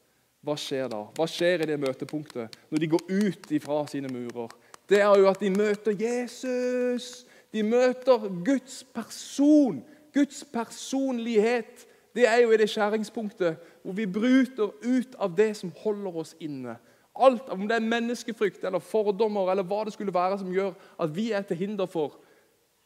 hva 0.44 0.56
skjer 0.60 0.88
da? 0.92 1.04
Hva 1.16 1.28
skjer 1.28 1.64
i 1.64 1.68
det 1.70 1.80
møtepunktet 1.80 2.58
når 2.72 2.82
de 2.82 2.92
går 2.94 3.06
ut 3.12 3.52
ifra 3.56 3.84
sine 3.92 4.12
murer? 4.12 4.52
Det 4.90 5.02
er 5.04 5.22
jo 5.22 5.28
at 5.30 5.42
de 5.44 5.52
møter 5.54 5.96
Jesus. 6.00 7.26
De 7.54 7.64
møter 7.66 8.28
Guds 8.46 8.82
person, 8.96 9.82
Guds 10.14 10.44
personlighet. 10.54 11.86
Det 12.16 12.26
er 12.28 12.42
jo 12.44 12.54
i 12.54 12.60
det 12.60 12.70
skjæringspunktet 12.72 13.60
hvor 13.84 13.96
vi 13.96 14.08
bryter 14.10 14.72
ut 14.84 15.18
av 15.20 15.36
det 15.38 15.52
som 15.60 15.74
holder 15.84 16.24
oss 16.24 16.34
inne. 16.42 16.78
Alt, 17.20 17.50
Om 17.50 17.68
det 17.68 17.76
er 17.76 17.86
menneskefrykt 17.86 18.64
eller 18.64 18.80
fordommer 18.80 19.52
eller 19.52 19.64
hva 19.68 19.84
det 19.86 19.94
skulle 19.94 20.14
være 20.14 20.40
som 20.40 20.52
gjør 20.54 20.74
at 21.00 21.16
vi 21.16 21.32
er 21.32 21.42
til 21.42 21.58
hinder 21.58 21.86
for 21.86 22.20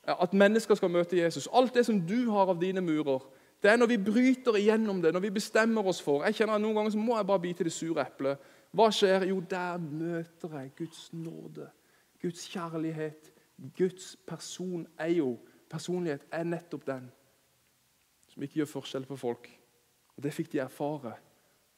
at 0.04 0.34
mennesker 0.34 0.76
skal 0.76 0.92
møte 0.92 1.18
Jesus. 1.18 1.48
Alt 1.54 1.76
det 1.76 1.86
som 1.86 2.02
du 2.08 2.32
har 2.32 2.50
av 2.52 2.60
dine 2.60 2.82
murer, 2.82 3.22
det 3.64 3.72
er 3.72 3.78
når 3.78 3.88
vi 3.94 3.98
bryter 3.98 4.58
igjennom 4.60 5.02
det, 5.02 5.14
når 5.14 5.24
vi 5.24 5.30
bestemmer 5.38 5.88
oss 5.88 6.02
for 6.04 6.26
Jeg 6.26 6.36
kjenner 6.36 6.58
at 6.58 6.62
Noen 6.62 6.76
ganger 6.76 6.92
så 6.92 7.00
må 7.00 7.16
jeg 7.16 7.28
bare 7.30 7.40
bite 7.40 7.64
det 7.64 7.72
sure 7.72 8.04
eplet. 8.04 8.42
Hva 8.74 8.90
skjer? 8.92 9.28
Jo, 9.30 9.40
der 9.40 9.78
møter 9.78 10.58
jeg 10.60 10.74
Guds 10.78 11.14
nåde, 11.14 11.70
Guds 12.22 12.48
kjærlighet. 12.52 13.32
Guds 13.78 14.16
person 14.28 14.88
er 14.98 15.18
jo 15.20 15.38
Personlighet 15.74 16.28
er 16.30 16.44
nettopp 16.46 16.84
den 16.86 17.06
som 18.30 18.44
ikke 18.46 18.60
gjør 18.60 18.70
forskjell 18.70 19.06
på 19.10 19.16
folk. 19.18 19.48
Og 20.14 20.24
Det 20.24 20.34
fikk 20.34 20.52
de 20.52 20.60
erfare. 20.62 21.16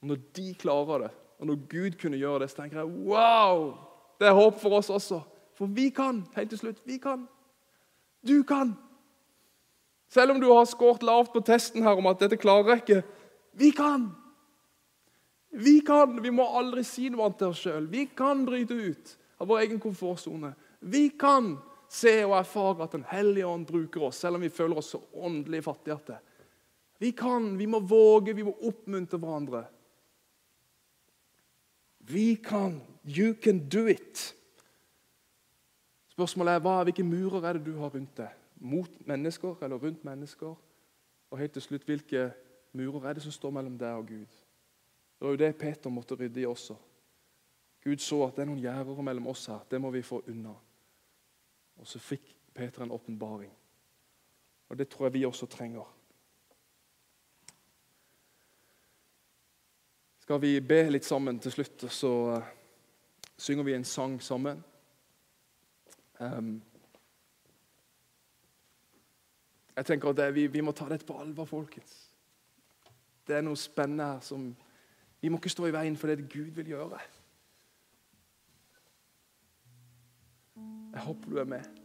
Og 0.02 0.08
Når 0.08 0.18
de 0.36 0.48
klarer 0.60 1.06
det, 1.06 1.12
og 1.40 1.50
når 1.50 1.62
Gud 1.70 1.98
kunne 2.02 2.20
gjøre 2.20 2.44
det, 2.44 2.50
så 2.52 2.62
tenker 2.62 2.82
jeg 2.82 3.08
wow! 3.08 3.74
Det 4.20 4.28
er 4.28 4.38
håp 4.38 4.60
for 4.62 4.78
oss 4.78 4.90
også. 4.90 5.20
For 5.56 5.72
vi 5.72 5.90
kan. 5.96 6.24
Helt 6.36 6.52
til 6.52 6.62
slutt 6.62 6.82
vi 6.88 6.98
kan. 7.04 7.26
Du 8.28 8.44
kan. 8.48 8.74
Selv 10.12 10.32
om 10.32 10.40
du 10.40 10.48
har 10.52 10.68
skåret 10.70 11.04
lavt 11.04 11.34
på 11.34 11.44
testen 11.44 11.84
her 11.84 11.98
om 12.00 12.08
at 12.08 12.22
dette 12.24 12.40
klarer 12.40 12.76
jeg 12.76 12.84
ikke. 12.84 13.02
Vi 13.60 13.72
kan! 13.76 14.10
Vi 15.52 15.80
kan! 15.88 16.20
Vi 16.24 16.32
må 16.32 16.48
aldri 16.60 16.84
si 16.88 17.10
noe 17.10 17.28
annet 17.28 17.40
til 17.42 17.52
oss 17.52 17.64
sjøl. 17.64 17.88
Vi 17.92 18.08
kan 18.16 18.46
bryte 18.48 18.76
ut 18.76 19.16
av 19.40 19.50
vår 19.52 19.66
egen 19.66 19.82
komfortsone. 19.84 20.54
Vi 20.80 21.10
kan 21.20 21.56
se 21.92 22.18
og 22.26 22.38
erfare 22.40 22.84
at 22.84 22.96
Den 22.96 23.06
hellige 23.08 23.48
ånd 23.48 23.68
bruker 23.68 24.08
oss, 24.08 24.20
selv 24.24 24.40
om 24.40 24.44
vi 24.44 24.50
føler 24.50 24.80
oss 24.80 24.94
så 24.96 25.02
åndelig 25.14 25.64
fattige. 25.64 26.20
Vi 27.00 27.12
kan, 27.12 27.58
vi 27.58 27.68
må 27.68 27.80
våge, 27.80 28.34
vi 28.34 28.44
må 28.44 28.56
oppmuntre 28.68 29.20
hverandre. 29.20 29.66
Vi 32.08 32.36
kan. 32.36 32.82
You 33.06 33.34
can 33.34 33.64
do 33.70 33.86
it. 33.90 34.32
Spørsmålet 36.16 36.54
er 36.54 36.64
hva, 36.64 36.80
hvilke 36.88 37.04
murer 37.04 37.44
er 37.50 37.58
det 37.58 37.66
du 37.66 37.78
har 37.80 37.94
rundt 37.94 38.18
deg? 38.18 38.34
mot 38.66 39.08
mennesker 39.08 39.64
eller 39.64 39.76
rundt 39.76 40.06
mennesker. 40.06 40.56
Og 41.30 41.40
helt 41.40 41.54
til 41.54 41.62
slutt, 41.62 41.84
hvilke 41.84 42.32
murer 42.74 43.10
er 43.10 43.14
det 43.14 43.24
som 43.24 43.32
står 43.32 43.52
mellom 43.52 43.78
deg 43.78 44.00
og 44.00 44.08
Gud? 44.08 44.42
Det 45.16 45.28
var 45.28 45.34
jo 45.34 45.42
det 45.42 45.58
Peter 45.58 45.90
måtte 45.90 46.16
rydde 46.16 46.42
i 46.42 46.46
også. 46.46 46.76
Gud 47.84 48.02
så 48.02 48.24
at 48.26 48.36
det 48.36 48.44
er 48.44 48.50
noen 48.50 48.64
gjerder 48.64 49.02
mellom 49.02 49.28
oss 49.28 49.46
her. 49.52 49.62
Det 49.70 49.82
må 49.82 49.92
vi 49.94 50.02
få 50.02 50.24
unna. 50.28 50.56
Og 51.76 51.88
så 51.88 52.00
fikk 52.00 52.32
Peter 52.54 52.84
en 52.84 52.92
åpenbaring. 52.92 53.52
Og 54.70 54.78
det 54.78 54.90
tror 54.90 55.06
jeg 55.06 55.14
vi 55.14 55.26
også 55.26 55.46
trenger. 55.46 55.86
Skal 60.26 60.42
vi 60.42 60.56
be 60.62 60.80
litt 60.90 61.06
sammen 61.06 61.38
til 61.40 61.54
slutt, 61.54 61.84
og 61.86 61.92
så 61.94 62.14
uh, 62.34 62.48
synger 63.38 63.68
vi 63.68 63.76
en 63.78 63.84
sang 63.86 64.16
sammen. 64.24 64.64
Um, 66.20 66.56
Jeg 69.76 69.86
tenker 69.86 70.10
at 70.10 70.18
det, 70.18 70.36
vi, 70.36 70.48
vi, 70.48 70.62
må 70.64 70.72
ta 70.72 70.88
dette 70.88 71.06
på 71.06 71.18
alvor, 71.20 71.46
folkens. 71.46 71.94
Det 73.28 73.36
er 73.36 73.44
noe 73.44 73.60
spennende 73.60 74.08
her 74.14 74.24
som 74.24 74.54
Vi 75.22 75.30
må 75.30 75.40
ikke 75.40 75.50
stå 75.50 75.66
i 75.68 75.74
veien 75.74 75.96
for 75.98 76.12
det 76.12 76.30
Gud 76.30 76.52
vil 76.54 76.68
gjøre. 76.70 77.00
Jeg 80.94 81.02
håper 81.02 81.30
du 81.30 81.40
er 81.42 81.50
med. 81.50 81.80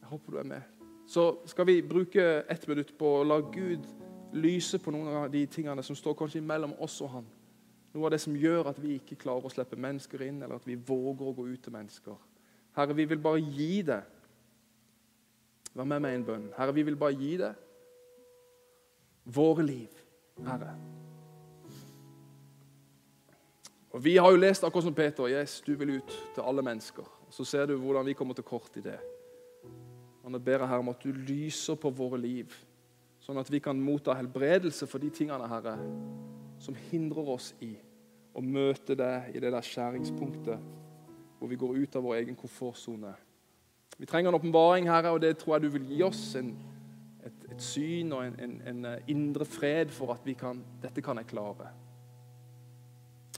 Jeg 0.00 0.08
håper 0.10 0.32
du 0.32 0.38
er 0.38 0.48
med. 0.54 0.72
Så 1.06 1.28
skal 1.46 1.66
vi 1.66 1.82
bruke 1.82 2.44
ett 2.50 2.68
minutt 2.68 2.94
på 2.98 3.12
å 3.20 3.26
la 3.26 3.38
Gud 3.40 3.86
lyse 4.34 4.78
på 4.82 4.92
noen 4.94 5.08
av 5.24 5.30
de 5.32 5.44
tingene 5.46 5.82
som 5.82 5.96
står 5.96 6.16
kanskje 6.18 6.42
mellom 6.42 6.74
oss 6.82 7.00
og 7.04 7.10
Han. 7.14 7.26
Noe 7.94 8.08
av 8.08 8.14
det 8.14 8.20
som 8.24 8.36
gjør 8.36 8.72
at 8.72 8.80
vi 8.82 8.96
ikke 8.98 9.18
klarer 9.20 9.46
å 9.46 9.52
slippe 9.52 9.78
mennesker 9.78 10.24
inn, 10.26 10.42
eller 10.42 10.58
at 10.58 10.66
vi 10.66 10.74
våger 10.74 11.28
å 11.28 11.34
gå 11.36 11.46
ut 11.52 11.62
til 11.62 11.74
mennesker. 11.74 12.16
Herre, 12.74 12.96
vi 12.96 13.06
vil 13.06 13.22
bare 13.22 13.42
gi 13.42 13.82
det 13.86 14.02
Vær 15.74 15.88
med 15.90 16.04
meg 16.04 16.12
i 16.12 16.18
en 16.20 16.24
bønn. 16.26 16.42
Herre, 16.54 16.74
vi 16.74 16.84
vil 16.86 16.96
bare 16.96 17.16
gi 17.18 17.36
det. 17.36 17.54
våre 19.24 19.64
liv, 19.66 19.88
Herre. 20.46 20.74
Og 23.90 24.04
Vi 24.04 24.16
har 24.16 24.30
jo 24.30 24.36
lest 24.36 24.64
akkurat 24.64 24.84
som 24.84 24.94
Peter. 24.94 25.26
Yes, 25.26 25.60
du 25.66 25.74
vil 25.74 25.96
ut 25.96 26.12
til 26.34 26.42
alle 26.42 26.62
mennesker. 26.62 27.04
Så 27.30 27.44
ser 27.44 27.66
du 27.66 27.76
hvordan 27.76 28.06
vi 28.06 28.12
kommer 28.12 28.34
til 28.34 28.44
kort 28.44 28.76
i 28.76 28.80
det. 28.80 28.98
Han 30.22 30.44
ber 30.44 30.66
her 30.66 30.78
om 30.78 30.88
at 30.88 31.02
du 31.02 31.12
lyser 31.12 31.74
på 31.74 31.90
våre 31.90 32.18
liv, 32.18 32.54
sånn 33.24 33.40
at 33.40 33.50
vi 33.50 33.60
kan 33.64 33.80
motta 33.80 34.14
helbredelse 34.16 34.88
for 34.90 35.02
de 35.02 35.10
tingene, 35.14 35.48
Herre, 35.48 35.78
som 36.60 36.76
hindrer 36.90 37.34
oss 37.34 37.52
i 37.64 37.72
å 38.34 38.42
møte 38.44 38.96
deg 38.98 39.34
i 39.34 39.40
det 39.42 39.52
der 39.54 39.64
skjæringspunktet 39.64 40.72
hvor 41.38 41.50
vi 41.50 41.58
går 41.60 41.78
ut 41.82 41.96
av 41.96 42.04
vår 42.04 42.22
egen 42.22 42.36
komfortsone 42.38 43.14
vi 43.96 44.06
trenger 44.06 44.28
en 44.28 44.34
åpenbaring, 44.34 44.88
Herre, 44.90 45.10
og 45.14 45.20
det 45.22 45.36
tror 45.38 45.54
jeg 45.54 45.62
du 45.62 45.68
vil 45.76 45.86
gi 45.92 46.02
oss. 46.02 46.22
En, 46.38 46.50
et, 47.24 47.46
et, 47.52 47.62
syn 47.62 48.12
og 48.12 48.24
en, 48.26 48.36
en, 48.42 48.54
en, 48.66 48.84
eh, 48.90 49.10
indre 49.12 49.46
fred 49.46 49.92
for 49.94 50.12
at 50.16 50.26
vi 50.26 50.34
kan, 50.38 50.60
dette 50.82 51.02
kan 51.04 51.20
jeg 51.20 51.30
klare. 51.30 51.70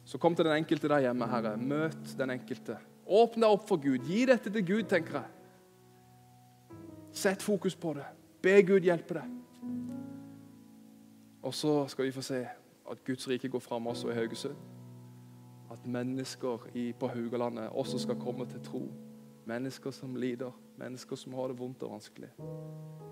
Så 0.07 0.19
kom 0.23 0.37
til 0.37 0.47
den 0.47 0.57
enkelte 0.57 0.89
der 0.89 1.09
hjemme, 1.09 1.29
Herre. 1.29 1.57
Møt 1.61 2.15
den 2.19 2.33
enkelte. 2.33 2.79
Åpne 3.07 3.45
deg 3.45 3.57
opp 3.59 3.67
for 3.69 3.83
Gud. 3.83 4.07
Gi 4.07 4.25
dette 4.31 4.53
til 4.53 4.65
Gud, 4.67 4.85
tenker 4.89 5.21
jeg. 5.21 5.33
Sett 7.17 7.43
fokus 7.43 7.77
på 7.77 7.93
det. 7.97 8.07
Be 8.43 8.61
Gud 8.65 8.87
hjelpe 8.87 9.19
deg. 9.19 9.37
Og 11.47 11.55
så 11.55 11.85
skal 11.87 12.05
vi 12.05 12.11
få 12.11 12.23
se 12.27 12.41
at 12.91 13.05
Guds 13.07 13.29
rike 13.29 13.49
går 13.49 13.63
fram 13.63 13.87
også 13.87 14.11
i 14.11 14.15
Haugesund. 14.15 14.57
At 15.71 15.87
mennesker 15.87 16.65
på 16.99 17.09
Haugalandet 17.09 17.69
også 17.71 17.99
skal 17.99 18.19
komme 18.21 18.47
til 18.51 18.63
tro. 18.65 18.89
Mennesker 19.47 19.91
som 19.91 20.17
lider, 20.17 20.51
mennesker 20.79 21.17
som 21.17 21.35
har 21.35 21.47
det 21.49 21.59
vondt 21.59 21.83
og 21.83 21.93
vanskelig. 21.93 22.33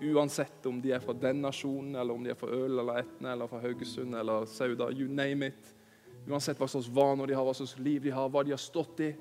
Uansett 0.03 0.65
om 0.65 0.81
de 0.81 0.91
er 0.91 0.99
fra 0.99 1.13
den 1.13 1.35
nasjonen, 1.35 1.95
eller 1.95 2.13
om 2.13 2.23
de 2.23 2.29
er 2.29 2.35
fra 2.35 2.51
Øl 2.51 2.79
eller 2.79 2.99
Etne 3.05 3.31
eller 3.31 3.47
fra 3.47 3.59
Haugesund 3.59 4.15
eller 4.15 4.45
Sauda. 4.45 4.89
You 4.91 5.07
name 5.07 5.47
it. 5.47 5.71
Uansett 6.27 6.59
hva 6.59 6.67
slags 6.67 6.91
vaner 6.91 7.31
de 7.31 7.39
har, 7.39 7.47
hva 7.47 7.55
slags 7.55 7.77
liv 7.79 8.03
de 8.03 8.11
har, 8.11 8.27
hva 8.29 8.43
de 8.43 8.51
har 8.51 8.59
stått 8.59 8.99
i, 8.99 9.13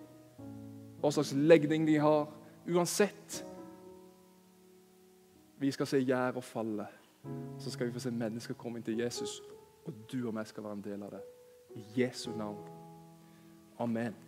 hva 0.99 1.15
slags 1.15 1.33
legning 1.39 1.87
de 1.87 2.01
har. 2.03 2.27
Uansett. 2.67 3.45
Vi 5.63 5.71
skal 5.71 5.87
se 5.87 6.03
gjerder 6.03 6.43
falle. 6.43 6.91
Så 7.59 7.71
skal 7.71 7.87
vi 7.87 7.93
få 7.93 7.99
se 7.99 8.11
mennesker 8.11 8.55
komme 8.55 8.79
inn 8.79 8.87
til 8.87 8.99
Jesus. 8.99 9.41
Og 9.85 9.95
du 10.13 10.27
og 10.27 10.35
meg 10.35 10.47
skal 10.47 10.65
være 10.65 10.79
en 10.81 10.85
del 10.85 11.03
av 11.03 11.17
det. 11.17 11.23
I 11.77 12.01
Jesu 12.01 12.31
navn. 12.37 12.61
Amen. 13.79 14.24